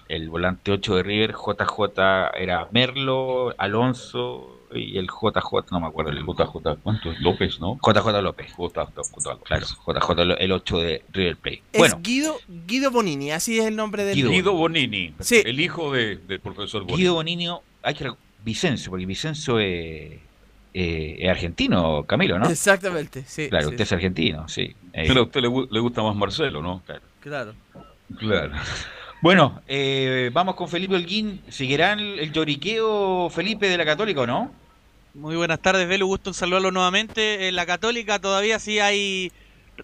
[0.07, 1.33] el volante 8 de River.
[1.33, 6.11] JJ era Merlo, Alonso y el JJ, no me acuerdo.
[6.11, 7.13] El JJ, ¿cuánto?
[7.19, 7.77] López, ¿no?
[7.85, 8.47] JJ López.
[8.57, 9.43] JJ López.
[9.43, 11.63] Claro, JJ, el 8 de River Plate.
[11.73, 12.37] Es Bueno, Guido,
[12.67, 14.15] Guido Bonini, así es el nombre del...
[14.15, 15.41] Guido, Bonini, Sí.
[15.45, 16.97] el hijo de- del profesor Bonini.
[16.97, 18.11] Guido Bonino, hay que
[18.43, 20.19] Vicencio, porque Vicencio es,
[20.73, 22.49] eh, es argentino, Camilo, ¿no?
[22.49, 23.49] Exactamente, sí.
[23.49, 24.73] Claro, sí, usted es argentino, sí.
[24.93, 26.81] Eh, Pero a usted le, le gusta más Marcelo, ¿no?
[26.85, 27.01] Claro.
[27.19, 27.53] Claro.
[28.17, 28.51] Claro.
[29.23, 31.41] Bueno, eh, vamos con Felipe Holguín.
[31.47, 34.51] ¿Seguirá el, el lloriqueo Felipe de la Católica o no?
[35.13, 36.07] Muy buenas tardes, Belu.
[36.07, 37.47] Gusto en saludarlo nuevamente.
[37.47, 39.31] En la Católica todavía sí hay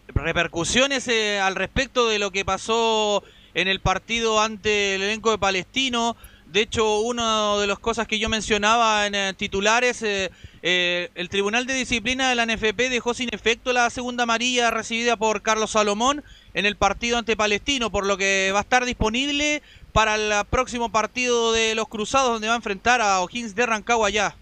[0.08, 3.24] repercusiones eh, al respecto de lo que pasó
[3.54, 6.16] en el partido ante el elenco de Palestino.
[6.52, 10.32] De hecho, una de las cosas que yo mencionaba en eh, titulares, eh,
[10.62, 15.18] eh, el Tribunal de Disciplina de la NFP dejó sin efecto la segunda amarilla recibida
[15.18, 16.24] por Carlos Salomón
[16.54, 20.90] en el partido ante Palestino, por lo que va a estar disponible para el próximo
[20.90, 24.36] partido de los Cruzados, donde va a enfrentar a O'Higgins de Rancagua allá.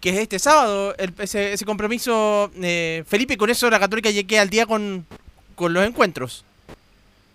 [0.00, 4.42] Que es este sábado, el- ese, ese compromiso, eh, Felipe, con eso la Católica queda
[4.42, 5.06] al día con,
[5.54, 6.44] con los encuentros.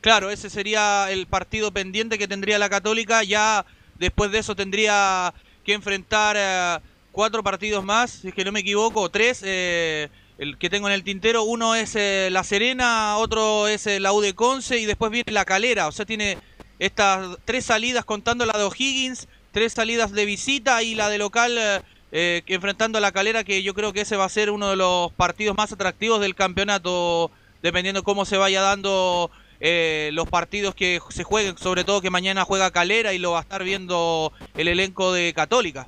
[0.02, 3.24] Claro, ese sería el partido pendiente que tendría la Católica.
[3.24, 3.66] Ya
[4.00, 5.34] después de eso tendría
[5.66, 6.80] que enfrentar eh,
[7.12, 9.42] cuatro partidos más, si es que no me equivoco, tres.
[9.44, 14.00] eh, el que tengo en el tintero, uno es eh, La Serena, otro es eh,
[14.00, 15.88] la U de Conce y después viene La Calera.
[15.88, 16.40] O sea, tiene
[16.80, 21.84] estas tres salidas contando la de O'Higgins, tres salidas de visita y la de local
[22.12, 24.76] eh, enfrentando a La Calera, que yo creo que ese va a ser uno de
[24.76, 27.32] los partidos más atractivos del campeonato,
[27.62, 32.44] dependiendo cómo se vaya dando eh, los partidos que se jueguen, sobre todo que mañana
[32.44, 35.88] juega Calera y lo va a estar viendo el elenco de Católica.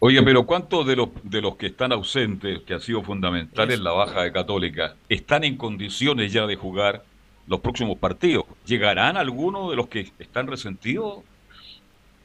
[0.00, 3.82] Oye, pero ¿cuántos de los, de los que están ausentes, que ha sido fundamental en
[3.82, 7.02] la baja de Católica, están en condiciones ya de jugar
[7.48, 8.44] los próximos partidos?
[8.64, 11.24] ¿Llegarán algunos de los que están resentidos?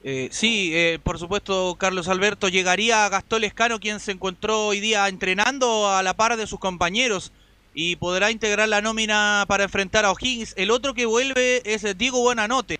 [0.06, 5.08] Eh, sí, eh, por supuesto, Carlos Alberto llegaría Gastón Lescano, quien se encontró hoy día
[5.08, 7.32] entrenando a la par de sus compañeros
[7.74, 10.54] y podrá integrar la nómina para enfrentar a O'Higgins.
[10.58, 12.78] El otro que vuelve es eh, Diego Buenanote,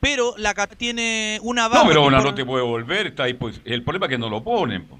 [0.00, 1.82] pero la tiene una baja.
[1.82, 3.08] No, pero que una por- no te puede volver.
[3.08, 4.86] Está ahí, pues, el problema es que no lo ponen.
[4.86, 4.98] po.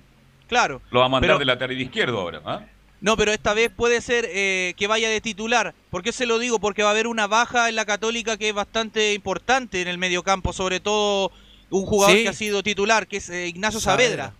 [0.48, 0.82] Claro.
[0.90, 2.42] Lo va a mandar Pero- de lateral izquierdo ahora.
[2.44, 2.60] ¿ah?
[3.00, 5.74] No, pero esta vez puede ser eh, que vaya de titular.
[5.90, 6.58] ¿Por qué se lo digo?
[6.58, 9.98] Porque va a haber una baja en la Católica que es bastante importante en el
[9.98, 11.30] mediocampo, sobre todo
[11.70, 12.22] un jugador Sí.
[12.24, 14.34] que ha sido titular, que es eh, Ignacio Saavedra.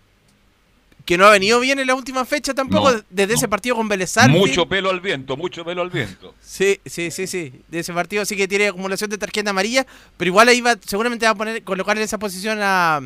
[1.05, 3.89] Que no ha venido bien en la última fecha tampoco, No, desde ese partido con
[3.89, 4.39] Sarsfield.
[4.39, 6.35] Mucho pelo al viento, mucho pelo al viento.
[6.43, 7.62] Sí, sí, sí, sí.
[7.68, 9.86] De ese partido sí que tiene acumulación de tarjeta amarilla,
[10.18, 13.01] pero igual ahí va, seguramente va a poner, colocar en esa posición a,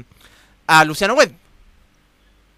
[0.66, 1.32] a Luciano Webb.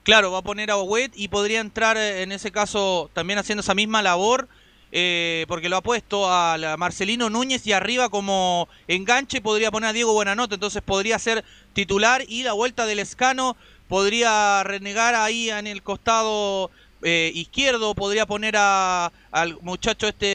[0.05, 3.63] Claro, va a poner a Owet y podría entrar eh, en ese caso también haciendo
[3.63, 4.49] esa misma labor,
[4.93, 9.91] eh, porque lo ha puesto a la Marcelino Núñez y arriba como enganche podría poner
[9.91, 13.57] a Diego Buenanote, entonces podría ser titular y la vuelta del escano
[13.89, 16.71] podría renegar ahí en el costado
[17.03, 20.33] eh, izquierdo, podría poner a, al muchacho este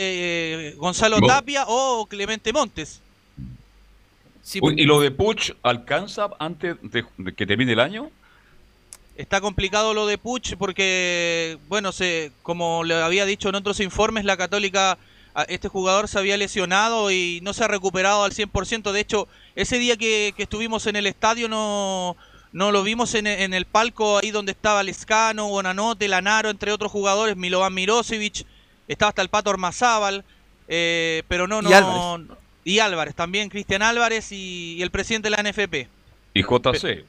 [0.70, 3.02] eh, Gonzalo Tapia o Clemente Montes.
[4.62, 8.12] Uy, ¿Y lo de Puch alcanza antes de, de que termine el año?
[9.20, 14.24] Está complicado lo de Puch porque, bueno, se, como le había dicho en otros informes,
[14.24, 14.98] la Católica,
[15.36, 18.94] a- este jugador se había lesionado y no se ha recuperado al 100%.
[18.94, 22.16] De hecho, ese día que, que estuvimos en el estadio no,
[22.54, 26.90] no lo vimos en, en el palco ahí donde estaba Lescano, Bonanote, Lanaro, entre otros
[26.90, 28.46] jugadores, Milovan Mirosevic,
[28.88, 30.24] estaba hasta el Pato Ormazábal,
[30.70, 31.70] eh, pero no, no.
[31.70, 32.38] Y Álvarez.
[32.64, 35.90] y Álvarez también, Cristian Álvarez y, y el presidente de la NFP.
[36.34, 37.04] Y JC.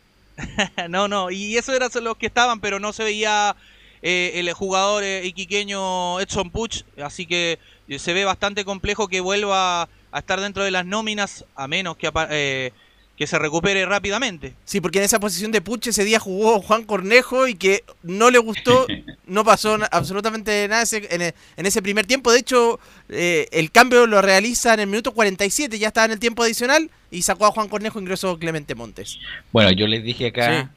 [0.89, 3.57] no, no, y eso eran los que estaban, pero no se veía
[4.03, 7.59] eh, el jugador eh, iquiqueño Edson Puch, así que
[7.89, 11.97] eh, se ve bastante complejo que vuelva a estar dentro de las nóminas, a menos
[11.97, 12.73] que, eh,
[13.21, 14.55] que se recupere rápidamente.
[14.65, 18.31] Sí, porque en esa posición de Puche ese día jugó Juan Cornejo y que no
[18.31, 18.87] le gustó,
[19.27, 22.33] no pasó absolutamente nada ese- en, e- en ese primer tiempo.
[22.33, 22.81] De hecho,
[23.11, 26.91] eh, el cambio lo realiza en el minuto 47, ya estaba en el tiempo adicional
[27.11, 29.19] y sacó a Juan Cornejo, ingresó Clemente Montes.
[29.53, 30.73] Bueno, yo les dije acá,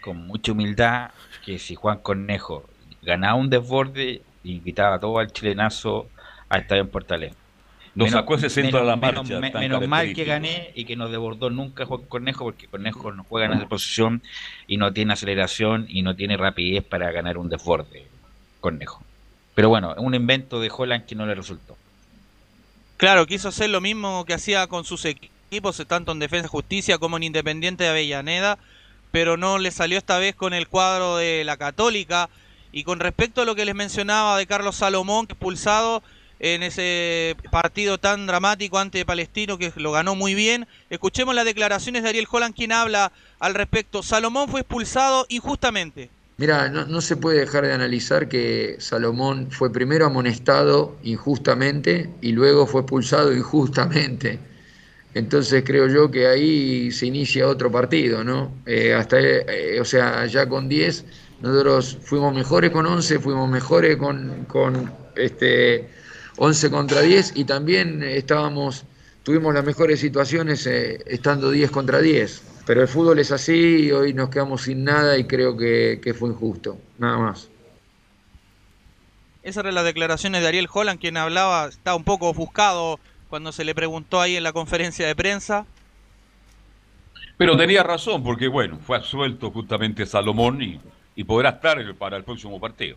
[0.00, 1.10] con mucha humildad,
[1.44, 2.64] que si Juan Cornejo
[3.02, 6.08] ganaba un desborde, invitaba a todo al chilenazo
[6.48, 6.88] a Estadio en
[7.94, 8.12] Portales.
[8.12, 11.08] Lo sacó ese centro a la menos- marcha, menos mal que gané y que no
[11.08, 14.20] desbordó nunca Juan Cornejo, porque Cornejo no juega en esa posición
[14.66, 18.06] y no tiene aceleración y no tiene rapidez para ganar un desborde.
[18.60, 19.02] Cornejo.
[19.54, 21.76] Pero bueno, un invento de Holland que no le resultó.
[22.96, 26.98] Claro, quiso hacer lo mismo que hacía con sus equipos, tanto en Defensa y Justicia
[26.98, 28.58] como en Independiente de Avellaneda,
[29.12, 32.28] pero no le salió esta vez con el cuadro de la Católica.
[32.72, 36.02] Y con respecto a lo que les mencionaba de Carlos Salomón, expulsado
[36.44, 42.02] en ese partido tan dramático ante Palestino, que lo ganó muy bien, escuchemos las declaraciones
[42.02, 44.02] de Ariel Holland, quien habla al respecto.
[44.02, 46.10] Salomón fue expulsado injustamente.
[46.36, 52.66] Mira, no, se puede dejar de analizar que Salomón fue primero amonestado injustamente y luego
[52.66, 54.38] fue expulsado injustamente.
[55.14, 58.52] Entonces creo yo que ahí se inicia otro partido, ¿no?
[58.66, 61.04] Eh, hasta, eh, o sea, ya con 10,
[61.40, 65.88] nosotros fuimos mejores con 11, fuimos mejores con, con este,
[66.36, 68.84] 11 contra 10 y también estábamos,
[69.22, 72.42] tuvimos las mejores situaciones eh, estando 10 contra 10.
[72.66, 76.14] Pero el fútbol es así y hoy nos quedamos sin nada y creo que, que
[76.14, 77.48] fue injusto, nada más.
[79.42, 82.98] Esas eran las declaraciones de Ariel Holland, quien hablaba, estaba un poco ofuscado
[83.28, 85.66] cuando se le preguntó ahí en la conferencia de prensa.
[87.36, 90.80] Pero tenía razón, porque bueno, fue absuelto justamente Salomón y,
[91.14, 92.96] y podrá estar para el próximo partido.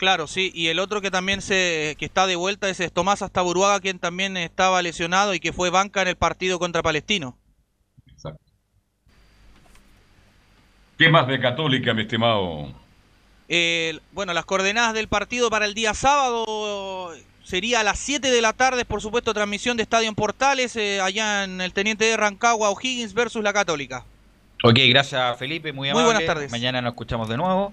[0.00, 3.20] Claro, sí, y el otro que también se que está de vuelta es, es Tomás
[3.20, 7.36] Astaburuaga, quien también estaba lesionado y que fue banca en el partido contra Palestino.
[10.96, 12.72] ¿Qué más de Católica, mi estimado?
[13.50, 17.12] Eh, bueno, las coordenadas del partido para el día sábado
[17.44, 21.02] sería a las 7 de la tarde, por supuesto, transmisión de Estadio en Portales, eh,
[21.02, 24.06] allá en el Teniente de Rancagua, O'Higgins versus la Católica.
[24.62, 26.04] Ok, gracias Felipe, muy Muy amable.
[26.06, 26.50] buenas tardes.
[26.50, 27.72] Mañana nos escuchamos de nuevo.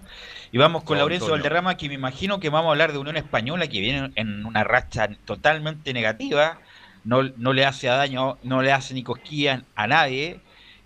[0.53, 1.43] Y vamos con Laurencio Antonio.
[1.43, 4.63] Valderrama, que me imagino que vamos a hablar de Unión Española, que viene en una
[4.63, 6.59] racha totalmente negativa.
[7.03, 10.39] No, no le hace daño, no le hace ni cosquillas a nadie.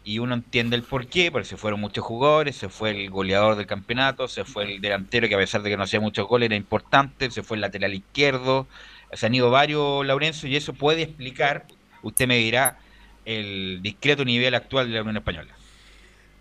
[0.03, 3.67] Y uno entiende el porqué, porque se fueron muchos jugadores, se fue el goleador del
[3.67, 6.55] campeonato, se fue el delantero, que a pesar de que no hacía muchos goles era
[6.55, 8.67] importante, se fue el lateral izquierdo.
[9.13, 11.67] Se han ido varios, Laurencio, y eso puede explicar,
[12.01, 12.79] usted me dirá,
[13.25, 15.53] el discreto nivel actual de la Unión Española.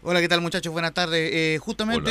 [0.03, 0.73] Hola, ¿qué tal muchachos?
[0.73, 1.31] Buenas tardes.
[1.31, 2.11] Eh, justamente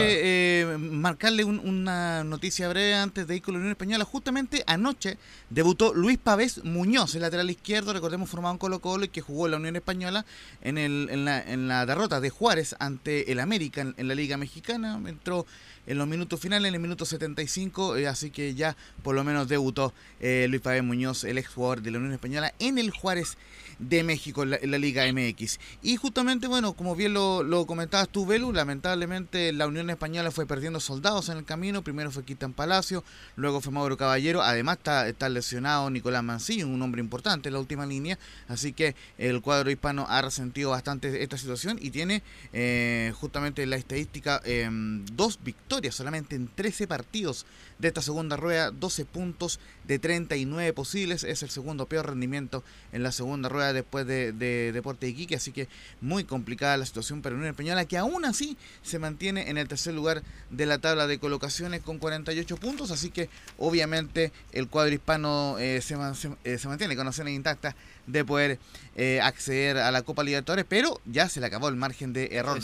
[0.61, 4.05] eh, marcarle un- una noticia breve antes de ir con la Unión Española.
[4.05, 5.17] Justamente anoche
[5.49, 9.47] debutó Luis Pavés Muñoz, el lateral izquierdo, recordemos formado en Colo Colo y que jugó
[9.47, 10.23] en la Unión Española
[10.61, 14.13] en, el, en, la, en la derrota de Juárez ante el América en, en la
[14.13, 15.01] Liga Mexicana.
[15.07, 15.47] Entró
[15.89, 19.47] en los minutos finales, en el minuto 75, eh, así que ya por lo menos
[19.47, 23.37] debutó eh, Luis Pavés Muñoz, el ex jugador de la Unión Española, en el Juárez
[23.79, 25.59] de México en la, Liga MX.
[25.81, 30.79] Y justamente, bueno, como bien lo, comentabas tú, Belu, lamentablemente la Unión Española fue perdiendo
[30.79, 31.81] soldados en el camino.
[31.81, 33.03] Primero fue Quitan Palacio,
[33.35, 34.41] luego fue Mauro Caballero.
[34.41, 38.19] Además está, está lesionado Nicolás Mancillo, un hombre importante en la última línea.
[38.47, 42.21] Así que el cuadro hispano ha resentido bastante esta situación y tiene
[42.53, 44.69] eh, justamente la estadística eh,
[45.13, 47.45] dos victorias solamente en 13 partidos
[47.79, 51.23] de esta segunda rueda, 12 puntos de 39 posibles.
[51.23, 55.35] Es el segundo peor rendimiento en la segunda rueda después de, de Deporte de Iquique.
[55.35, 55.67] Así que
[56.01, 59.93] muy complicada la situación para Unión Española, que aún así se mantiene en el tercer
[59.93, 62.91] lugar de la tabla de colocaciones con 48 puntos.
[62.91, 67.75] Así que obviamente el cuadro hispano eh, se, se- eh, se mantiene con opciones intactas
[68.07, 68.59] de poder
[68.95, 72.59] eh, acceder a la Copa Libertadores, pero ya se le acabó el margen de error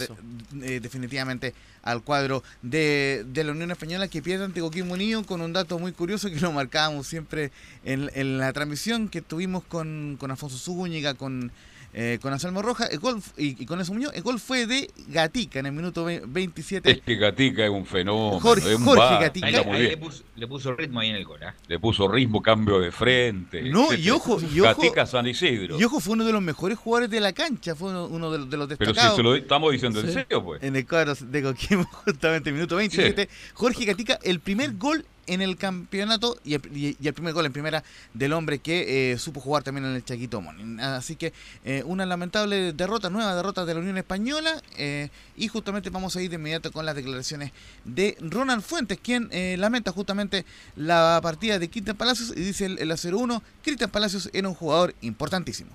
[0.52, 5.41] de- definitivamente al cuadro de, de la Unión Española que pierde ante Coquimbo Unido con
[5.41, 7.52] un dato muy curioso que lo marcábamos siempre
[7.84, 11.52] en, la transmisión que tuvimos con, con Alfonso Zúñiga, con
[11.97, 14.11] eh, con Anselmo Roja el gol, y, y con eso Muñoz.
[14.13, 16.91] El gol fue de Gatica en el minuto ve- 27.
[16.91, 18.41] Este Gatica es un fenómeno.
[18.41, 19.47] Jorge- es un Jorge bar, Gatica.
[19.47, 19.53] Ahí
[19.84, 21.41] le, puso, le puso ritmo ahí en el gol.
[21.43, 21.55] ¿ah?
[21.69, 23.61] Le puso ritmo, cambio de frente.
[23.63, 25.80] No, y ojo, y ojo- Gatica San Isidro.
[25.80, 28.39] Y ojo, fue uno de los mejores jugadores de la cancha, fue uno, uno de,
[28.39, 29.15] los- de los Pero destacados.
[29.15, 30.61] si se lo estamos diciendo en serio, pues.
[30.63, 33.30] En el cuadro de Coquimbo, justamente, minuto 27.
[33.53, 37.84] Jorge Gatica, el primer gol en el campeonato y el, primer gol en primera
[38.14, 40.80] del hombre que eh, supo jugar también en el Chaquito Monín.
[40.80, 41.34] Así que
[41.64, 44.61] eh, una lamentable derrota, nueva derrota de la Unión Española.
[44.77, 47.52] eh, y justamente vamos a ir de inmediato con las declaraciones
[47.84, 49.30] de Ronald Fuentes, quien
[49.60, 50.45] lamenta justamente
[50.76, 54.95] la partida de Cristian Palacios y dice el, el 0-1, Cristian Palacios era un jugador
[55.02, 55.72] importantísimo.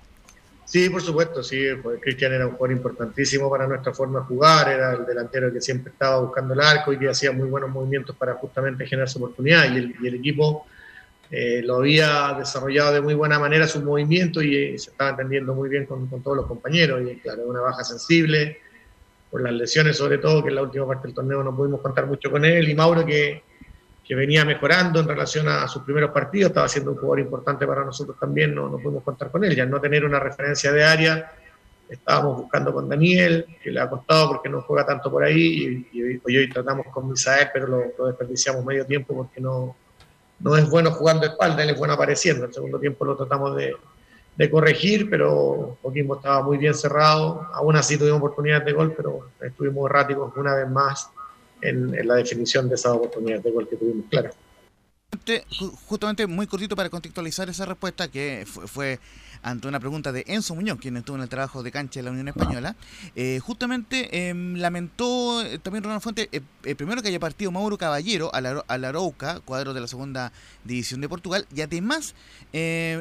[0.71, 1.67] Sí, por supuesto, sí.
[1.99, 5.91] Cristian era un jugador importantísimo para nuestra forma de jugar, era el delantero que siempre
[5.91, 9.69] estaba buscando el arco y que hacía muy buenos movimientos para justamente generar su oportunidad.
[9.69, 10.65] Y el, y el equipo
[11.29, 15.53] eh, lo había desarrollado de muy buena manera su movimiento y eh, se estaba entendiendo
[15.53, 17.01] muy bien con, con todos los compañeros.
[17.05, 18.61] Y claro, una baja sensible
[19.29, 22.05] por las lesiones, sobre todo, que en la última parte del torneo no pudimos contar
[22.05, 22.69] mucho con él.
[22.69, 23.43] Y Mauro, que,
[24.11, 27.85] que venía mejorando en relación a, sus primeros partidos, estaba siendo un jugador importante para
[27.85, 29.55] nosotros también, no, no pudimos contar con él.
[29.55, 31.31] Ya no tener una referencia de área,
[31.87, 35.97] estábamos buscando con Daniel, que le ha costado porque no juega tanto por ahí, y,
[35.97, 39.77] y hoy, hoy tratamos con Misael, pero lo, desperdiciamos medio tiempo porque no,
[40.39, 42.43] no es bueno jugando espalda, él es bueno apareciendo.
[42.43, 43.77] El segundo tiempo lo tratamos de,
[44.35, 47.47] de corregir, pero Coquimbo estaba muy bien cerrado.
[47.53, 51.09] Aún así tuvimos oportunidades de gol, pero estuvimos erráticos una vez más
[51.61, 54.29] en, la definición de esas oportunidades de gol que tuvimos, claro.
[55.11, 58.99] Justamente- ju- Justamente muy cortito para contextualizar esa respuesta que fue,
[59.43, 62.11] ante una pregunta de Enzo Muñoz, quien estuvo en el trabajo de cancha de la
[62.11, 62.75] Unión Española.
[63.15, 68.33] Eh, justamente em, lamentó eh, también Ronald Fuente, eh, primero que haya partido Mauro Caballero
[68.33, 70.31] al, Aro- al Arauca, cuadro de la segunda
[70.63, 72.15] división de Portugal, y además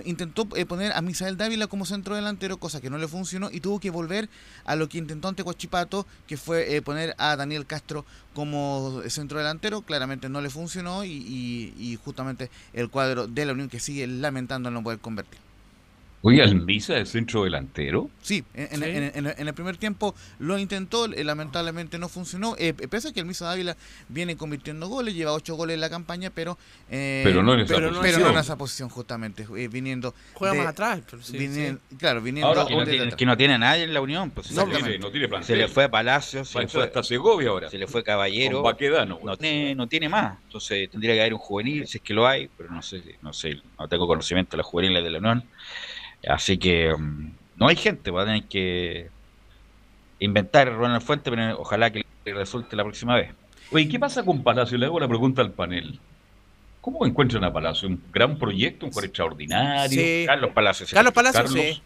[0.05, 3.81] intentó poner a Misael Dávila como centro delantero, cosa que no le funcionó, y tuvo
[3.81, 4.28] que volver
[4.65, 8.05] a lo que intentó ante Cochipato, que fue poner a Daniel Castro
[8.35, 13.81] como centro delantero, claramente no le funcionó y, justamente el cuadro de la Unión que
[13.81, 15.49] sigue lamentando no poder convertir.
[16.22, 18.10] Oye, Almisa es centro delantero.
[18.20, 22.56] Sí, en, en- en- en- en el primer tiempo lo intentó, eh, lamentablemente no funcionó.
[22.59, 23.74] Eh, pese a que el Misa Dávila
[24.10, 26.59] viene convirtiendo goles, lleva ocho goles en la campaña, pero
[26.90, 28.32] eh, Pero no en esa pero no posición.
[28.32, 31.78] en esa posición justamente, eh, viniendo Juega de- más atrás, pero sí, sí.
[31.97, 34.30] Claro, viniendo Ahora, que, no tiene, que no tiene a nadie en la Unión.
[34.30, 36.82] Pues, No se, tiene- le, no tiene se le fue a Palacios, se le fue
[36.84, 37.70] hasta Segovia ahora.
[37.70, 38.56] Se le fue Caballero.
[38.56, 39.18] Con Baquedano.
[39.24, 40.36] No tiene, no tiene más.
[40.44, 43.32] Entonces tendría que haber un juvenil, si es que lo hay, pero no sé, no
[43.32, 45.44] sé, no tengo conocimiento de las juveniles de la Unión.
[46.28, 49.09] Así que mm, no hay gente, va a tener que
[50.18, 53.32] inventar Ronald Fuente, pero ojalá que le resulte la próxima vez.
[53.72, 54.76] Oye, ¿qué pasa con Palacio?
[54.78, 55.98] Le hago la pregunta al panel.
[56.80, 57.88] ¿Cómo encuentran a Palacio?
[57.88, 58.86] ¿Un gran proyecto?
[58.86, 60.01] ¿Un jugador extraordinario?
[60.01, 60.24] Sí.
[60.26, 60.90] Carlos Palacios.
[60.90, 61.64] Carlos Palacios, Carlos.
[61.64, 61.82] sí.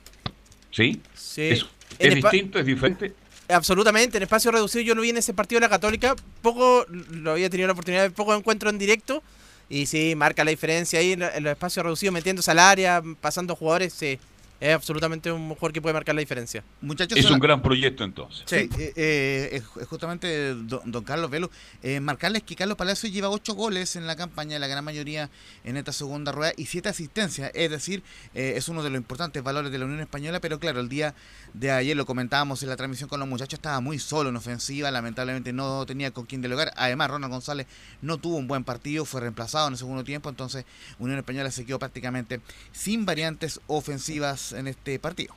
[0.71, 1.01] ¿Sí?
[1.15, 1.67] Sí.
[1.99, 2.59] ¿Es, distinto?
[2.59, 3.13] ¿Es diferente?
[3.49, 7.33] Absolutamente, en espacio reducido yo no vi en ese partido de la Católica, poco lo
[7.33, 9.23] había tenido la oportunidad de poco encuentro en directo
[9.69, 13.93] y sí, marca la diferencia ahí en, los espacios reducidos, metiéndose al área, pasando jugadores,
[13.93, 14.19] sí,
[14.61, 16.65] es absolutamente un jugador que puede marcar la diferencia.
[16.81, 18.45] Muchachos, Es un gran proyecto entonces.
[18.47, 21.51] Sí, eh, eh, es justamente don, don Carlos Velo.
[21.83, 25.31] Eh, marcarles que Carlos Palacio lleva ocho goles en la campaña, la gran mayoría
[25.65, 27.51] en esta segunda rueda, y siete asistencias.
[27.55, 28.03] Es decir,
[28.35, 31.15] eh, es uno de los importantes valores de la Unión Española, pero claro, el día
[31.53, 34.91] de ayer lo comentábamos en la transmisión con los muchachos, estaba muy solo en ofensiva,
[34.91, 36.73] lamentablemente no tenía con quién dialogar.
[36.77, 37.67] Además, Ronald González
[38.03, 40.65] no tuvo un buen partido, fue reemplazado en el segundo tiempo, entonces
[40.99, 42.41] Unión Española se quedó prácticamente
[42.73, 45.35] sin variantes ofensivas en este partido.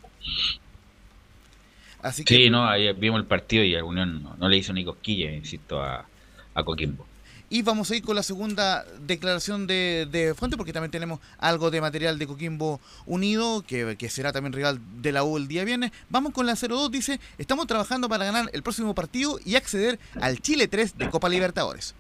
[2.02, 4.74] Así que Sí, no, ayer vimos el partido y a Unión no, no le hizo
[4.74, 6.06] ni cosquilla, insisto, a,
[6.54, 7.06] a Coquimbo.
[7.50, 11.72] Y vamos a ir con la segunda declaración de, de Fuente, porque también tenemos algo
[11.72, 15.64] de material de Coquimbo Unido, que, que será también rival de la U el día
[15.64, 15.92] viernes.
[16.10, 20.42] Vamos con la 02, dice, estamos trabajando para ganar el próximo partido y acceder al
[20.42, 21.96] Chile 3 de Copa Libertadores.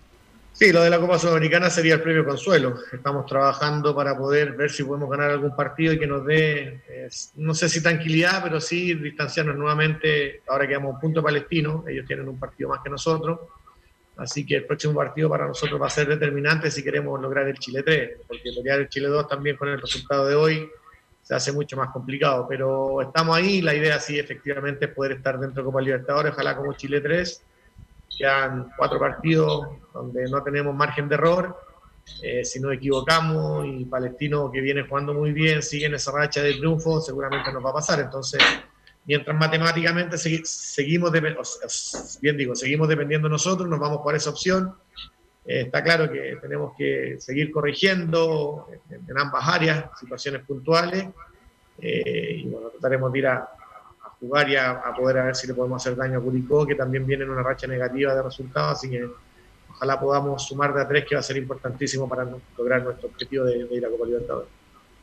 [0.59, 2.79] Sí, lo de la Copa Sudamericana sería el premio consuelo.
[2.91, 7.09] Estamos trabajando para poder ver si podemos ganar algún partido y que nos dé, eh,
[7.35, 10.41] no sé si tranquilidad, pero sí distanciarnos nuevamente.
[10.47, 13.39] Ahora quedamos un punto palestino, ellos tienen un partido más que nosotros.
[14.17, 17.59] Así que el próximo partido para nosotros va a ser determinante si queremos lograr el
[17.59, 20.67] Chile 3, porque lograr el Chile 2 también con el resultado de hoy
[21.21, 22.47] se hace mucho más complicado.
[22.49, 26.55] Pero estamos ahí, la idea sí efectivamente es poder estar dentro de Copa Libertadores, ojalá
[26.55, 27.43] como Chile 3
[28.15, 31.57] quedan cuatro partidos donde no tenemos margen de error.
[32.21, 36.41] Eh, si nos equivocamos y Palestino, que viene jugando muy bien, sigue en esa racha
[36.41, 37.99] de triunfo, seguramente nos va a pasar.
[37.99, 38.41] Entonces,
[39.05, 44.29] mientras matemáticamente segui- seguimos, o sea, bien digo, seguimos dependiendo nosotros, nos vamos por esa
[44.29, 44.73] opción.
[45.45, 51.07] Eh, está claro que tenemos que seguir corrigiendo en, en ambas áreas, situaciones puntuales,
[51.79, 53.49] eh, y bueno, trataremos de ir a,
[54.19, 56.76] jugar y a, a, poder a ver si le podemos hacer daño a Curicó, que
[56.76, 59.07] también viene en una racha negativa de resultados, así que
[59.69, 62.27] ojalá podamos sumar de a tres, que va a ser importantísimo para
[62.57, 64.49] lograr nuestro objetivo de, de ir a Copa Libertadores.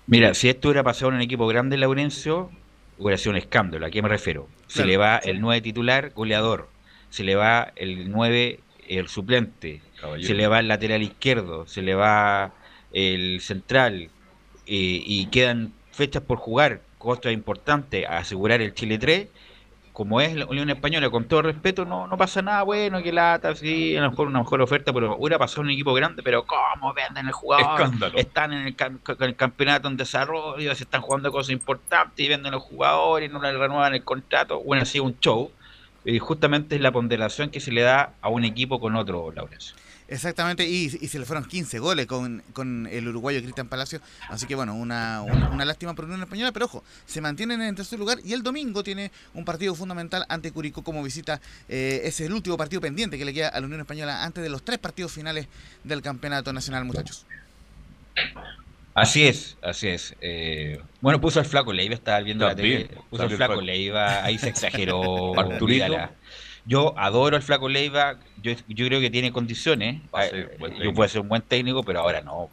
[0.06, 2.50] Mira, si esto hubiera pasado en un equipo grande, Laurencio,
[2.98, 3.86] hubiera sido un escándalo.
[3.86, 4.48] ¿A qué me refiero?
[4.66, 4.88] Se claro.
[4.88, 6.68] le va el 9 titular, goleador.
[7.10, 9.80] Se le va el 9, el suplente.
[10.00, 10.26] Caballero.
[10.26, 11.66] Se le va el lateral izquierdo.
[11.66, 12.52] Se le va
[12.92, 14.10] el central.
[14.66, 16.80] Eh, y quedan fechas por jugar.
[17.04, 18.06] Costos importantes.
[18.08, 19.28] A asegurar el Chile 3.
[19.92, 23.54] Como es la Unión Española, con todo respeto, no, no pasa nada bueno, que lata,
[23.54, 26.92] sí, a lo mejor una mejor oferta, pero hubiera pasado un equipo grande, pero ¿cómo
[26.92, 27.80] venden el jugador?
[27.80, 28.18] Escándalo.
[28.18, 32.50] Están en el, en el, campeonato en desarrollo, se están jugando cosas importantes y venden
[32.50, 34.60] los jugadores, no le renuevan el contrato.
[34.64, 35.52] Bueno, así un show.
[36.04, 39.76] Y justamente es la ponderación que se le da a un equipo con otro, Laurencio.
[40.06, 44.00] Exactamente, y, y, se le fueron 15 goles con, con el uruguayo Cristian Palacio.
[44.28, 47.74] Así que bueno, una, una, una, lástima por Unión Española, pero ojo, se mantienen en
[47.74, 51.40] tercer lugar y el domingo tiene un partido fundamental ante Curicó como visita.
[51.70, 54.50] Eh, es el último partido pendiente que le queda a la Unión Española antes de
[54.50, 55.46] los tres partidos finales
[55.84, 57.24] del Campeonato Nacional, muchachos.
[58.92, 60.14] Así es, así es.
[60.20, 63.00] Eh, bueno, puso al flaco Leiva, estaba viendo También, la tele.
[63.08, 65.32] Puso al flaco Leiva, ahí se exageró.
[65.38, 66.10] Arturito.
[66.66, 70.02] Yo adoro al Flaco Leiva, yo, yo creo que tiene condiciones.
[70.20, 72.50] Eh, yo puedo ser un buen técnico, pero ahora no.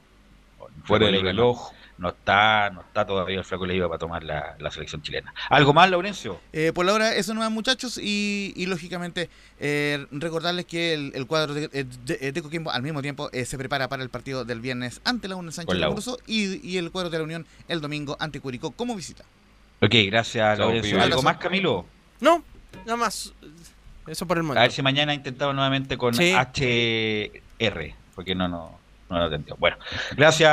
[0.85, 1.71] Fuera del reloj.
[1.97, 5.33] No, no, está, no está todavía el Flaco Leiva para tomar la, la selección chilena.
[5.49, 6.39] ¿Algo más, Laurencio?
[6.53, 11.27] Eh, por la hora, eso no muchachos, y, y lógicamente eh, recordarles que el, el
[11.27, 15.01] cuadro de, de, de, Coquimbo al mismo tiempo se prepara para el partido del viernes
[15.03, 18.39] ante la Unión Sánchez Curso y, y el cuadro de la Unión el domingo ante
[18.39, 19.23] Curicó como visita.
[19.81, 20.99] Ok, gracias, Laurencio.
[21.01, 21.85] ¿Algo más, Camilo?
[22.19, 22.43] No,
[22.85, 23.33] nada más.
[24.07, 24.59] Eso por el momento.
[24.59, 26.33] A ver si mañana intentamos nuevamente con sí.
[26.33, 28.79] HR, porque no, no,
[29.09, 29.55] no lo atendió.
[29.57, 29.77] Bueno,
[30.15, 30.49] gracias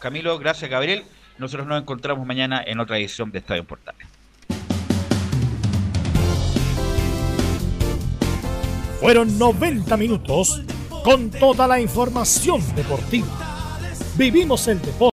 [0.00, 1.04] Camilo, gracias Gabriel.
[1.38, 4.06] Nosotros nos encontramos mañana en otra edición de Estadio Portales.
[9.00, 10.62] Fueron 90 minutos
[11.02, 13.26] con toda la información deportiva.
[14.16, 15.02] Vivimos el deporte